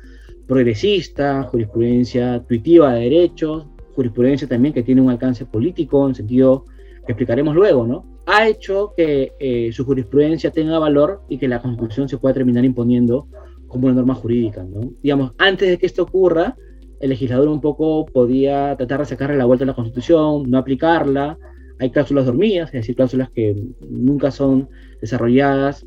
progresista, 0.48 1.44
jurisprudencia 1.44 2.44
tuitiva 2.48 2.94
de 2.94 3.02
derechos, 3.02 3.66
jurisprudencia 3.96 4.48
también 4.48 4.74
que 4.74 4.84
tiene 4.84 5.02
un 5.02 5.10
alcance 5.10 5.46
político 5.46 6.08
en 6.08 6.16
sentido 6.16 6.66
que 7.06 7.14
explicaremos 7.14 7.56
luego, 7.56 7.88
¿no? 7.88 8.06
Ha 8.26 8.48
hecho 8.48 8.94
que 8.96 9.34
eh, 9.40 9.72
su 9.72 9.86
jurisprudencia 9.86 10.52
tenga 10.52 10.80
valor 10.80 11.22
y 11.30 11.38
que 11.38 11.48
la 11.48 11.62
Constitución 11.62 12.08
se 12.08 12.18
pueda 12.18 12.34
terminar 12.34 12.64
imponiendo 12.66 13.28
como 13.68 13.88
una 13.88 13.96
norma 13.96 14.16
jurídica. 14.16 14.66
Digamos, 15.02 15.32
antes 15.38 15.70
de 15.70 15.78
que 15.78 15.86
esto 15.86 16.04
ocurra, 16.04 16.56
el 17.00 17.10
legislador 17.10 17.48
un 17.48 17.62
poco 17.62 18.06
podía 18.06 18.76
tratar 18.78 19.00
de 19.00 19.06
sacarle 19.06 19.38
la 19.38 19.46
vuelta 19.46 19.64
a 19.64 19.68
la 19.68 19.74
Constitución, 19.74 20.50
no 20.50 20.58
aplicarla. 20.58 21.38
Hay 21.80 21.90
cláusulas 21.90 22.26
dormidas, 22.26 22.68
es 22.70 22.74
decir, 22.74 22.96
cláusulas 22.96 23.30
que 23.32 23.56
nunca 23.90 24.30
son 24.30 24.70
desarrolladas 25.00 25.86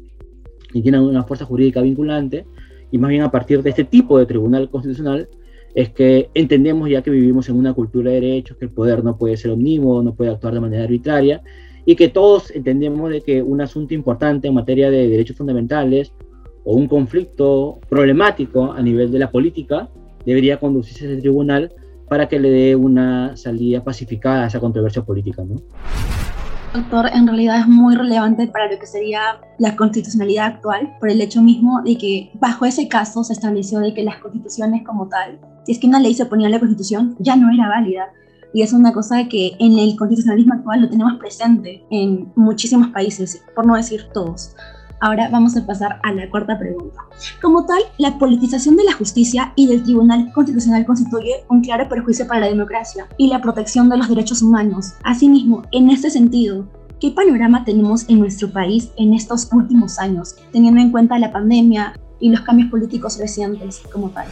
y 0.72 0.82
tienen 0.82 1.02
una 1.02 1.22
fuerza 1.22 1.44
jurídica 1.44 1.82
vinculante. 1.82 2.46
Y 2.90 2.98
más 2.98 3.10
bien 3.10 3.22
a 3.22 3.30
partir 3.30 3.62
de 3.62 3.70
este 3.70 3.84
tipo 3.84 4.18
de 4.18 4.26
tribunal 4.26 4.68
constitucional 4.70 5.28
es 5.74 5.90
que 5.90 6.30
entendemos 6.34 6.88
ya 6.88 7.02
que 7.02 7.10
vivimos 7.10 7.48
en 7.48 7.56
una 7.56 7.74
cultura 7.74 8.10
de 8.10 8.20
derechos, 8.20 8.56
que 8.56 8.64
el 8.64 8.70
poder 8.70 9.04
no 9.04 9.16
puede 9.16 9.36
ser 9.36 9.50
omnímodo, 9.50 10.02
no 10.02 10.14
puede 10.14 10.30
actuar 10.30 10.54
de 10.54 10.60
manera 10.60 10.84
arbitraria 10.84 11.42
y 11.86 11.96
que 11.96 12.08
todos 12.08 12.50
entendemos 12.50 13.10
de 13.10 13.20
que 13.20 13.42
un 13.42 13.60
asunto 13.60 13.94
importante 13.94 14.48
en 14.48 14.54
materia 14.54 14.90
de 14.90 15.08
derechos 15.08 15.36
fundamentales 15.36 16.12
o 16.64 16.74
un 16.74 16.88
conflicto 16.88 17.78
problemático 17.88 18.72
a 18.72 18.80
nivel 18.80 19.12
de 19.12 19.18
la 19.18 19.30
política 19.30 19.88
debería 20.24 20.58
conducirse 20.58 21.06
a 21.06 21.12
ese 21.12 21.20
tribunal 21.20 21.72
para 22.08 22.28
que 22.28 22.38
le 22.38 22.50
dé 22.50 22.76
una 22.76 23.36
salida 23.36 23.82
pacificada 23.82 24.44
a 24.44 24.46
esa 24.46 24.60
controversia 24.60 25.02
política. 25.02 25.42
¿no? 25.44 25.56
Doctor, 26.72 27.06
en 27.14 27.26
realidad 27.26 27.60
es 27.60 27.68
muy 27.68 27.94
relevante 27.94 28.46
para 28.48 28.70
lo 28.70 28.78
que 28.78 28.86
sería 28.86 29.20
la 29.58 29.76
constitucionalidad 29.76 30.46
actual, 30.46 30.96
por 30.98 31.10
el 31.10 31.20
hecho 31.20 31.40
mismo 31.40 31.82
de 31.82 31.96
que 31.96 32.30
bajo 32.34 32.64
ese 32.64 32.88
caso 32.88 33.22
se 33.24 33.32
estableció 33.32 33.78
de 33.80 33.94
que 33.94 34.02
las 34.02 34.18
constituciones 34.18 34.82
como 34.84 35.08
tal, 35.08 35.38
si 35.64 35.72
es 35.72 35.78
que 35.78 35.86
una 35.86 36.00
ley 36.00 36.14
se 36.14 36.26
ponía 36.26 36.46
en 36.46 36.52
la 36.52 36.58
constitución, 36.58 37.14
ya 37.20 37.36
no 37.36 37.52
era 37.52 37.68
válida 37.68 38.08
y 38.54 38.62
es 38.62 38.72
una 38.72 38.92
cosa 38.92 39.28
que 39.28 39.56
en 39.58 39.78
el 39.78 39.96
constitucionalismo 39.96 40.54
actual 40.54 40.82
lo 40.82 40.88
tenemos 40.88 41.18
presente 41.18 41.84
en 41.90 42.32
muchísimos 42.36 42.88
países, 42.88 43.42
por 43.54 43.66
no 43.66 43.74
decir 43.74 44.06
todos. 44.14 44.54
Ahora 45.00 45.28
vamos 45.28 45.56
a 45.56 45.66
pasar 45.66 46.00
a 46.04 46.12
la 46.12 46.30
cuarta 46.30 46.56
pregunta. 46.56 47.00
Como 47.42 47.66
tal, 47.66 47.80
la 47.98 48.16
politización 48.16 48.76
de 48.76 48.84
la 48.84 48.92
justicia 48.92 49.52
y 49.56 49.66
del 49.66 49.82
Tribunal 49.82 50.32
Constitucional 50.32 50.86
constituye 50.86 51.44
un 51.50 51.62
claro 51.62 51.88
perjuicio 51.88 52.26
para 52.28 52.40
la 52.40 52.48
democracia 52.48 53.06
y 53.18 53.26
la 53.26 53.42
protección 53.42 53.88
de 53.88 53.98
los 53.98 54.08
derechos 54.08 54.40
humanos. 54.40 54.94
Asimismo, 55.02 55.64
en 55.72 55.90
este 55.90 56.08
sentido, 56.08 56.66
¿qué 57.00 57.10
panorama 57.10 57.64
tenemos 57.64 58.08
en 58.08 58.20
nuestro 58.20 58.50
país 58.52 58.92
en 58.96 59.14
estos 59.14 59.52
últimos 59.52 59.98
años, 59.98 60.36
teniendo 60.52 60.80
en 60.80 60.92
cuenta 60.92 61.18
la 61.18 61.32
pandemia 61.32 61.98
y 62.20 62.30
los 62.30 62.42
cambios 62.42 62.70
políticos 62.70 63.18
recientes 63.18 63.82
como 63.92 64.10
tal? 64.10 64.28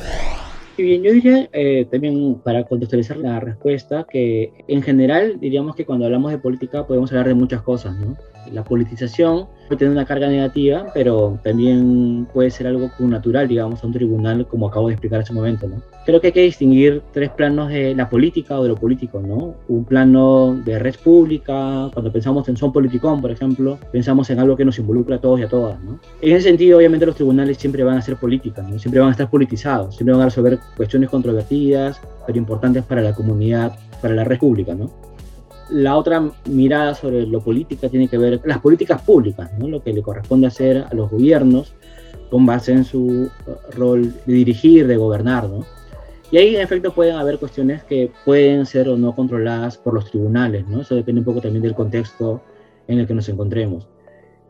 Y 0.76 0.82
bien, 0.82 1.02
yo 1.02 1.12
diría 1.12 1.48
eh, 1.52 1.86
también 1.90 2.36
para 2.42 2.64
contextualizar 2.64 3.18
la 3.18 3.40
respuesta 3.40 4.06
que 4.10 4.52
en 4.68 4.82
general 4.82 5.38
diríamos 5.38 5.76
que 5.76 5.84
cuando 5.84 6.06
hablamos 6.06 6.32
de 6.32 6.38
política 6.38 6.86
podemos 6.86 7.10
hablar 7.12 7.28
de 7.28 7.34
muchas 7.34 7.60
cosas, 7.62 7.94
¿no? 7.96 8.16
La 8.50 8.64
politización 8.64 9.46
puede 9.68 9.78
tener 9.78 9.92
una 9.92 10.04
carga 10.04 10.28
negativa, 10.28 10.86
pero 10.92 11.38
también 11.42 12.26
puede 12.32 12.50
ser 12.50 12.66
algo 12.66 12.90
natural, 12.98 13.48
digamos, 13.48 13.82
a 13.82 13.86
un 13.86 13.92
tribunal, 13.92 14.46
como 14.46 14.68
acabo 14.68 14.88
de 14.88 14.94
explicar 14.94 15.20
hace 15.20 15.32
un 15.32 15.38
momento, 15.38 15.68
¿no? 15.68 15.82
Creo 16.04 16.20
que 16.20 16.28
hay 16.28 16.32
que 16.32 16.42
distinguir 16.42 17.02
tres 17.12 17.30
planos 17.30 17.68
de 17.68 17.94
la 17.94 18.08
política 18.10 18.58
o 18.58 18.62
de 18.62 18.70
lo 18.70 18.76
político, 18.76 19.20
¿no? 19.20 19.54
Un 19.68 19.84
plano 19.84 20.54
de 20.64 20.78
red 20.78 20.96
pública, 21.02 21.88
cuando 21.92 22.12
pensamos 22.12 22.48
en 22.48 22.56
son 22.56 22.72
politicón, 22.72 23.20
por 23.20 23.30
ejemplo, 23.30 23.78
pensamos 23.92 24.28
en 24.30 24.40
algo 24.40 24.56
que 24.56 24.64
nos 24.64 24.78
involucra 24.78 25.16
a 25.16 25.20
todos 25.20 25.40
y 25.40 25.44
a 25.44 25.48
todas, 25.48 25.82
¿no? 25.82 26.00
En 26.20 26.36
ese 26.36 26.48
sentido, 26.48 26.78
obviamente, 26.78 27.06
los 27.06 27.14
tribunales 27.14 27.56
siempre 27.56 27.84
van 27.84 27.98
a 27.98 28.02
ser 28.02 28.16
políticas, 28.16 28.68
¿no? 28.68 28.78
Siempre 28.78 29.00
van 29.00 29.10
a 29.10 29.12
estar 29.12 29.30
politizados, 29.30 29.94
siempre 29.94 30.12
van 30.12 30.22
a 30.22 30.26
resolver 30.26 30.58
cuestiones 30.76 31.08
controvertidas, 31.08 32.00
pero 32.26 32.38
importantes 32.38 32.84
para 32.84 33.00
la 33.00 33.14
comunidad, 33.14 33.72
para 34.00 34.14
la 34.14 34.24
red 34.24 34.38
pública, 34.38 34.74
¿no? 34.74 35.11
La 35.72 35.96
otra 35.96 36.30
mirada 36.48 36.94
sobre 36.94 37.26
lo 37.26 37.40
política 37.40 37.88
tiene 37.88 38.08
que 38.08 38.18
ver 38.18 38.40
las 38.44 38.58
políticas 38.58 39.02
públicas, 39.02 39.50
¿no? 39.58 39.68
lo 39.68 39.82
que 39.82 39.92
le 39.92 40.02
corresponde 40.02 40.46
hacer 40.46 40.84
a 40.90 40.94
los 40.94 41.10
gobiernos 41.10 41.74
con 42.30 42.46
base 42.46 42.72
en 42.72 42.84
su 42.84 43.00
uh, 43.00 43.30
rol 43.76 44.12
de 44.26 44.32
dirigir, 44.32 44.86
de 44.86 44.96
gobernar. 44.96 45.48
¿no? 45.48 45.64
Y 46.30 46.36
ahí 46.38 46.54
en 46.54 46.62
efecto 46.62 46.92
pueden 46.92 47.16
haber 47.16 47.38
cuestiones 47.38 47.82
que 47.84 48.10
pueden 48.24 48.66
ser 48.66 48.88
o 48.88 48.96
no 48.96 49.14
controladas 49.14 49.78
por 49.78 49.94
los 49.94 50.10
tribunales, 50.10 50.66
¿no? 50.68 50.82
eso 50.82 50.94
depende 50.94 51.20
un 51.20 51.24
poco 51.24 51.40
también 51.40 51.62
del 51.62 51.74
contexto 51.74 52.42
en 52.86 52.98
el 52.98 53.06
que 53.06 53.14
nos 53.14 53.28
encontremos. 53.28 53.88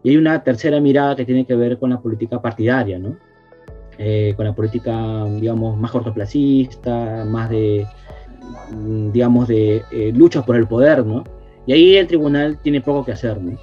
Y 0.03 0.11
hay 0.11 0.17
una 0.17 0.43
tercera 0.43 0.81
mirada 0.81 1.15
que 1.15 1.25
tiene 1.25 1.47
que 1.47 1.55
ver 1.55 1.79
con 1.79 1.91
la 1.91 2.01
política 2.01 2.43
partidaria, 2.43 2.99
¿no? 2.99 3.17
Eh, 3.99 4.33
con 4.37 4.47
la 4.47 4.55
política, 4.55 5.25
digamos, 5.27 5.77
más 5.79 5.91
cortoplacista, 5.91 7.25
más 7.25 7.51
de 7.51 7.87
digamos, 9.13 9.49
de 9.49 9.83
eh, 9.91 10.13
luchas 10.15 10.45
por 10.45 10.57
el 10.57 10.67
poder, 10.67 11.05
¿no? 11.05 11.25
Y 11.67 11.73
ahí 11.73 11.97
el 11.97 12.07
tribunal 12.07 12.59
tiene 12.63 12.81
poco 12.81 13.05
que 13.05 13.13
hacer, 13.13 13.41
¿no? 13.41 13.59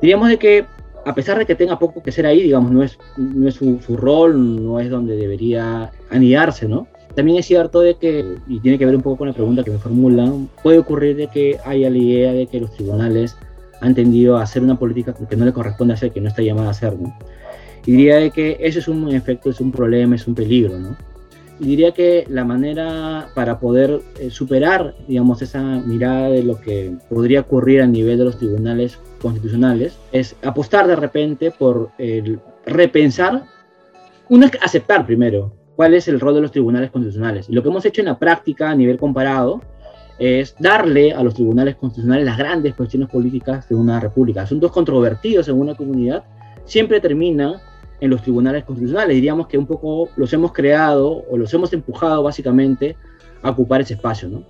Diríamos 0.00 0.28
de 0.28 0.38
que, 0.38 0.64
a 1.04 1.14
pesar 1.14 1.38
de 1.38 1.46
que 1.46 1.54
tenga 1.54 1.78
poco 1.78 2.02
que 2.02 2.10
hacer 2.10 2.26
ahí, 2.26 2.42
digamos, 2.42 2.70
no 2.70 2.82
es, 2.82 2.98
no 3.16 3.48
es 3.48 3.54
su, 3.54 3.80
su 3.80 3.96
rol, 3.96 4.64
no 4.64 4.80
es 4.80 4.90
donde 4.90 5.16
debería 5.16 5.90
anidarse, 6.10 6.68
¿no? 6.68 6.86
También 7.14 7.38
es 7.38 7.46
cierto 7.46 7.80
de 7.80 7.94
que, 7.94 8.36
y 8.46 8.60
tiene 8.60 8.78
que 8.78 8.84
ver 8.84 8.94
un 8.94 9.02
poco 9.02 9.16
con 9.18 9.28
la 9.28 9.34
pregunta 9.34 9.64
que 9.64 9.70
me 9.70 9.78
formulan, 9.78 10.48
puede 10.62 10.78
ocurrir 10.78 11.16
de 11.16 11.28
que 11.28 11.58
haya 11.64 11.88
la 11.88 11.96
idea 11.96 12.32
de 12.32 12.46
que 12.46 12.60
los 12.60 12.70
tribunales 12.72 13.36
han 13.80 13.94
tendido 13.94 14.36
a 14.36 14.42
hacer 14.42 14.62
una 14.62 14.78
política 14.78 15.14
que 15.28 15.36
no 15.36 15.44
le 15.44 15.52
corresponde 15.52 15.94
hacer, 15.94 16.12
que 16.12 16.20
no 16.20 16.28
está 16.28 16.42
llamada 16.42 16.68
a 16.68 16.70
hacer, 16.72 16.98
¿no? 16.98 17.16
Y 17.86 17.92
diría 17.92 18.16
de 18.16 18.30
que 18.30 18.58
eso 18.60 18.80
es 18.80 18.88
un 18.88 19.08
efecto, 19.14 19.48
es 19.48 19.60
un 19.60 19.70
problema, 19.72 20.16
es 20.16 20.26
un 20.26 20.34
peligro, 20.34 20.78
¿no? 20.78 20.96
Diría 21.58 21.92
que 21.92 22.26
la 22.28 22.44
manera 22.44 23.28
para 23.34 23.58
poder 23.58 24.02
eh, 24.18 24.30
superar, 24.30 24.94
digamos, 25.08 25.40
esa 25.40 25.62
mirada 25.62 26.28
de 26.28 26.42
lo 26.42 26.60
que 26.60 26.92
podría 27.08 27.40
ocurrir 27.40 27.80
a 27.80 27.86
nivel 27.86 28.18
de 28.18 28.24
los 28.24 28.36
tribunales 28.36 28.98
constitucionales 29.22 29.98
es 30.12 30.36
apostar 30.42 30.86
de 30.86 30.96
repente 30.96 31.50
por 31.50 31.90
el 31.96 32.40
repensar, 32.66 33.44
es 34.28 34.50
aceptar 34.60 35.06
primero 35.06 35.52
cuál 35.76 35.94
es 35.94 36.08
el 36.08 36.20
rol 36.20 36.34
de 36.34 36.40
los 36.42 36.52
tribunales 36.52 36.90
constitucionales. 36.90 37.48
Y 37.48 37.52
lo 37.52 37.62
que 37.62 37.68
hemos 37.70 37.86
hecho 37.86 38.02
en 38.02 38.08
la 38.08 38.18
práctica 38.18 38.70
a 38.70 38.74
nivel 38.74 38.98
comparado 38.98 39.62
es 40.18 40.54
darle 40.58 41.12
a 41.12 41.22
los 41.22 41.34
tribunales 41.34 41.76
constitucionales 41.76 42.24
las 42.24 42.38
grandes 42.38 42.74
cuestiones 42.74 43.08
políticas 43.08 43.68
de 43.68 43.74
una 43.74 44.00
república. 44.00 44.42
Asuntos 44.42 44.72
controvertidos 44.72 45.48
en 45.48 45.58
una 45.58 45.74
comunidad 45.74 46.24
siempre 46.64 47.00
terminan 47.00 47.54
en 48.00 48.10
los 48.10 48.22
tribunales 48.22 48.64
constitucionales. 48.64 49.14
Diríamos 49.14 49.46
que 49.46 49.58
un 49.58 49.66
poco 49.66 50.08
los 50.16 50.32
hemos 50.32 50.52
creado 50.52 51.24
o 51.30 51.36
los 51.36 51.52
hemos 51.54 51.72
empujado 51.72 52.22
básicamente 52.22 52.96
a 53.42 53.50
ocupar 53.50 53.80
ese 53.80 53.94
espacio, 53.94 54.28
¿no? 54.28 54.42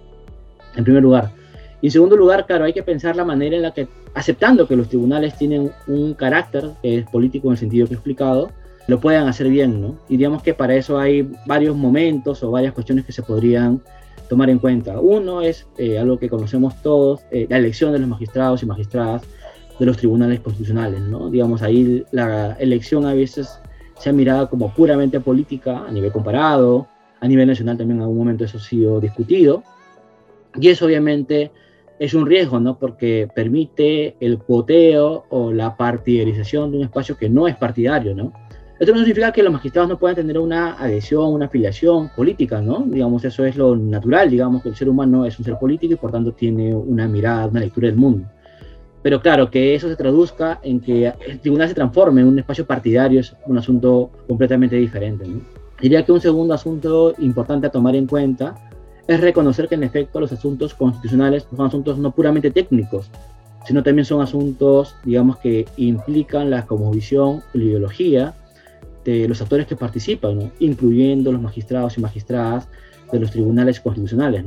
En 0.76 0.84
primer 0.84 1.02
lugar. 1.02 1.30
Y 1.80 1.86
en 1.86 1.90
segundo 1.92 2.16
lugar, 2.16 2.46
claro, 2.46 2.64
hay 2.64 2.72
que 2.72 2.82
pensar 2.82 3.16
la 3.16 3.24
manera 3.24 3.56
en 3.56 3.62
la 3.62 3.72
que, 3.72 3.88
aceptando 4.14 4.66
que 4.66 4.76
los 4.76 4.88
tribunales 4.88 5.36
tienen 5.36 5.70
un 5.86 6.14
carácter 6.14 6.70
que 6.82 6.98
es 6.98 7.10
político 7.10 7.48
en 7.48 7.52
el 7.52 7.58
sentido 7.58 7.86
que 7.86 7.94
he 7.94 7.96
explicado, 7.96 8.50
lo 8.86 9.00
puedan 9.00 9.26
hacer 9.28 9.48
bien, 9.48 9.80
¿no? 9.80 9.98
Y 10.08 10.16
digamos 10.16 10.42
que 10.42 10.54
para 10.54 10.74
eso 10.74 10.98
hay 10.98 11.28
varios 11.44 11.76
momentos 11.76 12.42
o 12.42 12.50
varias 12.50 12.72
cuestiones 12.72 13.04
que 13.04 13.12
se 13.12 13.22
podrían 13.22 13.82
tomar 14.28 14.48
en 14.50 14.58
cuenta. 14.58 15.00
Uno 15.00 15.42
es 15.42 15.66
eh, 15.76 15.98
algo 15.98 16.18
que 16.18 16.28
conocemos 16.28 16.80
todos, 16.82 17.20
eh, 17.30 17.46
la 17.48 17.58
elección 17.58 17.92
de 17.92 17.98
los 17.98 18.08
magistrados 18.08 18.62
y 18.62 18.66
magistradas 18.66 19.22
de 19.78 19.86
los 19.86 19.96
tribunales 19.96 20.40
constitucionales, 20.40 21.00
¿no? 21.00 21.30
Digamos, 21.30 21.62
ahí 21.62 22.04
la 22.10 22.52
elección 22.58 23.06
a 23.06 23.14
veces 23.14 23.60
se 23.98 24.10
ha 24.10 24.12
mirado 24.12 24.48
como 24.48 24.72
puramente 24.72 25.20
política 25.20 25.84
a 25.86 25.90
nivel 25.90 26.12
comparado, 26.12 26.86
a 27.20 27.28
nivel 27.28 27.48
nacional 27.48 27.76
también 27.76 27.98
en 27.98 28.02
algún 28.02 28.18
momento 28.18 28.44
eso 28.44 28.58
ha 28.58 28.60
sido 28.60 29.00
discutido, 29.00 29.62
y 30.54 30.68
eso 30.68 30.86
obviamente 30.86 31.50
es 31.98 32.14
un 32.14 32.26
riesgo, 32.26 32.60
¿no? 32.60 32.78
Porque 32.78 33.28
permite 33.34 34.16
el 34.20 34.38
cuoteo 34.38 35.24
o 35.30 35.52
la 35.52 35.76
partidarización 35.76 36.70
de 36.70 36.78
un 36.78 36.84
espacio 36.84 37.16
que 37.16 37.28
no 37.28 37.48
es 37.48 37.56
partidario, 37.56 38.14
¿no? 38.14 38.32
Esto 38.78 38.92
no 38.92 38.98
significa 38.98 39.32
que 39.32 39.42
los 39.42 39.52
magistrados 39.52 39.88
no 39.88 39.98
puedan 39.98 40.16
tener 40.16 40.38
una 40.38 40.74
adhesión, 40.74 41.32
una 41.32 41.46
afiliación 41.46 42.10
política, 42.14 42.60
¿no? 42.60 42.84
Digamos, 42.86 43.24
eso 43.24 43.46
es 43.46 43.56
lo 43.56 43.74
natural, 43.74 44.28
digamos 44.28 44.62
que 44.62 44.68
el 44.68 44.76
ser 44.76 44.90
humano 44.90 45.24
es 45.24 45.38
un 45.38 45.46
ser 45.46 45.58
político 45.58 45.94
y 45.94 45.96
por 45.96 46.12
tanto 46.12 46.32
tiene 46.32 46.74
una 46.74 47.08
mirada, 47.08 47.46
una 47.46 47.60
lectura 47.60 47.88
del 47.88 47.96
mundo. 47.96 48.28
Pero 49.06 49.20
claro, 49.20 49.52
que 49.52 49.76
eso 49.76 49.88
se 49.88 49.94
traduzca 49.94 50.58
en 50.64 50.80
que 50.80 51.12
el 51.28 51.38
tribunal 51.38 51.68
se 51.68 51.76
transforme 51.76 52.22
en 52.22 52.26
un 52.26 52.40
espacio 52.40 52.66
partidario 52.66 53.20
es 53.20 53.36
un 53.46 53.56
asunto 53.56 54.10
completamente 54.26 54.74
diferente. 54.74 55.24
Diría 55.80 56.04
que 56.04 56.10
un 56.10 56.20
segundo 56.20 56.54
asunto 56.54 57.14
importante 57.18 57.68
a 57.68 57.70
tomar 57.70 57.94
en 57.94 58.08
cuenta 58.08 58.56
es 59.06 59.20
reconocer 59.20 59.68
que 59.68 59.76
en 59.76 59.84
efecto 59.84 60.18
los 60.18 60.32
asuntos 60.32 60.74
constitucionales 60.74 61.46
son 61.54 61.64
asuntos 61.64 61.98
no 61.98 62.10
puramente 62.10 62.50
técnicos, 62.50 63.08
sino 63.64 63.80
también 63.84 64.04
son 64.04 64.22
asuntos, 64.22 64.96
digamos, 65.04 65.36
que 65.36 65.66
implican 65.76 66.50
la 66.50 66.66
cosmovisión 66.66 67.44
la 67.52 67.62
ideología 67.62 68.34
de 69.04 69.28
los 69.28 69.40
actores 69.40 69.68
que 69.68 69.76
participan, 69.76 70.50
incluyendo 70.58 71.30
los 71.30 71.40
magistrados 71.40 71.96
y 71.96 72.00
magistradas 72.00 72.68
de 73.12 73.20
los 73.20 73.30
tribunales 73.30 73.78
constitucionales. 73.78 74.44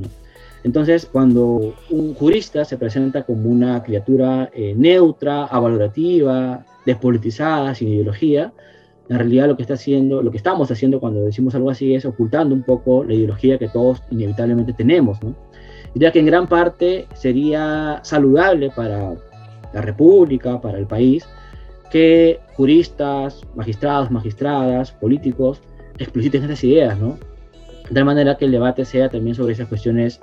Entonces, 0.64 1.06
cuando 1.06 1.74
un 1.90 2.14
jurista 2.14 2.66
se 2.66 2.78
presenta 2.78 3.24
como 3.24 3.50
una 3.50 3.82
criatura 3.84 4.50
eh, 4.54 4.74
neutra, 4.76 5.46
avalorativa, 5.46 6.66
despolitizada, 6.86 7.74
sin 7.76 7.90
ideología, 7.90 8.52
en 9.10 9.18
realidad 9.18 9.48
lo 9.48 9.56
que 9.56 9.64
está 9.64 9.74
haciendo, 9.74 10.22
lo 10.22 10.32
que 10.32 10.38
estamos 10.38 10.70
haciendo 10.70 11.00
cuando 11.00 11.22
decimos 11.22 11.56
algo 11.56 11.70
así 11.70 11.96
es 11.96 12.06
ocultando 12.06 12.54
un 12.54 12.64
poco 12.64 13.04
la 13.04 13.14
ideología 13.14 13.58
que 13.58 13.68
todos 13.68 14.04
inevitablemente 14.12 14.74
tenemos, 14.74 15.22
¿no? 15.24 15.36
Diría 15.94 16.12
que 16.12 16.20
en 16.20 16.28
gran 16.28 16.48
parte 16.48 17.08
sería 17.16 18.00
saludable 18.04 18.70
para 18.70 19.16
la 19.74 19.82
República, 19.82 20.62
para 20.62 20.78
el 20.78 20.86
país, 20.86 21.28
que 21.90 22.40
juristas, 22.56 23.42
magistrados, 23.56 24.12
magistradas, 24.12 24.92
políticos 24.92 25.62
expliciten 25.98 26.44
esas 26.44 26.64
ideas. 26.64 26.98
De 27.90 28.04
manera 28.04 28.38
que 28.38 28.46
el 28.46 28.52
debate 28.52 28.86
sea 28.86 29.10
también 29.10 29.36
sobre 29.36 29.54
esas 29.54 29.68
cuestiones 29.68 30.22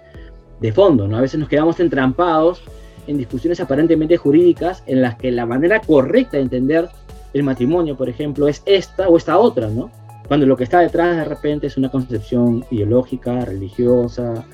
de 0.61 0.73
fondo, 0.73 1.07
¿no? 1.07 1.19
A 1.19 1.21
veces 1.21 1.38
nos 1.38 1.49
quedamos 1.49 1.79
entrampados 1.81 2.62
en 3.07 3.19
discusiones 3.19 3.61
aparentemente 3.61 4.16
jurídicas 4.16 4.83
en 4.87 5.03
las 5.03 5.16
que 5.16 5.31
la 5.31 5.47
manera 5.47 5.81
correcta 5.81 6.37
de 6.37 6.45
entender 6.45 6.88
el 7.33 7.42
matrimonio, 7.42 7.97
por 7.97 8.09
ejemplo, 8.09 8.49
es 8.49 8.62
esta 8.66 9.09
o 9.09 9.16
esta 9.16 9.38
otra, 9.38 9.69
¿no? 9.69 9.90
Cuando 10.27 10.47
lo 10.47 10.57
que 10.57 10.64
está 10.64 10.81
detrás 10.81 11.16
de 11.16 11.25
repente 11.25 11.66
es 11.69 11.77
una 11.77 11.90
concepción 11.90 12.64
ideológica, 12.71 13.45
religiosa 13.45 14.45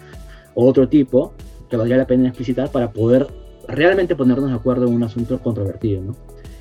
o 0.55 0.67
otro 0.67 0.89
tipo 0.89 1.33
que 1.71 1.77
valdría 1.77 1.97
la 1.97 2.07
pena 2.07 2.29
explicitar 2.29 2.71
para 2.71 2.91
poder 2.91 3.29
realmente 3.69 4.17
ponernos 4.17 4.51
de 4.51 4.57
acuerdo 4.57 4.87
en 4.87 4.95
un 4.95 5.03
asunto 5.05 5.39
controvertido, 5.39 6.03
¿no? 6.03 6.17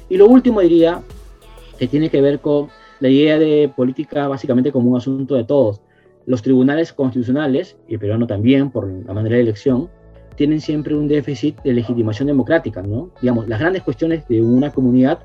Y 0.07 0.17
lo 0.17 0.27
último 0.27 0.61
diría 0.61 1.01
que 1.77 1.87
tiene 1.87 2.09
que 2.09 2.21
ver 2.21 2.39
con 2.39 2.67
la 2.99 3.09
idea 3.09 3.39
de 3.39 3.71
política 3.75 4.27
básicamente 4.27 4.71
como 4.71 4.91
un 4.91 4.97
asunto 4.97 5.35
de 5.35 5.43
todos 5.43 5.81
los 6.25 6.41
tribunales 6.41 6.93
constitucionales, 6.93 7.77
y 7.87 7.95
el 7.95 7.99
peruano 7.99 8.27
también 8.27 8.71
por 8.71 8.87
la 8.87 9.13
manera 9.13 9.35
de 9.35 9.41
elección, 9.41 9.89
tienen 10.35 10.61
siempre 10.61 10.95
un 10.95 11.07
déficit 11.07 11.61
de 11.61 11.73
legitimación 11.73 12.27
democrática, 12.27 12.81
¿no? 12.81 13.11
Digamos, 13.21 13.47
las 13.47 13.59
grandes 13.59 13.83
cuestiones 13.83 14.27
de 14.27 14.41
una 14.41 14.71
comunidad 14.71 15.19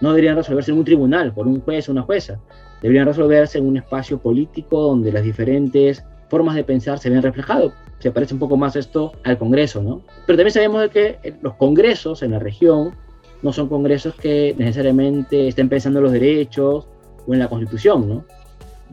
no 0.00 0.10
deberían 0.10 0.36
resolverse 0.36 0.70
en 0.70 0.78
un 0.78 0.84
tribunal, 0.84 1.32
por 1.32 1.46
un 1.46 1.60
juez 1.60 1.88
o 1.88 1.92
una 1.92 2.02
jueza, 2.02 2.40
deberían 2.82 3.06
resolverse 3.06 3.58
en 3.58 3.66
un 3.66 3.76
espacio 3.76 4.18
político 4.18 4.80
donde 4.80 5.12
las 5.12 5.22
diferentes 5.22 6.04
formas 6.28 6.54
de 6.54 6.64
pensar 6.64 6.98
se 6.98 7.10
ven 7.10 7.22
reflejadas. 7.22 7.72
Se 7.98 8.10
parece 8.10 8.34
un 8.34 8.40
poco 8.40 8.56
más 8.56 8.76
esto 8.76 9.12
al 9.24 9.36
Congreso, 9.36 9.82
¿no? 9.82 10.02
Pero 10.26 10.38
también 10.38 10.52
sabemos 10.52 10.82
de 10.82 10.88
que 10.88 11.34
los 11.42 11.54
congresos 11.54 12.22
en 12.22 12.30
la 12.30 12.38
región 12.38 12.94
no 13.42 13.52
son 13.52 13.68
congresos 13.68 14.14
que 14.14 14.54
necesariamente 14.56 15.48
estén 15.48 15.68
pensando 15.68 15.98
en 15.98 16.04
los 16.04 16.12
derechos 16.12 16.88
o 17.26 17.34
en 17.34 17.40
la 17.40 17.48
Constitución, 17.48 18.08
¿no? 18.08 18.24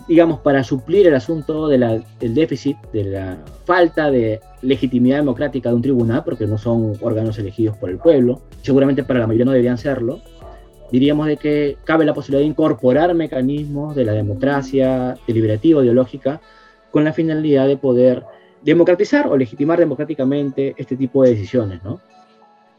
Digamos, 0.07 0.39
para 0.39 0.63
suplir 0.63 1.07
el 1.07 1.15
asunto 1.15 1.67
del 1.67 2.03
déficit, 2.19 2.77
de 2.93 3.03
la 3.03 3.38
falta 3.65 4.10
de 4.10 4.39
legitimidad 4.62 5.17
democrática 5.17 5.69
de 5.69 5.75
un 5.75 5.81
tribunal, 5.81 6.23
porque 6.23 6.47
no 6.47 6.57
son 6.57 6.93
órganos 7.01 7.38
elegidos 7.39 7.77
por 7.77 7.89
el 7.89 7.97
pueblo, 7.97 8.41
seguramente 8.62 9.03
para 9.03 9.19
la 9.19 9.27
mayoría 9.27 9.45
no 9.45 9.51
deberían 9.51 9.77
serlo, 9.77 10.21
diríamos 10.91 11.27
de 11.27 11.38
que 11.38 11.77
cabe 11.83 12.05
la 12.05 12.13
posibilidad 12.13 12.41
de 12.41 12.49
incorporar 12.49 13.13
mecanismos 13.13 13.95
de 13.95 14.05
la 14.05 14.13
democracia 14.13 15.17
deliberativa, 15.27 15.83
ideológica, 15.83 16.41
con 16.91 17.03
la 17.03 17.13
finalidad 17.13 17.67
de 17.67 17.77
poder 17.77 18.23
democratizar 18.63 19.27
o 19.27 19.38
legitimar 19.38 19.79
democráticamente 19.79 20.73
este 20.77 20.95
tipo 20.95 21.23
de 21.23 21.31
decisiones, 21.31 21.83
¿no? 21.83 21.99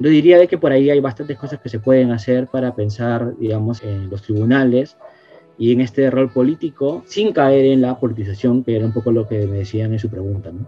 Yo 0.00 0.11
diría 0.11 0.38
de 0.38 0.46
que 0.46 0.59
por 0.59 0.70
ahí 0.70 0.90
hay 0.90 1.00
bastantes 1.00 1.37
cosas 1.38 1.61
que 1.61 1.68
se 1.68 1.81
pueden 1.81 2.12
hacer 2.12 2.46
para 2.46 2.74
pensar, 2.74 3.37
digamos, 3.37 3.83
en 3.83 4.09
los 4.09 4.22
tribunales 4.22 4.96
y 5.59 5.73
en 5.73 5.81
este 5.81 6.11
rol 6.11 6.31
político 6.31 7.03
sin 7.07 7.33
caer 7.33 7.66
en 7.66 7.83
la 7.83 7.99
politización, 7.99 8.64
que 8.64 8.77
era 8.77 8.87
un 8.87 8.92
poco 8.92 9.12
lo 9.12 9.27
que 9.27 9.47
me 9.47 9.59
decían 9.59 9.92
en 9.92 9.99
su 9.99 10.09
pregunta. 10.09 10.51
¿no? 10.53 10.66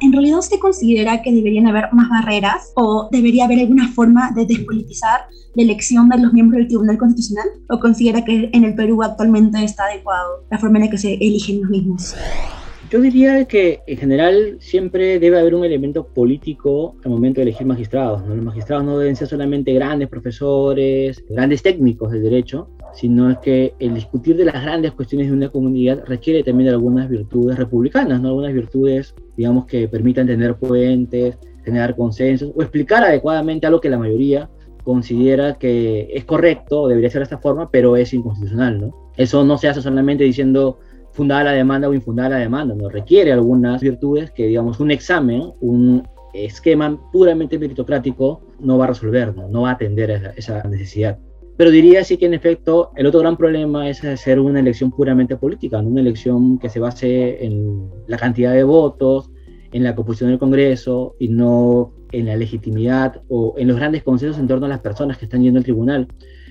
¿En 0.00 0.12
realidad 0.12 0.38
usted 0.38 0.58
considera 0.58 1.22
que 1.22 1.32
deberían 1.32 1.66
haber 1.66 1.92
más 1.92 2.08
barreras 2.10 2.72
o 2.74 3.08
debería 3.10 3.46
haber 3.46 3.60
alguna 3.60 3.88
forma 3.92 4.30
de 4.34 4.44
despolitizar 4.44 5.22
la 5.54 5.62
elección 5.62 6.08
de 6.08 6.18
los 6.18 6.32
miembros 6.32 6.58
del 6.58 6.68
Tribunal 6.68 6.98
Constitucional? 6.98 7.46
¿O 7.70 7.80
considera 7.80 8.24
que 8.24 8.50
en 8.52 8.64
el 8.64 8.74
Perú 8.74 9.02
actualmente 9.02 9.62
está 9.64 9.84
adecuado 9.84 10.44
la 10.50 10.58
forma 10.58 10.78
en 10.78 10.84
la 10.84 10.90
que 10.90 10.98
se 10.98 11.14
eligen 11.14 11.62
los 11.62 11.70
mismos? 11.70 12.14
Yo 12.90 13.00
diría 13.00 13.44
que 13.46 13.80
en 13.86 13.96
general 13.96 14.56
siempre 14.60 15.18
debe 15.18 15.38
haber 15.40 15.54
un 15.54 15.64
elemento 15.64 16.06
político 16.06 16.96
al 17.04 17.10
momento 17.10 17.40
de 17.40 17.44
elegir 17.44 17.66
magistrados. 17.66 18.26
Los 18.26 18.36
magistrados 18.42 18.84
no 18.84 18.98
deben 18.98 19.16
ser 19.16 19.26
solamente 19.26 19.72
grandes 19.72 20.08
profesores, 20.08 21.24
grandes 21.30 21.62
técnicos 21.62 22.12
del 22.12 22.22
derecho, 22.22 22.68
sino 22.94 23.30
es 23.30 23.38
que 23.38 23.74
el 23.78 23.94
discutir 23.94 24.36
de 24.36 24.44
las 24.44 24.62
grandes 24.62 24.92
cuestiones 24.92 25.28
de 25.28 25.32
una 25.32 25.48
comunidad 25.48 26.04
requiere 26.06 26.42
también 26.42 26.68
de 26.68 26.74
algunas 26.74 27.08
virtudes 27.08 27.58
republicanas, 27.58 28.20
¿no? 28.20 28.28
algunas 28.28 28.52
virtudes, 28.52 29.14
digamos, 29.36 29.66
que 29.66 29.88
permitan 29.88 30.26
tener 30.26 30.54
puentes, 30.56 31.38
generar 31.64 31.96
consensos 31.96 32.52
o 32.54 32.62
explicar 32.62 33.02
adecuadamente 33.02 33.66
algo 33.66 33.80
que 33.80 33.90
la 33.90 33.98
mayoría 33.98 34.48
considera 34.84 35.54
que 35.54 36.08
es 36.12 36.24
correcto 36.24 36.88
debería 36.88 37.10
ser 37.10 37.20
de 37.20 37.24
esta 37.24 37.38
forma, 37.38 37.70
pero 37.70 37.96
es 37.96 38.12
inconstitucional. 38.12 38.80
¿no? 38.80 39.10
Eso 39.16 39.44
no 39.44 39.58
se 39.58 39.68
hace 39.68 39.82
solamente 39.82 40.24
diciendo 40.24 40.78
fundada 41.12 41.44
la 41.44 41.52
demanda 41.52 41.88
o 41.88 41.94
infundada 41.94 42.30
la 42.30 42.38
demanda, 42.38 42.74
no 42.74 42.88
requiere 42.88 43.32
algunas 43.32 43.80
virtudes 43.80 44.32
que, 44.32 44.48
digamos, 44.48 44.80
un 44.80 44.90
examen, 44.90 45.52
un 45.60 46.02
esquema 46.34 47.00
puramente 47.12 47.58
meritocrático 47.58 48.42
no 48.58 48.76
va 48.76 48.86
a 48.86 48.88
resolver, 48.88 49.34
no, 49.34 49.62
va 49.62 49.70
a 49.70 49.72
atender 49.74 50.10
a 50.10 50.30
esa, 50.36 50.62
necesidad. 50.64 51.18
Pero 51.56 51.70
diría 51.70 52.02
sí 52.02 52.16
que 52.16 52.26
en 52.26 52.34
efecto 52.34 52.90
el 52.96 53.06
otro 53.06 53.20
gran 53.20 53.36
problema 53.36 53.88
es 53.88 54.02
hacer 54.04 54.40
una 54.40 54.60
elección 54.60 54.90
puramente 54.90 55.36
política, 55.36 55.78
una 55.78 56.00
elección 56.00 56.58
que 56.58 56.68
se 56.68 56.80
base 56.80 57.44
en 57.44 57.90
la 58.08 58.16
cantidad 58.16 58.52
de 58.52 58.64
votos, 58.64 59.30
en 59.72 59.84
la 59.84 59.94
composición 59.94 60.30
del 60.30 60.38
Congreso 60.38 61.14
y 61.18 61.28
no 61.28 61.92
en 62.12 62.26
la 62.26 62.36
legitimidad 62.36 63.22
o 63.28 63.54
en 63.56 63.68
los 63.68 63.76
grandes 63.76 64.02
consensos 64.02 64.38
en 64.38 64.48
torno 64.48 64.66
a 64.66 64.68
las 64.68 64.80
personas 64.80 65.18
que 65.18 65.26
están 65.26 65.42
yendo 65.42 65.58
al 65.58 65.64
tribunal. 65.64 66.08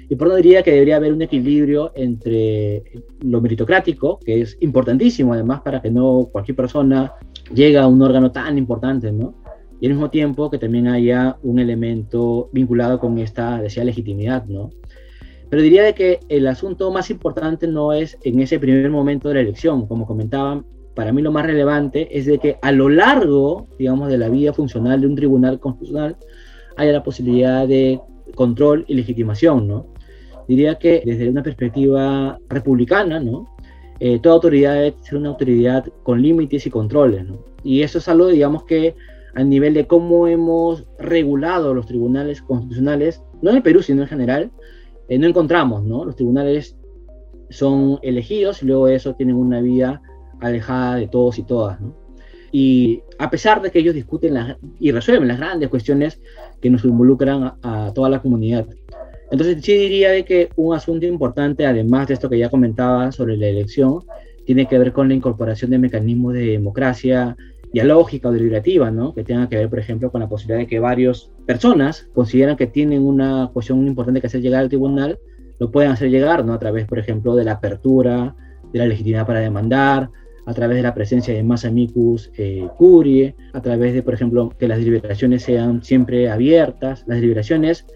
Y 0.10 0.16
por 0.16 0.28
eso 0.28 0.38
diría 0.38 0.64
que 0.64 0.72
debería 0.72 0.98
haber 0.98 1.14
un 1.14 1.22
equilibrio 1.22 1.92
entre 1.96 2.84
lo 3.22 3.42
meritocrático, 3.42 4.20
que 4.20 4.42
es 4.42 4.58
importantísimo 4.60 5.34
además 5.34 5.62
para 5.62 5.82
que 5.82 5.90
no 5.90 6.30
cualquier 6.32 6.56
persona 6.56 7.14
llegue 7.54 7.78
a 7.78 7.88
un 7.88 8.02
órgano 8.02 8.32
tan 8.32 8.58
importante, 8.58 9.12
¿no? 9.12 9.36
Y 9.80 9.88
al 9.88 9.94
mismo 9.94 10.10
tiempo 10.10 10.50
que 10.50 10.58
también 10.58 10.88
haya 10.88 11.38
un 11.44 11.60
elemento 11.60 12.50
vinculado 12.54 13.00
con 13.00 13.18
esta, 13.18 13.62
decía, 13.62 13.84
legitimidad, 13.84 14.46
¿no? 14.46 14.70
Pero 15.54 15.62
diría 15.62 15.84
de 15.84 15.94
que 15.94 16.20
el 16.30 16.48
asunto 16.48 16.90
más 16.90 17.12
importante 17.12 17.68
no 17.68 17.94
es 17.94 18.18
en 18.24 18.40
ese 18.40 18.58
primer 18.58 18.90
momento 18.90 19.28
de 19.28 19.36
la 19.36 19.42
elección, 19.42 19.86
como 19.86 20.08
comentaban, 20.08 20.66
para 20.96 21.14
mí 21.14 21.22
lo 21.22 21.32
más 21.32 21.46
relevante 21.46 22.08
es 22.18 22.26
de 22.26 22.40
que 22.40 22.58
a 22.64 22.72
lo 22.72 22.90
largo, 22.90 23.68
digamos, 23.78 24.10
de 24.10 24.18
la 24.18 24.30
vida 24.30 24.52
funcional 24.52 25.02
de 25.02 25.06
un 25.06 25.16
tribunal 25.16 25.60
constitucional 25.60 26.18
haya 26.76 26.92
la 26.92 27.04
posibilidad 27.04 27.68
de 27.68 28.02
control 28.34 28.84
y 28.88 28.96
legitimación, 28.96 29.68
¿no? 29.68 29.86
Diría 30.48 30.80
que 30.80 31.04
desde 31.06 31.30
una 31.30 31.44
perspectiva 31.44 32.40
republicana, 32.50 33.20
¿no? 33.20 33.56
Eh, 34.00 34.18
toda 34.24 34.34
autoridad 34.34 34.74
debe 34.74 34.96
ser 35.04 35.20
una 35.20 35.30
autoridad 35.30 35.86
con 36.02 36.20
límites 36.20 36.66
y 36.66 36.72
controles, 36.72 37.28
¿no? 37.28 37.46
Y 37.64 37.84
eso 37.84 38.00
es 38.00 38.08
algo, 38.08 38.26
digamos, 38.26 38.64
que 38.64 38.96
a 39.36 39.44
nivel 39.44 39.76
de 39.76 39.86
cómo 39.86 40.26
hemos 40.26 40.88
regulado 40.98 41.76
los 41.76 41.86
tribunales 41.86 42.42
constitucionales, 42.42 43.22
no 43.44 43.52
en 43.52 43.62
Perú, 43.62 43.84
sino 43.84 44.02
en 44.02 44.08
general, 44.08 44.52
eh, 45.08 45.18
no 45.18 45.28
encontramos, 45.28 45.84
¿no? 45.84 46.06
Los 46.06 46.16
tribunales 46.16 46.78
son 47.50 48.00
elegidos 48.02 48.64
y 48.64 48.66
luego 48.66 48.88
de 48.88 48.96
eso 48.96 49.14
tienen 49.16 49.36
una 49.36 49.62
vida 49.62 50.02
alejada 50.40 50.96
de 50.96 51.08
todos 51.08 51.38
y 51.38 51.44
todas, 51.44 51.80
¿no? 51.82 51.96
Y 52.52 53.02
a 53.18 53.32
pesar 53.32 53.62
de 53.62 53.72
que 53.72 53.80
ellos 53.80 53.96
discuten 53.96 54.36
y 54.80 54.92
resuelven 54.92 55.28
las 55.28 55.40
grandes 55.40 55.70
cuestiones 55.70 56.22
que 56.62 56.70
nos 56.70 56.86
involucran 56.86 57.54
a, 57.64 57.92
toda 57.96 58.10
la 58.10 58.22
comunidad. 58.22 58.68
Entonces 59.32 59.64
sí 59.64 59.74
diría 59.74 60.12
de 60.12 60.24
que 60.24 60.50
un 60.56 60.76
asunto 60.76 61.08
importante, 61.08 61.66
además 61.66 62.08
de 62.08 62.14
esto 62.14 62.30
que 62.30 62.38
ya 62.38 62.50
comentaba 62.50 63.12
sobre 63.12 63.38
la 63.38 63.48
elección, 63.48 64.02
tiene 64.46 64.68
que 64.68 64.78
ver 64.78 64.94
con 64.94 65.08
la 65.08 65.16
incorporación 65.16 65.72
de 65.72 65.80
mecanismos 65.80 66.36
de 66.36 66.46
democracia 66.52 67.36
dialógica 67.74 68.30
o 68.30 68.32
deliberativa, 68.32 68.92
¿no? 68.92 69.14
que 69.14 69.24
tenga 69.24 69.50
que 69.50 69.58
ver, 69.58 69.70
por 69.70 69.80
ejemplo, 69.80 70.12
con 70.12 70.22
la 70.22 70.30
posibilidad 70.30 70.60
de 70.60 70.68
que 70.68 70.80
varias 70.80 71.32
personas 71.46 72.08
consideran 72.14 72.56
que 72.56 72.68
tienen 72.68 73.02
una 73.02 73.50
cuestión 73.52 73.86
importante 73.88 74.22
que 74.22 74.28
hacer 74.28 74.42
llegar 74.42 74.62
al 74.62 74.70
tribunal, 74.70 75.20
lo 75.60 75.72
pueden 75.72 75.92
hacer 75.92 76.10
llegar, 76.10 76.46
¿no? 76.46 76.54
a 76.54 76.60
través, 76.60 76.86
por 76.86 77.00
ejemplo, 77.00 77.36
de 77.36 77.46
la 77.46 77.54
apertura, 77.54 78.36
de 78.72 78.80
la 78.80 78.86
legitimidad 78.86 79.26
para 79.26 79.40
demandar, 79.40 80.10
a 80.46 80.54
través 80.54 80.78
de 80.78 80.84
la 80.84 80.94
presencia 80.94 81.34
de 81.34 81.44
más 81.44 81.66
amicus 81.66 82.32
eh, 82.38 82.68
curie, 82.78 83.36
a 83.54 83.62
través 83.62 83.94
de, 83.94 84.04
por 84.04 84.14
ejemplo, 84.14 84.50
que 84.58 84.68
las 84.68 84.78
deliberaciones 84.78 85.44
sean 85.44 85.84
siempre 85.84 86.30
abiertas, 86.30 87.04
las 87.08 87.18
deliberaciones 87.18 87.88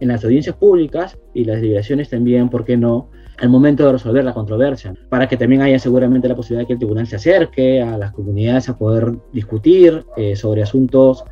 en 0.00 0.08
las 0.08 0.24
audiencias 0.24 0.56
públicas 0.56 1.18
y 1.34 1.44
las 1.44 1.56
deliberaciones 1.56 2.08
también, 2.08 2.48
¿por 2.48 2.64
qué 2.64 2.76
no?, 2.76 3.10
al 3.38 3.48
momento 3.48 3.84
de 3.84 3.92
resolver 3.92 4.24
la 4.24 4.32
controversia, 4.32 4.94
para 5.08 5.28
que 5.28 5.36
también 5.36 5.62
haya 5.62 5.78
seguramente 5.78 6.28
la 6.28 6.34
posibilidad 6.36 6.62
de 6.62 6.66
que 6.66 6.72
el 6.74 6.78
tribunal 6.78 7.06
se 7.06 7.16
acerque 7.16 7.82
a 7.82 7.98
las 7.98 8.12
comunidades 8.12 8.68
a 8.68 8.78
poder 8.78 9.12
discutir 9.32 10.04
eh, 10.16 10.36
sobre 10.36 10.62
asuntos 10.62 11.24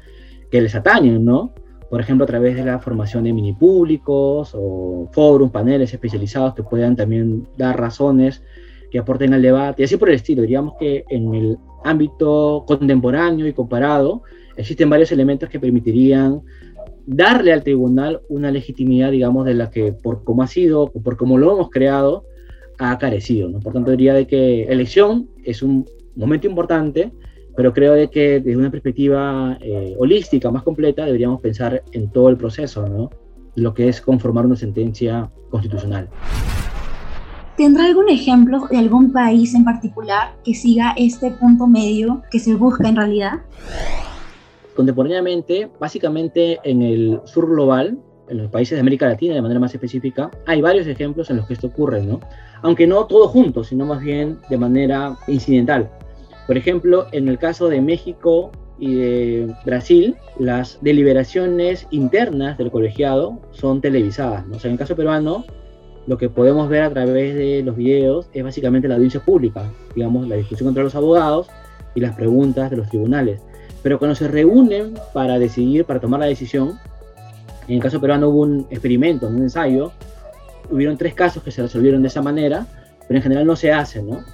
que 0.50 0.60
les 0.60 0.74
atañen, 0.74 1.24
¿no? 1.24 1.54
Por 1.88 2.00
ejemplo, 2.00 2.24
a 2.24 2.26
través 2.26 2.56
de 2.56 2.64
la 2.64 2.78
formación 2.78 3.24
de 3.24 3.32
mini 3.32 3.52
públicos 3.52 4.52
o 4.54 5.08
foros, 5.12 5.50
paneles 5.50 5.92
especializados 5.92 6.54
que 6.54 6.62
puedan 6.62 6.96
también 6.96 7.46
dar 7.56 7.78
razones 7.78 8.42
que 8.90 8.98
aporten 8.98 9.34
al 9.34 9.42
debate, 9.42 9.82
y 9.82 9.84
así 9.84 9.96
por 9.96 10.08
el 10.08 10.16
estilo. 10.16 10.42
Diríamos 10.42 10.74
que 10.78 11.04
en 11.08 11.34
el 11.34 11.58
ámbito 11.84 12.64
contemporáneo 12.66 13.46
y 13.46 13.52
comparado 13.52 14.22
existen 14.56 14.90
varios 14.90 15.12
elementos 15.12 15.48
que 15.48 15.60
permitirían 15.60 16.42
darle 17.06 17.52
al 17.52 17.62
tribunal 17.62 18.22
una 18.28 18.50
legitimidad, 18.50 19.10
digamos, 19.10 19.44
de 19.46 19.54
la 19.54 19.70
que 19.70 19.92
por 19.92 20.24
cómo 20.24 20.42
ha 20.42 20.46
sido, 20.46 20.90
por 20.90 21.16
cómo 21.16 21.38
lo 21.38 21.52
hemos 21.52 21.70
creado, 21.70 22.24
ha 22.78 22.98
carecido. 22.98 23.48
¿no? 23.48 23.60
Por 23.60 23.72
tanto, 23.72 23.90
diría 23.90 24.14
de 24.14 24.26
que 24.26 24.64
elección 24.64 25.28
es 25.44 25.62
un 25.62 25.86
momento 26.16 26.46
importante, 26.46 27.12
pero 27.56 27.72
creo 27.72 27.92
de 27.92 28.08
que 28.08 28.40
desde 28.40 28.56
una 28.56 28.70
perspectiva 28.70 29.58
eh, 29.60 29.94
holística 29.98 30.50
más 30.50 30.62
completa 30.62 31.04
deberíamos 31.04 31.40
pensar 31.40 31.82
en 31.92 32.10
todo 32.10 32.28
el 32.28 32.36
proceso, 32.36 32.88
¿no? 32.88 33.10
lo 33.54 33.74
que 33.74 33.88
es 33.88 34.00
conformar 34.00 34.46
una 34.46 34.56
sentencia 34.56 35.30
constitucional. 35.50 36.08
¿Tendrá 37.56 37.84
algún 37.84 38.08
ejemplo 38.08 38.66
de 38.68 38.78
algún 38.78 39.12
país 39.12 39.54
en 39.54 39.64
particular 39.64 40.34
que 40.44 40.54
siga 40.54 40.92
este 40.96 41.30
punto 41.30 41.68
medio 41.68 42.22
que 42.32 42.40
se 42.40 42.54
busca 42.54 42.88
en 42.88 42.96
realidad? 42.96 43.42
Contemporáneamente, 44.74 45.68
básicamente 45.78 46.58
en 46.64 46.82
el 46.82 47.20
sur 47.24 47.48
global, 47.48 47.98
en 48.28 48.38
los 48.38 48.50
países 48.50 48.76
de 48.76 48.80
América 48.80 49.06
Latina 49.06 49.34
de 49.34 49.42
manera 49.42 49.60
más 49.60 49.74
específica, 49.74 50.30
hay 50.46 50.60
varios 50.60 50.86
ejemplos 50.86 51.30
en 51.30 51.36
los 51.36 51.46
que 51.46 51.54
esto 51.54 51.68
ocurre, 51.68 52.02
¿no? 52.02 52.20
Aunque 52.62 52.86
no 52.86 53.06
todo 53.06 53.28
junto, 53.28 53.62
sino 53.62 53.84
más 53.86 54.02
bien 54.02 54.38
de 54.48 54.56
manera 54.56 55.16
incidental. 55.26 55.90
Por 56.46 56.56
ejemplo, 56.56 57.06
en 57.12 57.28
el 57.28 57.38
caso 57.38 57.68
de 57.68 57.80
México 57.80 58.50
y 58.78 58.94
de 58.94 59.54
Brasil, 59.64 60.16
las 60.38 60.78
deliberaciones 60.80 61.86
internas 61.90 62.58
del 62.58 62.70
colegiado 62.70 63.38
son 63.52 63.80
televisadas, 63.80 64.46
¿no? 64.46 64.56
O 64.56 64.58
sea, 64.58 64.68
en 64.68 64.72
el 64.72 64.78
caso 64.78 64.96
peruano, 64.96 65.44
lo 66.06 66.18
que 66.18 66.28
podemos 66.28 66.68
ver 66.68 66.82
a 66.82 66.90
través 66.90 67.34
de 67.34 67.62
los 67.62 67.76
videos 67.76 68.28
es 68.32 68.42
básicamente 68.44 68.88
la 68.88 68.96
audiencia 68.96 69.20
pública, 69.20 69.70
digamos, 69.94 70.28
la 70.28 70.36
discusión 70.36 70.68
entre 70.68 70.82
los 70.82 70.94
abogados 70.94 71.48
y 71.94 72.00
las 72.00 72.14
preguntas 72.14 72.70
de 72.70 72.76
los 72.76 72.88
tribunales. 72.88 73.40
Pero 73.84 73.98
cuando 73.98 74.14
se 74.14 74.26
reúnen 74.28 74.94
para 75.12 75.38
decidir, 75.38 75.84
para 75.84 76.00
tomar 76.00 76.18
la 76.18 76.26
decisión, 76.26 76.80
en 77.68 77.76
el 77.76 77.82
caso 77.82 78.00
peruano 78.00 78.30
hubo 78.30 78.40
un 78.40 78.66
experimento, 78.70 79.28
un 79.28 79.42
ensayo, 79.42 79.92
hubieron 80.70 80.96
tres 80.96 81.12
casos 81.12 81.42
que 81.42 81.50
se 81.50 81.60
resolvieron 81.60 82.00
de 82.00 82.08
esa 82.08 82.22
manera, 82.22 82.66
pero 83.06 83.18
en 83.18 83.22
general 83.22 83.46
no 83.46 83.56
se 83.56 83.72
hace, 83.72 84.02
¿no? 84.02 84.24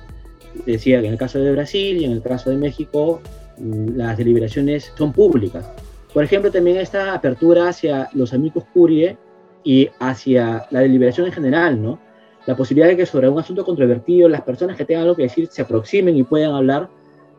Decía 0.67 1.01
que 1.01 1.09
en 1.09 1.13
el 1.15 1.19
caso 1.19 1.41
de 1.41 1.51
Brasil 1.51 1.97
y 1.97 2.05
en 2.05 2.13
el 2.13 2.23
caso 2.23 2.51
de 2.51 2.59
México, 2.59 3.21
mm, 3.59 3.97
las 3.97 4.17
deliberaciones 4.17 4.93
son 4.97 5.13
públicas. 5.13 5.69
Por 6.15 6.23
ejemplo, 6.23 6.53
también 6.53 6.77
esta 6.77 7.13
apertura 7.13 7.69
hacia 7.69 8.09
los 8.13 8.33
amigos 8.33 8.65
curie 8.73 9.19
y 9.65 9.89
hacia 9.99 10.67
la 10.71 10.79
deliberación 10.79 11.27
en 11.27 11.33
general, 11.33 11.83
¿no? 11.83 11.99
La 12.47 12.57
posibilidad 12.57 12.89
de 12.89 12.97
que 12.97 13.05
sobre 13.05 13.29
un 13.29 13.41
asunto 13.41 13.65
controvertido 13.65 14.29
las 14.29 14.43
personas 14.43 14.77
que 14.77 14.85
tengan 14.85 15.03
algo 15.03 15.17
que 15.17 15.25
decir 15.25 15.49
se 15.51 15.63
aproximen 15.63 16.17
y 16.17 16.23
puedan 16.23 16.53
hablar 16.53 16.89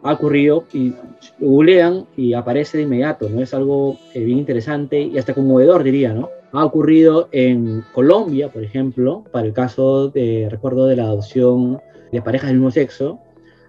ha 0.04 0.14
ocurrido 0.14 0.66
y 0.74 0.94
googlean 1.40 2.06
y 2.18 2.34
aparece 2.34 2.78
de 2.78 2.84
inmediato, 2.84 3.30
¿no? 3.30 3.42
Es 3.42 3.54
algo 3.54 3.98
eh, 4.14 4.24
bien 4.24 4.40
interesante 4.40 5.02
y 5.02 5.18
hasta 5.18 5.34
conmovedor, 5.34 5.84
diría, 5.84 6.14
¿no? 6.14 6.30
Ha 6.54 6.66
ocurrido 6.66 7.30
en 7.32 7.84
Colombia, 7.94 8.50
por 8.50 8.64
ejemplo, 8.64 9.24
para 9.32 9.48
el 9.48 9.54
caso 9.54 10.10
de, 10.10 10.48
recuerdo, 10.50 10.88
de 10.88 10.98
la 10.98 11.04
adopción 11.04 11.80
de 12.12 12.22
parejas 12.22 12.50
del 12.50 12.58
mismo 12.58 12.72
sexo. 12.72 13.20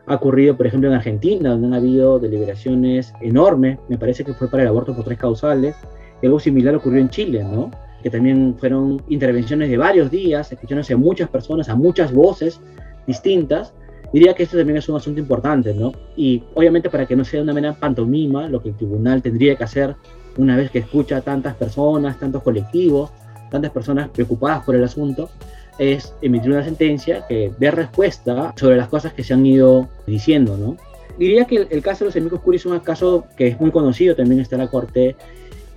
Ha 0.06 0.16
ocurrido, 0.16 0.56
por 0.56 0.66
ejemplo, 0.66 0.88
en 0.88 0.96
Argentina, 0.96 1.50
donde 1.50 1.68
han 1.68 1.74
habido 1.74 2.18
deliberaciones 2.18 3.12
enormes, 3.20 3.78
me 3.88 3.98
parece 3.98 4.24
que 4.24 4.34
fue 4.34 4.50
para 4.50 4.64
el 4.64 4.68
aborto 4.68 4.96
por 4.96 5.04
tres 5.04 5.18
causales 5.18 5.76
Algo 6.22 6.40
similar 6.40 6.74
ocurrió 6.74 7.00
en 7.00 7.08
Chile, 7.08 7.44
¿no? 7.44 7.70
Que 8.02 8.10
también 8.10 8.56
fueron 8.58 9.00
intervenciones 9.08 9.70
de 9.70 9.76
varios 9.76 10.10
días, 10.10 10.50
escuchándose 10.50 10.94
a 10.94 10.96
muchas 10.96 11.28
personas, 11.28 11.68
a 11.68 11.76
muchas 11.76 12.12
voces 12.12 12.60
distintas. 13.06 13.74
Diría 14.12 14.34
que 14.34 14.42
esto 14.42 14.58
también 14.58 14.76
es 14.76 14.88
un 14.88 14.96
asunto 14.96 15.20
importante, 15.20 15.72
¿no? 15.72 15.92
Y 16.16 16.42
obviamente 16.54 16.90
para 16.90 17.06
que 17.06 17.16
no 17.16 17.24
sea 17.24 17.42
una 17.42 17.54
mera 17.54 17.72
pantomima, 17.72 18.46
lo 18.48 18.62
que 18.62 18.70
el 18.70 18.76
tribunal 18.76 19.22
tendría 19.22 19.56
que 19.56 19.64
hacer 19.64 19.96
una 20.36 20.56
vez 20.56 20.70
que 20.70 20.80
escucha 20.80 21.18
a 21.18 21.20
tantas 21.22 21.54
personas, 21.54 22.18
tantos 22.18 22.42
colectivos, 22.42 23.10
tantas 23.50 23.70
personas 23.70 24.08
preocupadas 24.10 24.64
por 24.64 24.74
el 24.74 24.84
asunto, 24.84 25.30
es 25.78 26.14
emitir 26.20 26.50
una 26.50 26.62
sentencia 26.62 27.26
que 27.26 27.52
dé 27.58 27.70
respuesta 27.70 28.52
sobre 28.56 28.76
las 28.76 28.88
cosas 28.88 29.14
que 29.14 29.24
se 29.24 29.32
han 29.32 29.44
ido 29.46 29.88
diciendo, 30.06 30.56
¿no? 30.56 30.76
Diría 31.18 31.44
que 31.44 31.66
el, 31.70 31.82
caso 31.82 32.04
de 32.04 32.06
los 32.06 32.16
amigos 32.16 32.40
Curie 32.40 32.58
es 32.58 32.66
un 32.66 32.78
caso 32.80 33.26
que 33.36 33.48
es 33.48 33.60
muy 33.60 33.70
conocido, 33.70 34.14
también 34.14 34.40
está 34.40 34.56
en 34.56 34.62
la 34.62 34.68
Corte 34.68 35.16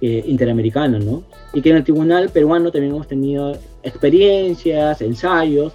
eh, 0.01 0.23
Interamericana, 0.25 0.99
¿no? 0.99 1.23
Y 1.53 1.61
que 1.61 1.69
en 1.69 1.77
el 1.77 1.83
Tribunal 1.83 2.29
peruano 2.29 2.71
también 2.71 2.93
hemos 2.93 3.07
tenido 3.07 3.57
experiencias, 3.83 5.01
ensayos 5.01 5.73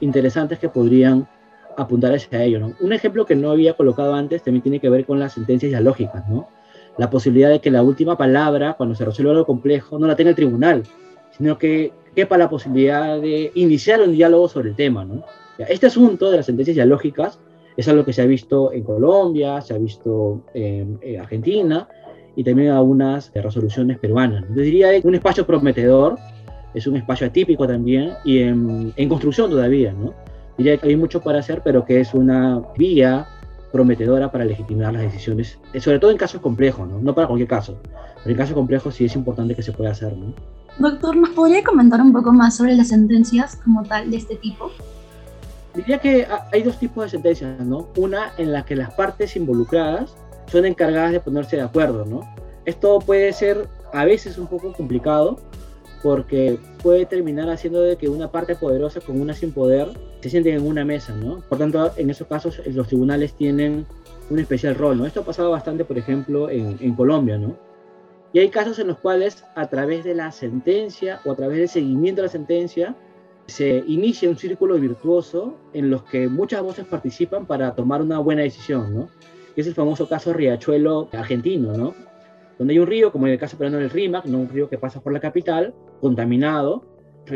interesantes 0.00 0.58
que 0.58 0.68
podrían 0.68 1.26
apuntar 1.78 2.12
hacia 2.12 2.42
ello. 2.42 2.72
Un 2.80 2.92
ejemplo 2.92 3.24
que 3.24 3.36
no 3.36 3.50
había 3.50 3.74
colocado 3.74 4.14
antes 4.14 4.42
también 4.42 4.62
tiene 4.62 4.80
que 4.80 4.90
ver 4.90 5.06
con 5.06 5.20
las 5.20 5.32
sentencias 5.32 5.70
dialógicas, 5.70 6.28
¿no? 6.28 6.48
La 6.98 7.08
posibilidad 7.08 7.50
de 7.50 7.60
que 7.60 7.70
la 7.70 7.82
última 7.82 8.18
palabra, 8.18 8.74
cuando 8.74 8.96
se 8.96 9.04
resuelva 9.04 9.32
algo 9.32 9.46
complejo, 9.46 9.98
no 9.98 10.08
la 10.08 10.16
tenga 10.16 10.30
el 10.30 10.36
tribunal, 10.36 10.82
sino 11.36 11.56
que 11.56 11.92
quepa 12.16 12.36
la 12.36 12.50
posibilidad 12.50 13.20
de 13.20 13.52
iniciar 13.54 14.00
un 14.00 14.12
diálogo 14.12 14.48
sobre 14.48 14.70
el 14.70 14.76
tema, 14.76 15.04
¿no? 15.04 15.22
Este 15.58 15.86
asunto 15.86 16.30
de 16.30 16.38
las 16.38 16.46
sentencias 16.46 16.74
dialógicas 16.74 17.38
es 17.76 17.86
algo 17.86 18.04
que 18.04 18.12
se 18.12 18.22
ha 18.22 18.26
visto 18.26 18.72
en 18.72 18.82
Colombia, 18.82 19.60
se 19.60 19.74
ha 19.74 19.78
visto 19.78 20.42
en, 20.54 20.98
Argentina 21.20 21.88
y 22.34 22.42
también 22.42 22.70
algunas 22.72 23.32
resoluciones 23.32 23.98
peruanas. 23.98 24.44
Yo 24.48 24.62
diría 24.62 24.88
un 25.04 25.14
espacio 25.14 25.46
prometedor, 25.46 26.16
es 26.74 26.88
un 26.88 26.96
espacio 26.96 27.28
atípico 27.28 27.68
también 27.68 28.14
y 28.24 28.40
en, 28.40 28.92
en 28.96 29.08
construcción 29.08 29.50
todavía, 29.50 29.92
¿no? 29.92 30.12
Diría 30.58 30.76
que 30.76 30.88
hay 30.88 30.96
mucho 30.96 31.22
para 31.22 31.38
hacer, 31.38 31.62
pero 31.64 31.84
que 31.84 32.00
es 32.00 32.12
una 32.12 32.60
vía 32.76 33.26
prometedora 33.72 34.30
para 34.30 34.44
legitimar 34.44 34.92
las 34.92 35.02
decisiones, 35.02 35.58
eh, 35.72 35.80
sobre 35.80 35.98
todo 35.98 36.10
en 36.10 36.16
casos 36.16 36.40
complejos, 36.40 36.88
¿no? 36.88 36.98
no 36.98 37.14
para 37.14 37.26
cualquier 37.26 37.48
caso, 37.48 37.78
pero 38.22 38.30
en 38.30 38.36
casos 38.36 38.54
complejos 38.54 38.94
sí 38.94 39.04
es 39.04 39.14
importante 39.14 39.54
que 39.54 39.62
se 39.62 39.72
pueda 39.72 39.92
hacer. 39.92 40.16
¿no? 40.16 40.32
Doctor, 40.78 41.16
¿nos 41.16 41.30
podría 41.30 41.62
comentar 41.62 42.00
un 42.00 42.12
poco 42.12 42.32
más 42.32 42.56
sobre 42.56 42.74
las 42.74 42.88
sentencias 42.88 43.56
como 43.56 43.84
tal 43.84 44.10
de 44.10 44.16
este 44.16 44.36
tipo? 44.36 44.70
Diría 45.74 45.98
que 45.98 46.26
hay 46.52 46.62
dos 46.62 46.78
tipos 46.78 47.04
de 47.04 47.10
sentencias, 47.10 47.60
¿no? 47.64 47.88
Una 47.96 48.32
en 48.36 48.52
la 48.52 48.64
que 48.64 48.74
las 48.74 48.92
partes 48.94 49.36
involucradas 49.36 50.14
son 50.50 50.64
encargadas 50.64 51.12
de 51.12 51.20
ponerse 51.20 51.56
de 51.56 51.62
acuerdo, 51.62 52.04
¿no? 52.04 52.20
Esto 52.64 52.98
puede 52.98 53.32
ser 53.32 53.68
a 53.92 54.04
veces 54.04 54.38
un 54.38 54.46
poco 54.46 54.72
complicado 54.72 55.38
porque 56.02 56.58
puede 56.82 57.06
terminar 57.06 57.48
haciendo 57.50 57.80
de 57.80 57.96
que 57.96 58.08
una 58.08 58.30
parte 58.30 58.54
poderosa 58.54 59.00
con 59.00 59.20
una 59.20 59.34
sin 59.34 59.52
poder 59.52 59.88
se 60.20 60.30
sienten 60.30 60.56
en 60.56 60.66
una 60.66 60.84
mesa, 60.84 61.14
¿no? 61.14 61.42
Por 61.48 61.58
tanto, 61.58 61.92
en 61.96 62.10
esos 62.10 62.26
casos 62.26 62.60
los 62.66 62.88
tribunales 62.88 63.34
tienen 63.34 63.86
un 64.30 64.38
especial 64.38 64.74
rol, 64.74 64.98
¿no? 64.98 65.06
Esto 65.06 65.20
ha 65.20 65.24
pasado 65.24 65.50
bastante, 65.50 65.84
por 65.84 65.98
ejemplo, 65.98 66.50
en, 66.50 66.76
en 66.80 66.94
Colombia, 66.94 67.38
¿no? 67.38 67.56
Y 68.32 68.40
hay 68.40 68.50
casos 68.50 68.78
en 68.78 68.88
los 68.88 68.98
cuales 68.98 69.44
a 69.54 69.68
través 69.68 70.04
de 70.04 70.14
la 70.14 70.30
sentencia 70.32 71.20
o 71.24 71.32
a 71.32 71.36
través 71.36 71.58
del 71.58 71.68
seguimiento 71.68 72.20
de 72.20 72.26
la 72.26 72.32
sentencia 72.32 72.94
se 73.46 73.82
inicia 73.86 74.28
un 74.28 74.36
círculo 74.36 74.78
virtuoso 74.78 75.54
en 75.72 75.88
los 75.88 76.02
que 76.04 76.28
muchas 76.28 76.62
voces 76.62 76.84
participan 76.84 77.46
para 77.46 77.74
tomar 77.74 78.02
una 78.02 78.18
buena 78.18 78.42
decisión, 78.42 78.94
¿no? 78.94 79.08
es 79.60 79.66
el 79.66 79.74
famoso 79.74 80.08
caso 80.08 80.32
Riachuelo 80.32 81.08
argentino, 81.12 81.76
¿no? 81.76 81.94
Donde 82.58 82.74
hay 82.74 82.78
un 82.78 82.86
río, 82.86 83.10
como 83.10 83.26
en 83.26 83.32
el 83.32 83.38
caso 83.38 83.56
peruano 83.56 83.78
del 83.78 83.90
Rímac, 83.90 84.24
¿no? 84.26 84.38
un 84.38 84.48
río 84.48 84.68
que 84.68 84.78
pasa 84.78 85.00
por 85.00 85.12
la 85.12 85.20
capital, 85.20 85.74
contaminado, 86.00 86.84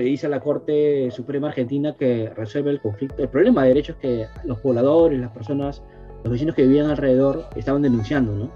dice 0.01 0.27
a 0.27 0.31
la 0.31 0.41
Corte 0.41 1.11
Suprema 1.11 1.49
Argentina 1.49 1.95
que 1.99 2.31
resuelve 2.35 2.71
el 2.71 2.81
conflicto. 2.81 3.23
El 3.23 3.29
problema 3.29 3.63
de 3.63 3.69
derechos 3.69 3.97
que 3.97 4.27
los 4.45 4.59
pobladores, 4.61 5.21
las 5.21 5.31
personas, 5.33 5.83
los 6.25 6.33
vecinos 6.33 6.55
que 6.55 6.63
vivían 6.63 6.91
alrededor 6.91 7.47
estaban 7.57 7.83
denunciando, 7.83 8.33
¿no? 8.33 8.51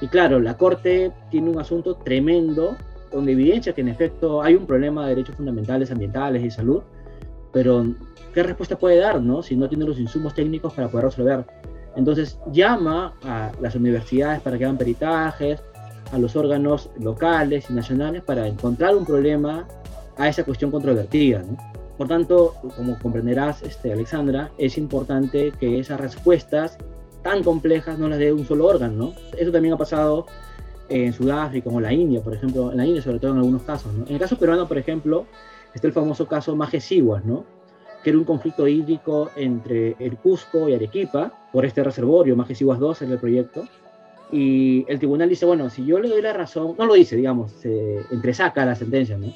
Y 0.00 0.06
claro, 0.06 0.38
la 0.38 0.56
Corte 0.56 1.12
tiene 1.30 1.50
un 1.50 1.58
asunto 1.58 1.96
tremendo 1.96 2.76
donde 3.10 3.32
evidencia 3.32 3.72
que 3.72 3.80
en 3.80 3.88
efecto 3.88 4.42
hay 4.42 4.54
un 4.54 4.66
problema 4.66 5.04
de 5.04 5.10
derechos 5.10 5.34
fundamentales, 5.36 5.90
ambientales 5.90 6.44
y 6.44 6.50
salud, 6.50 6.82
pero 7.52 7.84
¿qué 8.34 8.42
respuesta 8.42 8.78
puede 8.78 8.98
dar 8.98 9.20
no? 9.20 9.42
si 9.42 9.56
no 9.56 9.68
tiene 9.68 9.86
los 9.86 9.98
insumos 9.98 10.34
técnicos 10.34 10.74
para 10.74 10.88
poder 10.88 11.06
resolver? 11.06 11.44
Entonces 11.96 12.38
llama 12.52 13.14
a 13.24 13.50
las 13.60 13.74
universidades 13.74 14.40
para 14.40 14.56
que 14.56 14.64
hagan 14.64 14.78
peritajes, 14.78 15.60
a 16.12 16.18
los 16.18 16.36
órganos 16.36 16.90
locales 16.98 17.70
y 17.70 17.72
nacionales 17.72 18.22
para 18.22 18.46
encontrar 18.46 18.96
un 18.96 19.04
problema 19.04 19.66
a 20.16 20.28
esa 20.28 20.44
cuestión 20.44 20.70
controvertida. 20.70 21.42
¿no? 21.42 21.56
Por 21.96 22.08
tanto, 22.08 22.54
como 22.76 22.98
comprenderás, 22.98 23.62
este, 23.62 23.92
Alexandra, 23.92 24.50
es 24.58 24.78
importante 24.78 25.52
que 25.58 25.78
esas 25.78 26.00
respuestas 26.00 26.78
tan 27.22 27.42
complejas 27.42 27.98
no 27.98 28.08
las 28.08 28.18
dé 28.18 28.32
un 28.32 28.46
solo 28.46 28.66
órgano. 28.66 28.94
¿no? 28.94 29.12
Eso 29.36 29.50
también 29.50 29.74
ha 29.74 29.78
pasado 29.78 30.26
en 30.88 31.12
Sudáfrica 31.12 31.68
o 31.68 31.76
en 31.76 31.82
la 31.82 31.92
India, 31.92 32.20
por 32.22 32.34
ejemplo, 32.34 32.70
en 32.70 32.78
la 32.78 32.86
India 32.86 33.02
sobre 33.02 33.18
todo 33.18 33.32
en 33.32 33.38
algunos 33.38 33.62
casos. 33.62 33.92
En 34.06 34.14
el 34.14 34.18
caso 34.18 34.38
peruano, 34.38 34.66
por 34.66 34.78
ejemplo, 34.78 35.26
está 35.74 35.86
el 35.86 35.92
famoso 35.92 36.26
caso 36.26 36.56
Majesiguas, 36.56 37.24
¿no? 37.24 37.44
que 38.02 38.10
era 38.10 38.18
un 38.18 38.24
conflicto 38.24 38.66
hídrico 38.66 39.30
entre 39.36 39.96
el 39.98 40.16
Cusco 40.16 40.68
y 40.68 40.74
Arequipa 40.74 41.32
por 41.52 41.64
este 41.64 41.82
reservorio, 41.82 42.36
Majesiguas 42.36 42.78
2 42.78 43.02
en 43.02 43.12
el 43.12 43.18
proyecto. 43.18 43.64
Y 44.30 44.84
el 44.88 44.98
tribunal 44.98 45.28
dice, 45.28 45.46
bueno, 45.46 45.70
si 45.70 45.86
yo 45.86 45.98
le 45.98 46.08
doy 46.08 46.20
la 46.20 46.32
razón, 46.32 46.74
no 46.78 46.84
lo 46.84 46.94
dice, 46.94 47.16
digamos, 47.16 47.52
se 47.52 47.98
entresaca 48.10 48.64
la 48.66 48.74
sentencia, 48.74 49.16
¿no? 49.16 49.32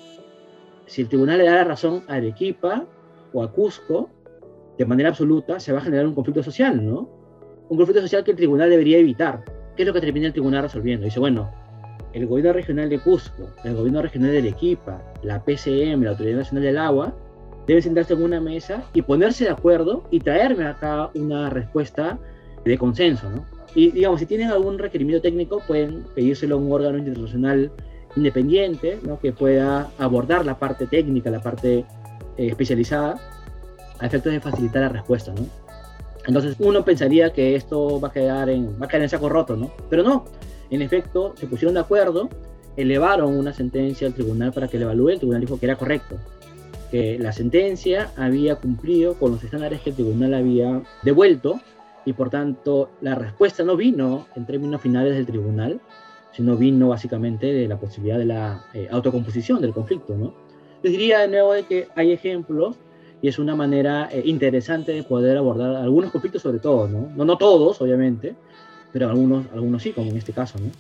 Si 0.87 1.03
el 1.03 1.09
tribunal 1.09 1.39
le 1.39 1.45
da 1.45 1.55
la 1.55 1.65
razón 1.65 2.03
a 2.09 2.15
Arequipa 2.15 2.85
o 3.33 3.43
a 3.43 3.51
Cusco, 3.51 4.11
de 4.77 4.85
manera 4.85 5.11
absoluta, 5.11 5.61
se 5.61 5.73
va 5.73 5.79
a 5.79 5.83
generar 5.83 6.07
un 6.07 6.15
conflicto 6.15 6.43
social, 6.43 6.85
¿no? 6.85 7.09
Un 7.69 7.77
conflicto 7.77 8.03
social 8.03 8.25
que 8.25 8.33
el 8.33 8.37
tribunal 8.37 8.69
debería 8.69 8.99
evitar. 8.99 9.45
¿Qué 9.77 9.83
es 9.83 9.87
lo 9.87 9.95
que 9.95 10.01
termina 10.01 10.27
el 10.27 10.33
tribunal 10.33 10.65
resolviendo? 10.65 11.05
Dice, 11.07 11.21
bueno, 11.21 11.51
el 12.13 12.27
gobierno 12.27 12.53
regional 12.53 12.91
de 12.91 12.99
Cusco, 12.99 13.49
el 13.65 13.75
gobierno 13.75 14.03
regional 14.03 14.33
de 14.33 14.39
Arequipa, 14.39 15.03
la 15.23 15.43
PCM, 15.43 16.03
la 16.03 16.11
Autoridad 16.11 16.39
Nacional 16.39 16.65
del 16.65 16.79
Agua, 16.79 17.15
deben 17.67 17.83
sentarse 17.83 18.13
en 18.13 18.23
una 18.23 18.41
mesa 18.41 18.85
y 18.93 19.03
ponerse 19.03 19.45
de 19.45 19.51
acuerdo 19.51 20.05
y 20.11 20.21
traerme 20.21 20.67
acá 20.67 21.11
una 21.15 21.49
respuesta 21.49 22.19
de 22.65 22.77
consenso, 22.77 23.31
¿no? 23.31 23.45
Y 23.75 23.91
digamos, 23.91 24.21
si 24.21 24.27
tienen 24.27 24.51
algún 24.51 24.79
requerimiento 24.79 25.23
técnico, 25.23 25.63
pueden 25.67 26.05
pedírselo 26.15 26.57
a 26.57 26.59
un 26.59 26.73
órgano 26.73 26.99
internacional 26.99 27.71
independiente. 28.17 28.99
Que 29.21 29.33
pueda 29.33 29.91
abordar 29.99 30.45
la 30.45 30.59
parte 30.59 30.87
técnica, 30.87 31.31
la 31.31 31.41
parte 31.41 31.79
eh, 31.79 31.85
especializada, 32.37 33.19
a 33.99 34.07
efectos 34.07 34.33
de 34.33 34.41
facilitar 34.41 34.83
la 34.83 34.89
respuesta. 34.89 35.33
Entonces 36.27 36.57
uno 36.59 36.85
pensaría 36.85 37.33
que 37.33 37.57
esto 37.57 38.01
va 38.01 38.09
a 38.09 38.13
quedar 38.13 38.49
en, 38.49 38.81
va 38.81 38.87
a 38.87 38.89
quedar 38.89 39.03
en 39.03 39.09
saco 39.09 39.29
roto, 39.29 39.57
¿no? 39.57 39.73
Pero 39.91 40.03
no, 40.03 40.25
en 40.71 40.83
efecto, 40.83 41.35
se 41.37 41.47
pusieron 41.47 41.75
de 41.75 41.81
acuerdo, 41.81 42.29
elevaron 42.77 43.37
una 43.37 43.53
sentencia 43.53 44.07
al 44.07 44.15
tribunal 44.15 44.53
para 44.53 44.69
que 44.69 44.79
le 44.79 44.85
evalúe, 44.85 45.11
el 45.11 45.19
tribunal 45.19 45.41
dijo 45.41 45.59
que 45.59 45.67
era 45.67 45.77
correcto, 45.77 46.17
que 46.91 47.19
la 47.19 47.33
sentencia 47.33 48.11
había 48.17 48.57
cumplido 48.57 49.15
con 49.15 49.33
los 49.33 49.43
estándares 49.43 49.81
que 49.81 49.91
el 49.91 49.97
tribunal 49.97 50.35
había 50.35 50.83
devuelto 51.03 51.61
y 52.05 52.13
por 52.13 52.31
tanto 52.31 52.91
la 53.01 53.15
respuesta 53.15 53.63
no 53.63 53.77
vino 53.77 54.27
en 54.35 54.47
términos 54.47 54.81
finales 54.81 55.15
del 55.15 55.27
tribunal, 55.27 55.81
sino 56.33 56.57
vino 56.57 56.89
básicamente 56.89 57.53
de 57.53 57.69
la 57.69 57.79
posibilidad 57.79 58.19
de 58.19 58.25
la 58.25 58.65
eh, 58.75 58.89
autocomposición 58.91 59.61
del 59.61 59.73
conflicto, 59.73 60.17
¿no? 60.17 60.35
Les 60.83 60.93
diría 60.93 61.21
de 61.21 61.29
nuevo 61.29 61.53
de 61.53 61.65
que 61.65 61.89
hay 61.95 62.13
ejemplos 62.13 62.77
y 63.21 63.29
es 63.29 63.39
una 63.39 63.55
manera 63.55 64.09
eh, 64.11 64.23
interesante 64.25 64.93
de 64.93 65.03
poder 65.03 65.37
abordar 65.37 65.77
algunos 65.77 66.11
conflictos 66.11 66.43
sobre 66.43 66.59
todo, 66.59 66.89
¿no? 66.89 67.09
No, 67.15 67.25
no 67.25 67.39
todos, 67.39 67.81
obviamente, 67.81 68.35
pero 68.93 69.09
algunos, 69.09 69.47
algunos 69.53 69.83
sí, 69.83 69.93
como 69.93 70.11
en 70.11 70.17
este 70.17 70.33
caso, 70.33 70.59
¿no? 70.59 70.71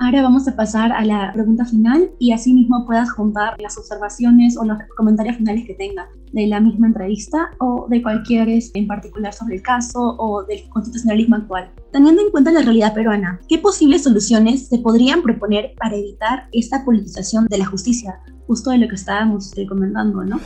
Ahora 0.00 0.22
vamos 0.22 0.46
a 0.46 0.54
pasar 0.54 0.92
a 0.92 1.04
la 1.04 1.32
pregunta 1.32 1.64
final 1.64 2.12
y 2.20 2.32
así 2.32 2.54
mismo 2.54 2.86
puedas 2.86 3.10
juntar 3.10 3.60
las 3.60 3.76
observaciones 3.76 4.56
o 4.56 4.64
los 4.64 4.78
comentarios 4.96 5.36
finales 5.36 5.66
que 5.66 5.74
tenga 5.74 6.08
de 6.32 6.46
la 6.46 6.60
misma 6.60 6.86
entrevista 6.86 7.50
o 7.58 7.86
de 7.88 8.00
cualquier 8.00 8.48
en 8.48 8.86
particular 8.86 9.32
sobre 9.34 9.56
el 9.56 9.62
caso 9.62 10.14
o 10.18 10.44
del 10.44 10.68
constitucionalismo 10.68 11.34
actual. 11.36 11.70
Teniendo 11.90 12.22
en 12.22 12.30
cuenta 12.30 12.52
la 12.52 12.62
realidad 12.62 12.94
peruana, 12.94 13.40
¿qué 13.48 13.58
posibles 13.58 14.04
soluciones 14.04 14.68
se 14.68 14.78
podrían 14.78 15.22
proponer 15.22 15.72
para 15.76 15.96
evitar 15.96 16.48
esta 16.52 16.84
politización 16.84 17.46
de 17.46 17.58
la 17.58 17.66
justicia? 17.66 18.20
Justo 18.46 18.70
de 18.70 18.78
lo 18.78 18.88
que 18.88 18.94
estábamos 18.94 19.56
eh, 19.58 19.66
comentando, 19.66 20.24
¿no? 20.24 20.38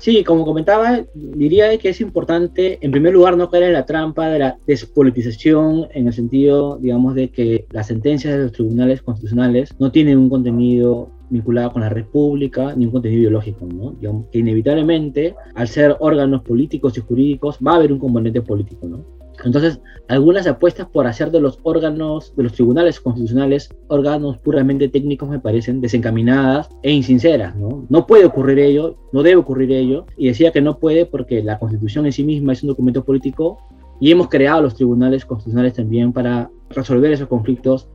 Sí, 0.00 0.24
como 0.24 0.46
comentaba, 0.46 1.04
diría 1.12 1.76
que 1.76 1.90
es 1.90 2.00
importante, 2.00 2.78
en 2.80 2.90
primer 2.90 3.12
lugar, 3.12 3.36
no 3.36 3.50
caer 3.50 3.64
en 3.64 3.74
la 3.74 3.84
trampa 3.84 4.30
de 4.30 4.38
la 4.38 4.56
despolitización 4.66 5.88
en 5.92 6.06
el 6.06 6.14
sentido, 6.14 6.78
digamos, 6.78 7.14
de 7.14 7.28
que 7.28 7.66
las 7.70 7.88
sentencias 7.88 8.32
de 8.32 8.44
los 8.44 8.52
tribunales 8.52 9.02
constitucionales 9.02 9.74
no 9.78 9.92
tienen 9.92 10.16
un 10.16 10.30
contenido 10.30 11.10
vinculado 11.28 11.72
con 11.72 11.82
la 11.82 11.90
república 11.90 12.74
ni 12.74 12.86
un 12.86 12.92
contenido 12.92 13.20
ideológico, 13.20 13.66
¿no? 13.66 13.90
Digamos 13.90 14.24
que 14.32 14.38
inevitablemente, 14.38 15.34
al 15.54 15.68
ser 15.68 15.94
órganos 16.00 16.40
políticos 16.44 16.96
y 16.96 17.02
jurídicos, 17.02 17.58
va 17.58 17.72
a 17.72 17.76
haber 17.76 17.92
un 17.92 17.98
componente 17.98 18.40
político, 18.40 18.88
¿no? 18.88 19.19
Entonces, 19.44 19.80
algunas 20.08 20.46
apuestas 20.46 20.88
por 20.88 21.06
hacer 21.06 21.30
de 21.30 21.40
los 21.40 21.58
órganos, 21.62 22.34
de 22.36 22.42
los 22.42 22.52
tribunales 22.52 23.00
constitucionales, 23.00 23.70
órganos 23.88 24.38
puramente 24.38 24.88
técnicos 24.88 25.28
me 25.28 25.38
parecen 25.38 25.80
desencaminadas 25.80 26.68
e 26.82 26.92
insinceras, 26.92 27.54
¿no? 27.56 28.06
Puede 28.06 28.24
ocurrir 28.24 28.58
ello, 28.58 28.96
no 29.12 29.22
debe 29.22 29.36
ocurrir 29.36 29.72
ello, 29.72 30.06
y 30.16 30.28
decía 30.28 30.52
que 30.52 30.60
no 30.60 30.78
puede 30.78 31.06
porque 31.06 31.42
la 31.42 31.58
constitución 31.58 32.06
en 32.06 32.12
sí 32.12 32.24
misma 32.24 32.52
es 32.52 32.62
un 32.62 32.68
documento 32.68 33.04
político 33.04 33.58
y 34.00 34.10
hemos 34.10 34.28
creado 34.28 34.62
los 34.62 34.74
tribunales 34.74 35.24
constitucionales 35.24 35.74
también 35.74 36.12
para 36.12 36.50
resolver 36.70 37.12
esos 37.12 37.28
conflictos 37.28 37.88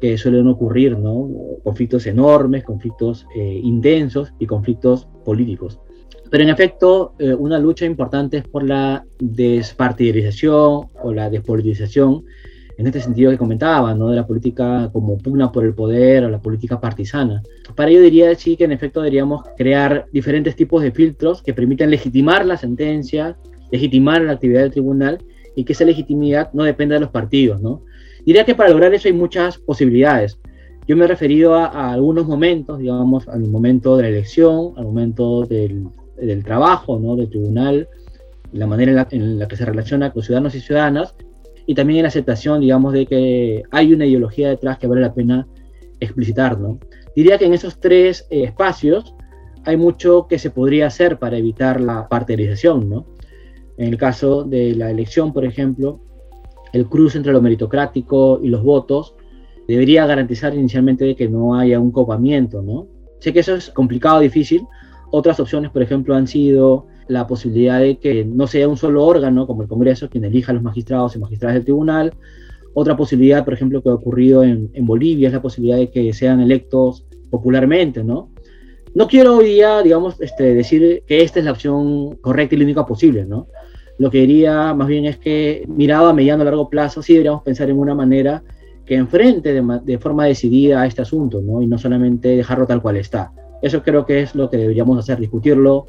que 0.00 0.18
suelen 0.18 0.48
ocurrir, 0.48 0.98
¿no? 0.98 1.28
Conflictos 1.62 2.06
enormes, 2.06 2.64
conflictos 2.64 3.26
eh, 3.34 3.60
intensos 3.62 4.32
y 4.38 4.46
conflictos 4.46 5.06
políticos. 5.24 5.80
Pero 6.30 6.42
en 6.42 6.50
efecto, 6.50 7.14
eh, 7.18 7.34
una 7.34 7.58
lucha 7.58 7.84
importante 7.84 8.38
es 8.38 8.44
por 8.44 8.64
la 8.64 9.04
despartidarización 9.18 10.88
o 11.02 11.12
la 11.12 11.30
despolitización, 11.30 12.24
en 12.76 12.86
este 12.86 13.00
sentido 13.00 13.30
que 13.30 13.38
comentaba, 13.38 13.94
¿no? 13.94 14.10
de 14.10 14.16
la 14.16 14.26
política 14.26 14.90
como 14.92 15.16
pugna 15.18 15.52
por 15.52 15.64
el 15.64 15.74
poder 15.74 16.24
o 16.24 16.30
la 16.30 16.40
política 16.40 16.80
partisana. 16.80 17.42
Para 17.74 17.90
ello 17.90 18.00
diría 18.00 18.34
sí 18.34 18.56
que 18.56 18.64
en 18.64 18.72
efecto 18.72 19.00
deberíamos 19.00 19.44
crear 19.56 20.06
diferentes 20.12 20.56
tipos 20.56 20.82
de 20.82 20.90
filtros 20.90 21.42
que 21.42 21.54
permitan 21.54 21.90
legitimar 21.90 22.44
la 22.44 22.56
sentencia, 22.56 23.36
legitimar 23.70 24.22
la 24.22 24.32
actividad 24.32 24.62
del 24.62 24.72
tribunal 24.72 25.18
y 25.54 25.64
que 25.64 25.72
esa 25.72 25.84
legitimidad 25.84 26.52
no 26.52 26.64
dependa 26.64 26.94
de 26.94 27.02
los 27.02 27.10
partidos. 27.10 27.60
¿no? 27.60 27.82
Diría 28.24 28.44
que 28.44 28.54
para 28.54 28.70
lograr 28.70 28.92
eso 28.92 29.08
hay 29.08 29.14
muchas 29.14 29.58
posibilidades. 29.58 30.40
Yo 30.86 30.96
me 30.96 31.04
he 31.04 31.08
referido 31.08 31.54
a, 31.54 31.66
a 31.66 31.92
algunos 31.92 32.26
momentos, 32.26 32.78
digamos, 32.78 33.26
al 33.28 33.40
momento 33.48 33.96
de 33.96 34.02
la 34.02 34.08
elección, 34.10 34.72
al 34.76 34.84
momento 34.84 35.46
del 35.46 35.86
del 36.16 36.44
trabajo, 36.44 36.98
¿no? 36.98 37.16
del 37.16 37.28
tribunal, 37.28 37.88
la 38.52 38.66
manera 38.66 39.06
en 39.10 39.38
la, 39.38 39.48
que 39.48 39.56
se 39.56 39.64
relaciona 39.64 40.12
con 40.12 40.22
ciudadanos 40.22 40.54
y 40.54 40.60
ciudadanas, 40.60 41.14
y 41.66 41.74
también 41.74 42.02
la 42.02 42.08
aceptación, 42.08 42.60
digamos, 42.60 42.92
de 42.92 43.06
que 43.06 43.62
hay 43.70 43.92
una 43.92 44.06
ideología 44.06 44.50
detrás 44.50 44.78
que 44.78 44.86
vale 44.86 45.00
la 45.00 45.14
pena 45.14 45.46
explicitar. 46.00 46.58
¿no? 46.60 46.78
Diría 47.16 47.38
que 47.38 47.46
en 47.46 47.54
esos 47.54 47.80
tres 47.80 48.26
eh, 48.30 48.44
espacios 48.44 49.14
hay 49.64 49.76
mucho 49.76 50.26
que 50.28 50.38
se 50.38 50.50
podría 50.50 50.86
hacer 50.86 51.18
para 51.18 51.38
evitar 51.38 51.80
la 51.80 52.08
partidarización. 52.08 52.88
¿no? 52.88 53.06
En 53.78 53.88
el 53.88 53.96
caso 53.96 54.44
de 54.44 54.74
la 54.74 54.90
elección, 54.90 55.32
por 55.32 55.44
ejemplo, 55.44 56.00
el 56.72 56.86
cruce 56.86 57.18
entre 57.18 57.32
lo 57.32 57.40
meritocrático 57.40 58.40
y 58.42 58.48
los 58.48 58.62
votos 58.62 59.14
debería 59.66 60.06
garantizar 60.06 60.54
inicialmente 60.54 61.14
que 61.16 61.28
no 61.28 61.58
haya 61.58 61.80
un 61.80 61.90
copamiento. 61.90 62.62
¿no? 62.62 62.86
Sé 63.20 63.32
que 63.32 63.40
eso 63.40 63.54
es 63.54 63.70
complicado, 63.70 64.20
difícil, 64.20 64.66
otras 65.16 65.38
opciones, 65.38 65.70
por 65.70 65.80
ejemplo, 65.80 66.16
han 66.16 66.26
sido 66.26 66.86
la 67.06 67.28
posibilidad 67.28 67.78
de 67.78 67.98
que 67.98 68.24
no 68.24 68.48
sea 68.48 68.66
un 68.66 68.76
solo 68.76 69.04
órgano, 69.04 69.46
como 69.46 69.62
el 69.62 69.68
Congreso, 69.68 70.10
quien 70.10 70.24
elija 70.24 70.50
a 70.50 70.54
los 70.54 70.62
magistrados 70.64 71.14
y 71.14 71.20
magistradas 71.20 71.54
del 71.54 71.62
tribunal. 71.62 72.12
Otra 72.74 72.96
posibilidad, 72.96 73.44
por 73.44 73.54
ejemplo, 73.54 73.80
que 73.80 73.90
ha 73.90 73.94
ocurrido 73.94 74.42
en, 74.42 74.70
Bolivia 74.80 75.28
es 75.28 75.34
la 75.34 75.40
posibilidad 75.40 75.76
de 75.76 75.88
que 75.88 76.12
sean 76.12 76.40
electos 76.40 77.04
popularmente, 77.30 78.02
¿no? 78.02 78.30
No 78.92 79.06
quiero 79.06 79.36
hoy 79.36 79.46
día, 79.50 79.82
digamos, 79.82 80.20
este, 80.20 80.52
decir 80.52 81.04
que 81.06 81.22
esta 81.22 81.38
es 81.38 81.44
la 81.44 81.52
opción 81.52 82.16
correcta 82.16 82.56
y 82.56 82.58
la 82.58 82.64
única 82.64 82.84
posible, 82.84 83.24
¿no? 83.24 83.46
Lo 83.98 84.10
que 84.10 84.18
diría 84.18 84.74
más 84.74 84.88
bien 84.88 85.04
es 85.04 85.18
que, 85.18 85.64
mirado 85.68 86.08
a 86.08 86.12
mediano 86.12 86.42
y 86.42 86.46
largo 86.46 86.68
plazo, 86.68 87.02
sí 87.02 87.12
deberíamos 87.12 87.44
pensar 87.44 87.70
en 87.70 87.78
una 87.78 87.94
manera 87.94 88.42
que 88.84 88.96
enfrente 88.96 89.52
de, 89.52 89.80
de 89.84 89.98
forma 89.98 90.26
decidida 90.26 90.82
a 90.82 90.86
este 90.86 91.02
asunto, 91.02 91.40
¿no? 91.40 91.62
Y 91.62 91.68
no 91.68 91.78
solamente 91.78 92.30
dejarlo 92.30 92.66
tal 92.66 92.82
cual 92.82 92.96
está. 92.96 93.32
Eso 93.64 93.82
creo 93.82 94.04
que 94.04 94.20
es 94.20 94.34
lo 94.34 94.50
que 94.50 94.58
deberíamos 94.58 94.98
hacer, 94.98 95.18
discutirlo 95.18 95.86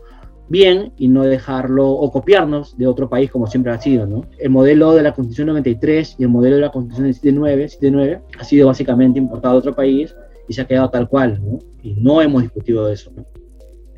bien 0.48 0.94
y 0.96 1.10
no 1.10 1.24
dejarlo 1.24 1.90
o 1.90 2.10
copiarnos 2.10 2.78
de 2.78 2.88
otro 2.88 3.10
país 3.10 3.30
como 3.30 3.48
siempre 3.48 3.74
ha 3.74 3.82
sido. 3.82 4.08
¿no? 4.08 4.22
El 4.40 4.52
modelo 4.52 4.94
de 4.94 5.04
la 5.04 5.14
Constitución 5.14 5.48
93 5.48 6.16
y 6.18 6.24
el 6.24 6.30
modelo 6.30 6.56
de 6.56 6.62
la 6.62 6.72
Constitución 6.72 7.14
79, 7.14 7.68
79 7.68 8.22
ha 8.40 8.44
sido 8.46 8.68
básicamente 8.68 9.20
importado 9.20 9.56
a 9.56 9.58
otro 9.58 9.76
país 9.76 10.16
y 10.48 10.54
se 10.54 10.62
ha 10.62 10.66
quedado 10.66 10.90
tal 10.90 11.10
cual, 11.10 11.42
¿no? 11.44 11.60
y 11.84 11.96
no 11.96 12.22
hemos 12.22 12.44
discutido 12.44 12.88
eso. 12.90 13.12
¿no? 13.14 13.26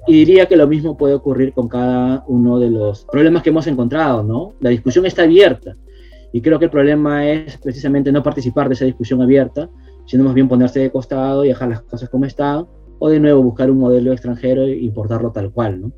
Y 0.07 0.13
diría 0.13 0.47
que 0.47 0.55
lo 0.55 0.67
mismo 0.67 0.97
puede 0.97 1.13
ocurrir 1.13 1.53
con 1.53 1.67
cada 1.67 2.23
uno 2.27 2.57
de 2.57 2.71
los 2.71 3.05
problemas 3.05 3.43
que 3.43 3.51
hemos 3.51 3.67
encontrado. 3.67 4.23
¿no? 4.23 4.55
La 4.59 4.71
discusión 4.71 5.05
está 5.05 5.21
abierta 5.21 5.77
y 6.33 6.41
creo 6.41 6.57
que 6.57 6.65
el 6.65 6.71
problema 6.71 7.29
es 7.29 7.59
precisamente 7.59 8.11
no 8.11 8.23
participar 8.23 8.69
de 8.69 8.73
esa 8.73 8.85
discusión 8.85 9.21
abierta, 9.21 9.69
sino 10.07 10.23
más 10.23 10.33
bien 10.33 10.47
ponerse 10.47 10.79
de 10.79 10.89
costado 10.89 11.45
y 11.45 11.49
dejar 11.49 11.69
las 11.69 11.81
cosas 11.81 12.09
como 12.09 12.25
están 12.25 12.65
o 12.99 13.09
de 13.09 13.19
nuevo 13.19 13.43
buscar 13.43 13.69
un 13.71 13.79
modelo 13.79 14.11
extranjero 14.11 14.63
e 14.63 14.77
importarlo 14.77 15.31
tal 15.31 15.51
cual, 15.51 15.81
¿no? 15.81 15.91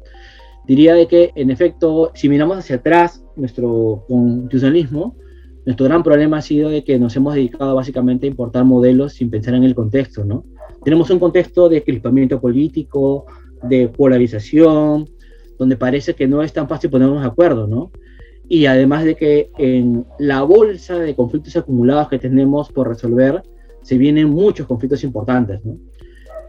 Diría 0.66 0.94
de 0.94 1.08
que, 1.08 1.32
en 1.36 1.50
efecto, 1.50 2.12
si 2.14 2.30
miramos 2.30 2.58
hacia 2.58 2.76
atrás 2.76 3.24
nuestro 3.36 4.06
constitucionalismo, 4.08 5.16
nuestro 5.66 5.86
gran 5.86 6.04
problema 6.04 6.38
ha 6.38 6.42
sido 6.42 6.70
de 6.70 6.84
que 6.84 7.00
nos 7.00 7.16
hemos 7.16 7.36
dedicado 7.36 7.76
básicamente 7.76 8.28
a 8.28 8.30
importar 8.30 8.66
modelos 8.66 9.14
sin 9.14 9.30
pensar 9.30 9.56
en 9.56 9.64
el 9.64 9.76
contexto, 9.76 10.24
¿no? 10.24 10.46
Tenemos 10.84 11.10
un 11.10 11.20
contexto 11.20 11.70
de 11.70 11.84
crispamiento 11.84 12.40
político, 12.40 13.26
de 13.64 13.88
polarización, 13.90 15.10
donde 15.58 15.76
parece 15.76 16.14
que 16.14 16.28
no 16.28 16.42
es 16.42 16.54
tan 16.54 16.70
fácil 16.70 16.90
ponernos 16.90 17.22
de 17.22 17.28
acuerdo, 17.28 17.68
¿no? 17.68 17.92
Y 18.48 18.66
además 18.66 19.04
de 19.04 19.16
que 19.16 19.52
en 19.58 20.06
la 20.18 20.44
bolsa 20.44 20.98
de 20.98 21.16
conflictos 21.16 21.56
acumulados 21.56 22.10
que 22.10 22.20
tenemos 22.20 22.72
por 22.72 22.88
resolver, 22.88 23.44
se 23.82 23.98
vienen 23.98 24.30
muchos 24.30 24.68
conflictos 24.68 25.04
importantes, 25.04 25.64
¿no? 25.66 25.78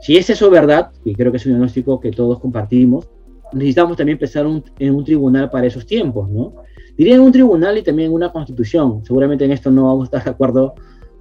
Si 0.00 0.16
es 0.16 0.30
eso 0.30 0.50
verdad, 0.50 0.90
y 1.04 1.14
creo 1.14 1.30
que 1.30 1.36
es 1.36 1.46
un 1.46 1.52
diagnóstico 1.52 2.00
que 2.00 2.10
todos 2.10 2.38
compartimos, 2.38 3.08
necesitamos 3.52 3.96
también 3.96 4.18
pensar 4.18 4.46
en 4.78 4.94
un 4.94 5.04
tribunal 5.04 5.50
para 5.50 5.66
esos 5.66 5.86
tiempos, 5.86 6.28
¿no? 6.30 6.54
Diría 6.96 7.14
en 7.14 7.20
un 7.20 7.32
tribunal 7.32 7.78
y 7.78 7.82
también 7.82 8.08
en 8.08 8.14
una 8.14 8.30
constitución. 8.30 9.04
Seguramente 9.04 9.44
en 9.44 9.52
esto 9.52 9.70
no 9.70 9.84
vamos 9.84 10.02
a 10.02 10.04
estar 10.04 10.24
de 10.24 10.30
acuerdo 10.30 10.74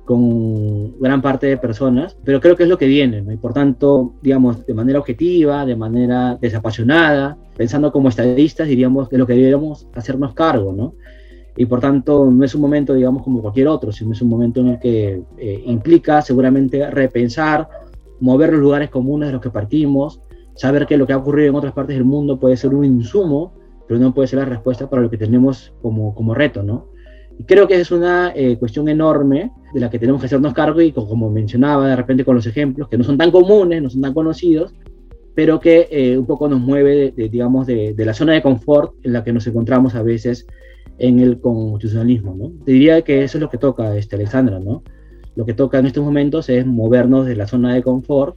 con 0.06 1.00
gran 1.00 1.22
parte 1.22 1.48
de 1.48 1.58
personas, 1.58 2.18
pero 2.24 2.42
creo 2.42 2.56
que 2.56 2.64
es 2.64 2.70
lo 2.70 2.78
que 2.78 2.88
viene, 2.88 3.22
¿no? 3.22 3.32
Y 3.32 3.38
por 3.38 3.54
tanto, 3.54 4.16
digamos, 4.22 4.66
de 4.66 4.74
manera 4.74 5.00
objetiva, 5.00 5.66
de 5.66 5.76
manera 5.76 6.38
desapasionada, 6.42 7.38
pensando 7.56 7.92
como 7.92 8.10
estadistas, 8.10 8.68
diríamos 8.68 9.10
de 9.10 9.18
lo 9.20 9.28
que 9.28 9.34
deberíamos 9.34 9.88
hacernos 9.94 10.34
cargo, 10.34 10.74
¿no? 10.74 10.96
Y 11.56 11.66
por 11.66 11.80
tanto, 11.80 12.26
no 12.32 12.44
es 12.44 12.56
un 12.56 12.62
momento, 12.62 12.94
digamos, 12.94 13.22
como 13.24 13.42
cualquier 13.42 13.68
otro, 13.68 13.92
sino 13.92 14.14
es 14.14 14.22
un 14.22 14.30
momento 14.30 14.62
en 14.62 14.68
el 14.70 14.80
que 14.80 15.22
eh, 15.38 15.64
implica 15.66 16.22
seguramente 16.22 16.90
repensar 16.90 17.68
mover 18.20 18.52
los 18.52 18.62
lugares 18.62 18.90
comunes 18.90 19.30
de 19.30 19.34
los 19.34 19.42
que 19.42 19.50
partimos, 19.50 20.22
saber 20.56 20.86
que 20.86 20.98
lo 20.98 21.08
que 21.08 21.14
ha 21.14 21.18
ocurrido 21.18 21.50
en 21.50 21.56
otras 21.56 21.74
partes 21.74 21.96
del 21.96 22.06
mundo 22.06 22.40
puede 22.40 22.58
ser 22.58 22.74
un 22.74 22.86
insumo, 22.86 23.54
pero 23.88 24.00
no 24.00 24.14
puede 24.14 24.28
ser 24.28 24.40
la 24.40 24.46
respuesta 24.46 24.90
para 24.90 25.02
lo 25.02 25.10
que 25.10 25.18
tenemos 25.18 25.74
como, 25.82 26.14
como 26.14 26.36
reto, 26.36 26.64
¿no? 26.64 26.88
Y 27.38 27.46
creo 27.46 27.68
que 27.68 27.80
es 27.80 27.92
una 27.92 28.34
eh, 28.36 28.58
cuestión 28.58 28.90
enorme 28.90 29.52
de 29.74 29.80
la 29.80 29.90
que 29.90 29.98
tenemos 29.98 30.20
que 30.20 30.28
hacernos 30.28 30.54
cargo 30.54 30.82
y 30.82 30.92
como 30.92 31.30
mencionaba 31.30 31.88
de 31.88 31.96
repente 31.96 32.26
con 32.26 32.36
los 32.36 32.46
ejemplos, 32.46 32.90
que 32.90 32.98
no 32.98 33.04
son 33.04 33.18
tan 33.18 33.32
comunes, 33.32 33.82
no 33.82 33.90
son 33.90 34.02
tan 34.02 34.14
conocidos, 34.14 34.74
pero 35.34 35.60
que 35.62 35.88
eh, 35.90 36.18
un 36.18 36.26
poco 36.26 36.50
nos 36.50 36.60
mueve, 36.60 37.14
de, 37.16 37.30
digamos, 37.30 37.66
de, 37.66 37.94
de, 37.94 38.06
la 38.06 38.14
zona 38.14 38.34
de 38.34 38.42
confort 38.42 38.94
en 39.04 39.14
la 39.14 39.24
que 39.24 39.32
nos 39.32 39.48
encontramos 39.48 39.96
a 39.96 40.04
veces 40.04 40.46
en 40.98 41.20
el 41.20 41.40
constitucionalismo, 41.40 42.36
¿no? 42.36 42.52
Te 42.66 42.74
diría 42.74 43.02
que 43.04 43.24
eso 43.24 43.38
es 43.38 43.42
lo 43.42 43.50
que 43.50 43.58
toca, 43.58 43.96
este, 43.96 44.18
Alexandra, 44.18 44.60
¿no? 44.60 44.84
Lo 45.40 45.46
que 45.46 45.54
toca 45.54 45.80
en 45.80 45.86
estos 45.86 46.04
momentos 46.04 46.50
es 46.50 46.66
movernos 46.66 47.26
de 47.26 47.34
la 47.34 47.48
zona 47.48 47.74
de 47.74 47.82
confort, 47.82 48.36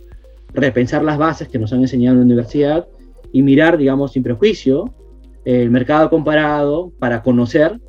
repensar 0.54 1.02
las 1.02 1.18
bases 1.18 1.48
que 1.48 1.58
nos 1.58 1.72
han 1.72 1.80
enseñado 1.80 2.12
en 2.14 2.20
la 2.20 2.26
universidad 2.26 2.86
y 3.32 3.42
mirar, 3.42 3.76
digamos, 3.76 4.12
sin 4.12 4.22
prejuicio 4.22 4.94
el 5.44 5.68
mercado 5.68 6.08
comparado 6.10 6.92
para 7.00 7.24
conocer 7.24 7.80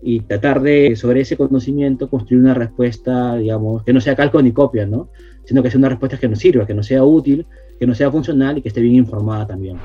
y 0.00 0.20
tratar 0.20 0.62
de, 0.62 0.96
sobre 0.96 1.20
ese 1.20 1.36
conocimiento, 1.36 2.08
construir 2.08 2.42
una 2.42 2.54
respuesta, 2.54 3.36
digamos, 3.36 3.82
que 3.84 3.92
no 3.92 4.00
sea 4.00 4.16
calco 4.16 4.40
ni 4.40 4.52
copia, 4.52 4.86
¿no? 4.86 5.10
Sino 5.44 5.62
que 5.62 5.70
sea 5.70 5.78
una 5.78 5.90
respuesta 5.90 6.16
que 6.16 6.28
nos 6.28 6.38
sirva, 6.38 6.66
que 6.66 6.72
nos 6.72 6.86
sea 6.86 7.04
útil, 7.04 7.44
que 7.78 7.86
nos 7.86 7.98
sea 7.98 8.10
funcional 8.10 8.56
y 8.56 8.62
que 8.62 8.68
esté 8.68 8.80
bien 8.80 8.94
informada 8.94 9.48
también. 9.48 9.76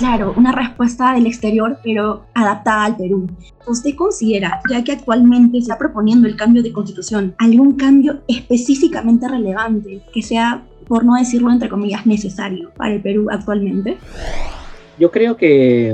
Claro, 0.00 0.32
una 0.34 0.50
respuesta 0.52 1.12
del 1.12 1.26
exterior, 1.26 1.78
pero 1.84 2.22
adaptada 2.32 2.86
al 2.86 2.96
Perú. 2.96 3.28
¿Usted 3.66 3.94
considera, 3.94 4.58
ya 4.70 4.82
que 4.82 4.92
actualmente 4.92 5.58
está 5.58 5.76
proponiendo 5.76 6.26
el 6.26 6.36
cambio 6.36 6.62
de 6.62 6.72
constitución, 6.72 7.34
algún 7.36 7.76
cambio 7.76 8.22
específicamente 8.26 9.28
relevante 9.28 10.00
que 10.10 10.22
sea, 10.22 10.62
por 10.88 11.04
no 11.04 11.16
decirlo 11.16 11.52
entre 11.52 11.68
comillas, 11.68 12.06
necesario 12.06 12.70
para 12.78 12.94
el 12.94 13.02
Perú 13.02 13.26
actualmente? 13.30 13.98
Yo 14.98 15.10
creo 15.10 15.36
que 15.36 15.90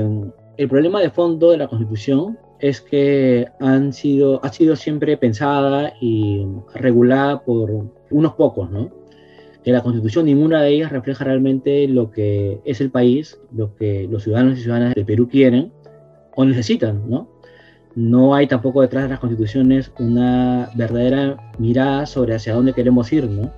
el 0.55 0.69
problema 0.69 1.01
de 1.01 1.09
fondo 1.09 1.51
de 1.51 1.57
la 1.57 1.67
constitución 1.67 2.39
es 2.59 2.79
que 2.79 3.45
han 3.59 3.91
sido, 3.91 4.39
ha 4.41 4.53
sido 4.53 4.77
siempre 4.77 5.17
pensada 5.17 5.91
y 5.99 6.47
regulada 6.73 7.41
por 7.41 7.91
unos 8.09 8.33
pocos, 8.35 8.71
¿no? 8.71 8.89
Que 9.67 9.73
la 9.73 9.83
constitución, 9.83 10.27
ninguna 10.27 10.61
de 10.61 10.69
ellas 10.69 10.93
refleja 10.93 11.25
realmente 11.25 11.89
lo 11.89 12.09
que 12.09 12.61
es 12.63 12.79
el 12.79 12.89
país, 12.89 13.37
lo 13.53 13.75
que 13.75 14.07
los 14.09 14.23
ciudadanos 14.23 14.57
y 14.57 14.61
ciudadanas 14.61 14.95
del 14.95 15.03
Perú 15.03 15.27
quieren 15.27 15.73
o 16.37 16.45
necesitan, 16.45 17.09
¿no? 17.09 17.27
No 17.93 18.33
hay 18.33 18.47
tampoco 18.47 18.79
detrás 18.81 19.03
de 19.03 19.09
las 19.09 19.19
constituciones 19.19 19.91
una 19.99 20.69
verdadera 20.75 21.51
mirada 21.57 22.05
sobre 22.05 22.33
hacia 22.33 22.53
dónde 22.53 22.71
queremos 22.71 23.11
ir, 23.11 23.25
¿no? 23.25 23.51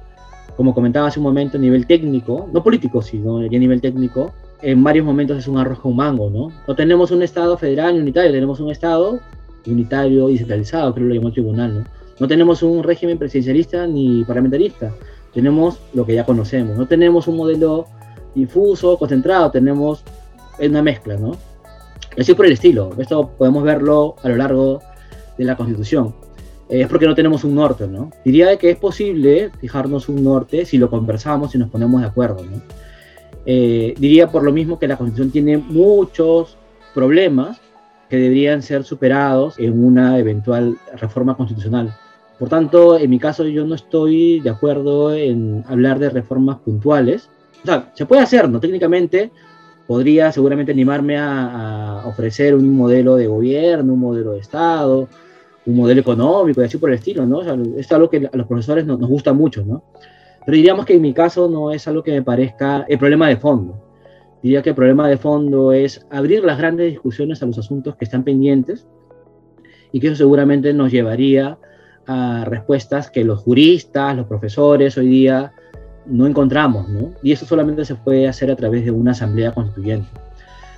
Como 0.58 0.74
comentaba 0.74 1.10
hace 1.10 1.20
un 1.20 1.26
momento, 1.26 1.58
a 1.58 1.62
nivel 1.62 1.86
técnico, 1.86 2.50
no 2.52 2.64
político, 2.64 3.04
sino 3.04 3.38
a 3.38 3.42
nivel 3.42 3.80
técnico, 3.80 4.34
en 4.64 4.84
varios 4.84 5.06
momentos 5.06 5.38
es 5.38 5.48
un 5.48 5.60
arroz 5.60 5.78
con 5.78 5.96
mango, 5.96 6.32
¿no? 6.32 6.48
No 6.68 6.76
tenemos 6.76 7.12
un 7.12 7.22
Estado 7.22 7.56
federal 7.56 7.94
ni 7.94 8.00
unitario, 8.00 8.32
tenemos 8.32 8.60
un 8.60 8.72
Estado 8.72 9.20
unitario 9.68 10.32
y 10.32 10.40
centralizado, 10.40 10.92
creo 10.92 11.06
que 11.06 11.10
lo 11.10 11.16
llamó 11.18 11.28
el 11.28 11.34
tribunal, 11.36 11.74
¿no? 11.76 11.84
No 12.20 12.28
tenemos 12.28 12.64
un 12.64 12.82
régimen 12.82 13.20
presidencialista 13.20 13.86
ni 13.86 14.24
parlamentarista, 14.24 14.92
tenemos 15.34 15.80
lo 15.94 16.06
que 16.06 16.16
ya 16.16 16.26
conocemos, 16.26 16.78
no 16.78 16.88
tenemos 16.88 17.28
un 17.28 17.38
modelo 17.38 17.88
difuso, 18.36 18.98
concentrado, 18.98 19.52
tenemos 19.52 20.04
una 20.60 20.82
mezcla, 20.82 21.18
¿no? 21.18 21.32
Así 22.18 22.34
por 22.34 22.46
el 22.46 22.54
estilo, 22.54 22.92
esto 22.98 23.30
podemos 23.38 23.64
verlo 23.64 24.16
a 24.24 24.30
lo 24.30 24.36
largo 24.36 24.82
de 25.38 25.46
la 25.46 25.56
Constitución. 25.56 26.14
es 26.68 26.88
porque 26.88 27.08
no 27.08 27.16
tenemos 27.16 27.44
un 27.44 27.56
norte, 27.56 27.88
¿no? 27.88 28.12
Diría 28.24 28.58
que 28.58 28.72
es 28.72 28.78
posible 28.78 29.50
fijarnos 29.60 30.08
un 30.10 30.24
norte 30.24 30.66
si 30.66 30.78
lo 30.78 30.90
conversamos 30.90 31.56
y 31.56 31.58
nos 31.58 31.70
ponemos 31.70 32.02
de 32.02 32.08
acuerdo, 32.08 32.44
¿no? 32.44 32.62
Eh, 33.46 33.96
diría 33.98 34.28
por 34.28 34.44
lo 34.44 34.52
mismo 34.52 34.78
que 34.78 34.88
la 34.88 34.98
Constitución 34.98 35.32
tiene 35.32 35.58
muchos 35.58 36.58
problemas 36.94 37.60
que 38.10 38.18
deberían 38.18 38.62
ser 38.62 38.84
superados 38.84 39.58
en 39.60 39.84
una 39.84 40.18
eventual 40.18 40.78
reforma 40.98 41.36
constitucional. 41.38 41.96
Por 42.40 42.48
tanto, 42.48 42.98
en 42.98 43.10
mi 43.10 43.20
caso 43.20 43.46
yo 43.46 43.66
no 43.66 43.76
estoy 43.76 44.40
de 44.40 44.50
acuerdo 44.50 45.14
en 45.14 45.64
hablar 45.68 46.00
de 46.00 46.10
reformas 46.10 46.60
puntuales. 46.60 47.30
O 47.64 47.66
sea, 47.66 47.92
se 47.94 48.06
puede 48.06 48.22
hacer, 48.22 48.50
¿no? 48.50 48.62
Técnicamente 48.62 49.32
podría 49.86 50.32
seguramente 50.32 50.72
animarme 50.72 51.18
a, 51.18 52.04
ofrecer 52.06 52.56
un 52.56 52.74
modelo 52.78 53.18
de 53.18 53.28
gobierno, 53.28 53.94
un 53.94 54.00
modelo 54.00 54.32
de 54.32 54.40
Estado, 54.40 55.10
un 55.66 55.76
modelo 55.76 56.00
económico 56.00 56.62
y 56.62 56.66
así 56.66 56.78
por 56.78 56.90
el 56.90 56.96
estilo, 56.96 57.26
¿no? 57.26 57.40
O 57.40 57.44
sea, 57.44 57.58
es 57.76 57.92
algo 57.92 58.10
que 58.10 58.30
a 58.32 58.38
los 58.38 58.48
profesores 58.48 58.86
nos, 58.86 59.00
nos 59.00 59.10
gusta 59.10 59.34
mucho, 59.34 59.66
¿no? 59.66 59.84
Pero 60.46 60.56
diríamos 60.56 60.86
que 60.86 60.94
en 60.94 61.02
mi 61.02 61.14
caso 61.14 61.50
no 61.50 61.72
es 61.72 61.88
algo 61.90 62.04
que 62.04 62.12
me 62.12 62.24
parezca 62.24 62.86
el 62.88 62.98
problema 62.98 63.28
de 63.28 63.36
fondo. 63.36 63.84
Diría 64.42 64.62
que 64.62 64.70
el 64.70 64.76
problema 64.76 65.10
de 65.10 65.18
fondo 65.18 65.74
es 65.74 66.06
abrir 66.10 66.46
las 66.46 66.58
grandes 66.58 66.90
discusiones 66.90 67.44
a 67.44 67.46
los 67.46 67.58
asuntos 67.58 67.98
que 67.98 68.06
están 68.06 68.24
pendientes 68.24 68.88
y 69.92 70.00
que 70.00 70.08
eso 70.08 70.16
seguramente 70.16 70.74
nos 70.74 70.92
llevaría 70.92 71.58
a 72.10 72.44
respuestas 72.46 73.12
que 73.12 73.24
los 73.24 73.42
juristas, 73.42 74.16
los 74.18 74.26
profesores 74.26 74.98
hoy 74.98 75.08
día 75.08 75.52
no 76.08 76.26
encontramos, 76.26 76.90
¿no? 76.90 77.12
Y 77.22 77.32
eso 77.32 77.46
solamente 77.46 77.86
se 77.86 77.94
puede 77.94 78.28
hacer 78.28 78.50
a 78.50 78.56
través 78.56 78.84
de 78.84 78.92
una 78.92 79.12
asamblea 79.12 79.52
constituyente. 79.52 80.10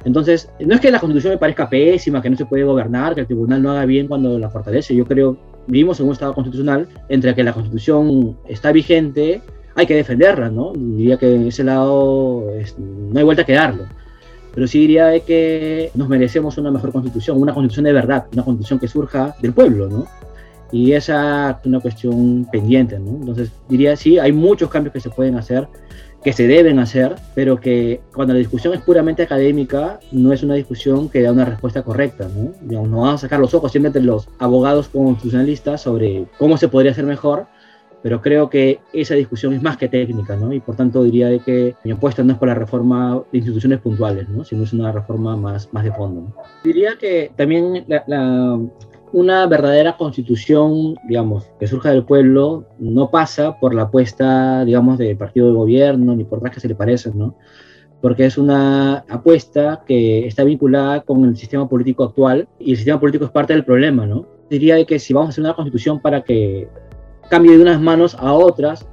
Entonces, 0.03 0.49
no 0.59 0.75
es 0.75 0.81
que 0.81 0.91
la 0.91 0.99
constitución 0.99 1.33
me 1.33 1.37
parezca 1.37 1.69
pésima, 1.69 2.21
que 2.21 2.29
no 2.29 2.35
se 2.35 2.45
puede 2.45 2.63
gobernar, 2.63 3.15
que 3.15 3.21
el 3.21 3.27
tribunal 3.27 3.61
no 3.61 3.71
haga 3.71 3.85
bien 3.85 4.07
cuando 4.07 4.37
la 4.37 4.49
fortalece. 4.49 4.93
Yo 4.93 5.05
creo, 5.05 5.37
vivimos 5.67 5.99
en 6.01 6.07
un 6.07 6.11
estado 6.11 6.33
constitucional 6.33 6.87
entre 7.07 7.33
que 7.33 7.43
la 7.43 7.53
constitución 7.53 8.37
está 8.47 8.71
vigente 8.71 9.41
hay 9.75 9.85
que 9.85 9.95
defenderla, 9.95 10.49
¿no? 10.49 10.73
Diría 10.75 11.17
que 11.17 11.33
en 11.33 11.47
ese 11.47 11.63
lado 11.63 12.45
no 12.77 13.17
hay 13.19 13.23
vuelta 13.23 13.45
que 13.45 13.53
darlo. 13.53 13.85
Pero 14.53 14.67
sí 14.67 14.79
diría 14.79 15.17
que 15.21 15.91
nos 15.95 16.09
merecemos 16.09 16.57
una 16.57 16.71
mejor 16.71 16.91
constitución, 16.91 17.41
una 17.41 17.53
constitución 17.53 17.85
de 17.85 17.93
verdad, 17.93 18.27
una 18.33 18.43
constitución 18.43 18.79
que 18.79 18.87
surja 18.87 19.33
del 19.41 19.53
pueblo, 19.53 19.87
¿no? 19.87 20.07
Y 20.71 20.93
esa 20.93 21.51
es 21.59 21.65
una 21.65 21.79
cuestión 21.79 22.47
pendiente, 22.51 22.97
¿no? 22.99 23.11
Entonces 23.11 23.51
diría, 23.67 23.95
sí, 23.95 24.17
hay 24.19 24.31
muchos 24.31 24.69
cambios 24.69 24.93
que 24.93 24.99
se 24.99 25.09
pueden 25.09 25.35
hacer, 25.35 25.67
que 26.23 26.33
se 26.33 26.47
deben 26.47 26.79
hacer, 26.79 27.15
pero 27.33 27.59
que 27.59 28.01
cuando 28.13 28.33
la 28.33 28.39
discusión 28.39 28.73
es 28.73 28.81
puramente 28.81 29.23
académica, 29.23 29.99
no 30.11 30.31
es 30.31 30.43
una 30.43 30.53
discusión 30.55 31.09
que 31.09 31.21
da 31.21 31.31
una 31.31 31.45
respuesta 31.45 31.81
correcta, 31.81 32.27
¿no? 32.33 32.53
Digamos, 32.61 32.89
no 32.89 33.01
vamos 33.01 33.15
a 33.15 33.17
sacar 33.25 33.39
los 33.39 33.53
ojos 33.53 33.71
siempre 33.71 33.87
entre 33.87 34.03
los 34.03 34.29
abogados 34.37 34.87
constitucionalistas 34.87 35.81
sobre 35.81 36.25
cómo 36.37 36.57
se 36.57 36.67
podría 36.67 36.91
hacer 36.91 37.05
mejor, 37.05 37.47
pero 38.03 38.21
creo 38.21 38.49
que 38.49 38.79
esa 38.93 39.15
discusión 39.15 39.53
es 39.53 39.61
más 39.61 39.77
que 39.77 39.87
técnica, 39.87 40.35
¿no? 40.35 40.53
Y 40.53 40.59
por 40.59 40.75
tanto 40.75 41.03
diría 41.03 41.27
de 41.27 41.39
que 41.39 41.75
mi 41.83 41.91
apuesta 41.91 42.23
no 42.23 42.33
es 42.33 42.39
por 42.39 42.47
la 42.47 42.55
reforma 42.55 43.21
de 43.31 43.37
instituciones 43.37 43.79
puntuales, 43.79 44.27
¿no? 44.29 44.43
Sino 44.43 44.63
es 44.63 44.73
una 44.73 44.91
reforma 44.91 45.35
más, 45.35 45.71
más 45.71 45.83
de 45.83 45.91
fondo. 45.91 46.33
Diría 46.63 46.97
que 46.99 47.31
también 47.35 47.85
la, 47.87 48.59
una 49.13 49.45
verdadera 49.47 49.97
constitución, 49.97 50.95
digamos, 51.07 51.49
que 51.59 51.67
surja 51.67 51.91
del 51.91 52.03
pueblo, 52.03 52.65
no 52.79 53.09
pasa 53.09 53.59
por 53.59 53.73
la 53.73 53.83
apuesta, 53.83 54.63
digamos, 54.63 54.97
del 54.97 55.17
partido 55.17 55.47
de 55.47 55.53
gobierno, 55.53 56.15
ni 56.15 56.23
por 56.23 56.39
otras 56.39 56.53
que 56.53 56.59
se 56.61 56.67
le 56.67 56.75
parecen, 56.75 57.17
¿no? 57.17 57.35
Porque 58.01 58.25
es 58.25 58.37
una 58.37 58.99
apuesta 59.09 59.83
que 59.85 60.25
está 60.27 60.43
vinculada 60.43 61.01
con 61.01 61.23
el 61.25 61.35
sistema 61.35 61.67
político 61.67 62.03
actual 62.03 62.47
y 62.57 62.71
el 62.71 62.77
sistema 62.77 62.99
político 62.99 63.25
es 63.25 63.31
parte 63.31 63.53
del 63.53 63.65
problema, 63.65 64.05
¿no? 64.05 64.25
Diría 64.49 64.83
que 64.85 64.97
si 64.97 65.13
vamos 65.13 65.27
a 65.27 65.31
hacer 65.31 65.43
una 65.43 65.55
constitución 65.55 65.99
para 65.99 66.21
que 66.21 66.67
cambio 67.29 67.51
de 67.51 67.61
unas 67.61 67.79
manos 67.81 68.15
a 68.19 68.33
otras, 68.33 68.87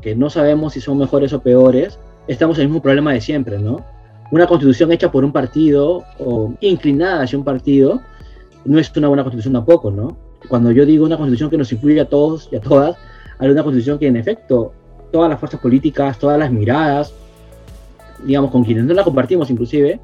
que 0.00 0.14
no 0.14 0.30
sabemos 0.30 0.74
si 0.74 0.80
son 0.80 0.98
mejores 0.98 1.32
o 1.32 1.42
peores, 1.42 1.98
estamos 2.28 2.58
en 2.58 2.62
el 2.62 2.68
mismo 2.68 2.82
problema 2.82 3.12
de 3.12 3.20
siempre, 3.20 3.58
¿no? 3.58 3.84
Una 4.30 4.46
constitución 4.46 4.90
hecha 4.92 5.10
por 5.10 5.24
un 5.24 5.32
partido 5.32 6.04
o 6.18 6.52
inclinada 6.60 7.22
hacia 7.22 7.38
un 7.38 7.44
partido 7.44 8.00
no 8.66 8.78
es 8.78 8.92
una 8.96 9.08
buena 9.08 9.22
constitución 9.22 9.54
tampoco, 9.54 9.90
¿no? 9.90 10.16
Cuando 10.48 10.70
yo 10.70 10.84
digo 10.84 11.04
una 11.04 11.16
constitución 11.16 11.50
que 11.50 11.58
nos 11.58 11.72
incluye 11.72 12.00
a 12.00 12.08
todos 12.08 12.48
y 12.50 12.56
a 12.56 12.60
todas, 12.60 12.96
hay 13.38 13.48
una 13.48 13.62
constitución 13.62 13.98
que 13.98 14.06
en 14.06 14.16
efecto 14.16 14.72
todas 15.12 15.30
las 15.30 15.38
fuerzas 15.38 15.60
políticas, 15.60 16.18
todas 16.18 16.38
las 16.38 16.50
miradas, 16.50 17.12
digamos, 18.24 18.50
con 18.50 18.64
quienes 18.64 18.84
no 18.84 18.94
la 18.94 19.04
compartimos 19.04 19.50
inclusive, 19.50 20.00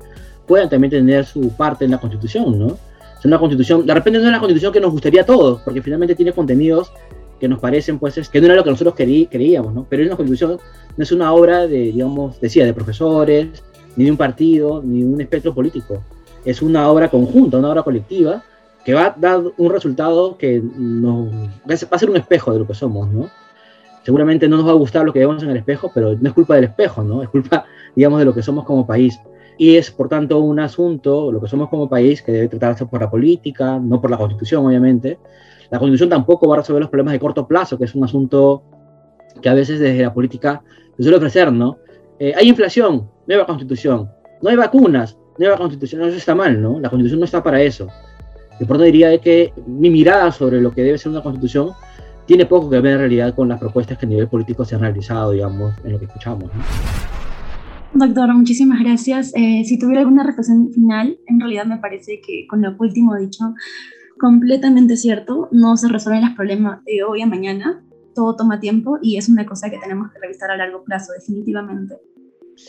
puedan 0.47 0.69
también 0.69 0.91
tener 0.91 1.25
su 1.25 1.51
parte 1.51 1.85
en 1.85 1.93
la 1.93 1.99
constitución, 1.99 2.59
¿no? 2.59 2.79
Es 3.19 3.25
una 3.25 3.39
constitución, 3.39 3.87
de 3.87 3.95
repente 3.95 4.19
no 4.19 4.27
es 4.27 4.33
la 4.33 4.41
constitución 4.41 4.73
que 4.73 4.81
nos 4.81 4.91
gustaría 4.91 5.23
a 5.23 5.27
todos, 5.27 5.61
porque 5.63 5.81
finalmente 5.81 6.15
tiene 6.15 6.33
contenidos 6.33 6.93
que 7.39 7.49
nos 7.49 7.59
parecen, 7.59 7.99
pues, 7.99 8.19
es, 8.19 8.29
que 8.29 8.41
no 8.41 8.47
era 8.47 8.57
lo 8.57 8.65
que 8.65 8.71
nosotros 8.71 8.95
creíamos, 8.95 9.75
¿no? 9.75 9.87
Pero 9.89 10.03
es 10.03 10.09
una 10.09 10.17
constitución, 10.17 10.59
no 10.97 11.03
es 11.03 11.13
una 11.13 11.33
obra 11.33 11.67
de, 11.67 11.93
digamos, 11.93 12.41
decía, 12.41 12.65
de 12.65 12.73
profesores, 12.73 13.63
ni 13.97 14.05
de 14.05 14.11
un 14.11 14.17
partido, 14.17 14.83
ni 14.85 15.03
de 15.03 15.07
un 15.07 15.21
espectro 15.21 15.55
político. 15.55 16.03
Es 16.45 16.63
una 16.63 16.89
obra 16.89 17.09
conjunta, 17.09 17.59
una 17.59 17.71
obra 17.71 17.83
colectiva, 17.83 18.43
que 18.85 18.95
va 18.95 19.07
a 19.07 19.15
dar 19.17 19.41
un 19.57 19.71
resultado 19.71 20.37
que 20.37 20.61
nos, 20.61 21.33
va 21.33 21.75
a 21.91 21.99
ser 21.99 22.11
un 22.11 22.17
espejo 22.17 22.53
de 22.53 22.59
lo 22.59 22.67
que 22.67 22.75
somos, 22.75 23.09
¿no? 23.09 23.31
Seguramente 24.03 24.49
no 24.49 24.57
nos 24.57 24.67
va 24.67 24.73
a 24.73 24.75
gustar 24.75 25.05
lo 25.05 25.13
que 25.13 25.21
vemos 25.21 25.43
en 25.43 25.51
el 25.51 25.57
espejo, 25.59 25.91
pero 25.95 26.17
no 26.19 26.29
es 26.29 26.35
culpa 26.35 26.57
del 26.57 26.65
espejo, 26.65 27.05
¿no? 27.05 27.23
Es 27.23 27.29
culpa, 27.29 27.65
digamos, 27.97 28.19
de 28.19 28.25
lo 28.25 28.35
que 28.35 28.43
somos 28.43 28.65
como 28.65 28.87
país. 28.87 29.19
Y 29.59 29.77
es, 29.77 29.91
por 29.91 30.09
tanto, 30.09 30.41
un 30.41 30.59
asunto, 30.59 31.31
lo 31.31 31.41
que 31.41 31.47
somos 31.47 31.69
como 31.69 31.89
país, 31.89 32.23
que 32.23 32.33
debe 32.33 32.49
tratarse 32.49 32.87
por 32.87 33.01
la 33.01 33.11
política, 33.11 33.79
no 33.79 34.01
por 34.01 34.11
la 34.11 34.17
constitución, 34.17 34.67
obviamente, 34.67 35.19
la 35.71 35.79
constitución 35.79 36.09
tampoco 36.09 36.49
va 36.49 36.57
a 36.57 36.59
resolver 36.59 36.83
los 36.83 36.91
problemas 36.91 37.13
de 37.13 37.21
corto 37.21 37.47
plazo, 37.47 37.79
que 37.79 37.85
es 37.85 37.95
un 37.95 38.05
asunto 38.05 38.63
que 39.41 39.49
a 39.49 39.55
veces 39.55 39.79
desde 39.79 40.03
la 40.03 40.13
política 40.13 40.63
se 40.97 41.03
suele 41.03 41.19
ofrecer, 41.19 41.53
¿no? 41.53 41.79
Eh, 42.19 42.33
hay 42.37 42.49
inflación, 42.49 43.09
nueva 43.27 43.47
constitución. 43.47 44.11
No 44.43 44.51
hay 44.51 44.57
vacunas, 44.57 45.17
nueva 45.39 45.57
constitución. 45.57 46.03
eso 46.03 46.17
está 46.17 46.35
mal, 46.35 46.61
¿no? 46.61 46.81
La 46.81 46.91
constitución 46.91 47.21
no 47.21 47.25
está 47.25 47.43
para 47.43 47.63
eso. 47.63 47.89
Por 48.67 48.77
tanto 48.77 48.85
diría 48.85 49.19
que 49.19 49.53
mi 49.67 49.91
mirada 49.91 50.31
sobre 50.33 50.61
lo 50.61 50.73
que 50.73 50.83
debe 50.83 50.99
ser 50.99 51.13
una 51.13 51.23
constitución 51.23 51.71
tiene 52.27 52.47
poco 52.47 52.71
que 52.71 52.81
ver 52.81 52.93
en 52.93 52.99
realidad 52.99 53.35
con 53.35 53.49
las 53.49 53.59
propuestas 53.59 53.99
que 53.99 54.07
a 54.07 54.09
nivel 54.09 54.29
político 54.29 54.65
se 54.65 54.75
han 54.75 54.81
realizado, 54.81 55.33
digamos, 55.33 55.75
en 55.85 55.93
lo 55.93 55.99
que 55.99 56.05
escuchamos. 56.07 56.45
¿no? 56.45 56.63
Doctor, 57.95 58.33
muchísimas 58.35 58.81
gracias. 58.81 59.33
Eh, 59.35 59.65
si 59.65 59.79
tuviera 59.79 60.01
alguna 60.01 60.23
reflexión 60.23 60.71
final, 60.73 61.19
en 61.27 61.41
realidad 61.41 61.67
me 61.67 61.79
parece 61.79 62.21
que 62.27 62.47
con 62.49 62.63
lo 62.63 62.75
último 62.79 63.17
dicho, 63.17 63.55
completamente 64.19 64.97
cierto, 64.97 65.49
no 65.53 65.77
se 65.77 65.89
resuelven 65.89 66.25
los 66.25 66.35
problemas 66.35 66.83
de 66.85 67.03
hoy 67.03 67.23
a 67.23 67.27
mañana, 67.27 67.85
todo 68.15 68.37
toma 68.37 68.61
tiempo 68.61 68.99
y 69.03 69.17
es 69.17 69.29
una 69.29 69.45
cosa 69.45 69.69
que 69.69 69.79
tenemos 69.79 70.11
que 70.13 70.21
revisar 70.21 70.51
a 70.51 70.57
largo 70.57 70.85
plazo, 70.85 71.13
definitivamente. 71.13 71.97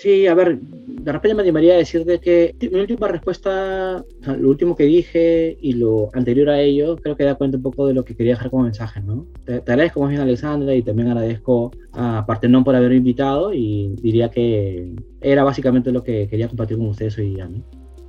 Sí, 0.02 0.28
a 0.28 0.34
ver, 0.34 0.60
de 0.60 1.12
repente 1.12 1.36
me 1.36 1.44
animaría 1.44 1.76
a 1.76 1.78
decirte 1.78 2.20
que 2.20 2.56
mi 2.72 2.80
última 2.80 3.08
respuesta, 3.08 4.04
lo 4.22 4.50
último 4.50 4.76
que 4.76 4.84
dije 4.84 5.58
y 5.62 5.74
lo 5.74 6.10
anterior 6.14 6.50
a 6.50 6.60
ello, 6.60 6.98
creo 6.98 7.16
que 7.16 7.24
da 7.24 7.36
cuenta 7.36 7.58
un 7.58 7.64
poco 7.64 7.88
de 7.88 7.94
lo 7.94 8.04
que 8.04 8.16
quería 8.16 8.34
dejar 8.34 8.50
como 8.50 8.64
mensaje, 8.64 9.02
¿no? 9.02 9.28
Te, 9.46 9.56
agradezco 9.56 10.02
más 10.02 10.10
bien 10.10 10.22
Alexandra 10.22 10.76
y 10.76 10.82
también 10.82 11.10
agradezco 11.10 11.72
a 11.94 12.26
Partenón 12.26 12.64
por 12.64 12.76
haberme 12.76 12.98
invitado 12.98 13.54
y 13.54 13.96
diría 14.02 14.30
que 14.30 14.94
era 15.22 15.44
básicamente 15.44 15.91
lo 15.91 16.04
que 16.04 16.28
quería 16.28 16.48
compartir 16.48 16.78
con 16.78 16.88
ustedes 16.88 17.18
hoy 17.18 17.36
día, 17.36 17.48
¿no? 17.48 17.64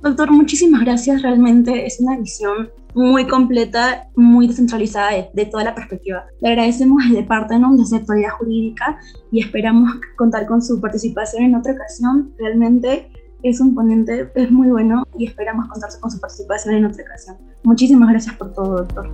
Doctor, 0.05 0.31
muchísimas 0.31 0.81
gracias. 0.81 1.23
Realmente 1.23 1.87
es 1.87 1.99
una 1.99 2.15
visión 2.15 2.69
muy 2.93 3.25
completa, 3.25 4.07
muy 4.15 4.47
descentralizada 4.47 5.09
de, 5.33 5.45
toda 5.47 5.63
la 5.63 5.73
perspectiva. 5.73 6.25
Le 6.41 6.49
agradecemos 6.49 7.01
desde 7.09 7.23
Partenon, 7.23 7.75
desde 7.75 7.95
Actualidad 7.97 8.29
Jurídica, 8.37 8.99
y 9.31 9.39
esperamos 9.39 9.95
contar 10.15 10.45
con 10.45 10.61
su 10.61 10.79
participación 10.79 11.45
en 11.45 11.55
otra 11.55 11.73
ocasión. 11.73 12.35
Realmente 12.37 13.09
es 13.41 13.59
un 13.59 13.73
ponente, 13.73 14.29
es 14.35 14.51
muy 14.51 14.67
bueno 14.67 15.07
y 15.17 15.25
esperamos 15.25 15.67
contar 15.69 15.89
con 15.99 16.11
su 16.11 16.19
participación 16.19 16.75
en 16.75 16.85
otra 16.85 17.03
ocasión. 17.03 17.37
Muchísimas 17.63 18.07
gracias 18.07 18.35
por 18.35 18.53
todo, 18.53 18.77
doctor. 18.83 19.09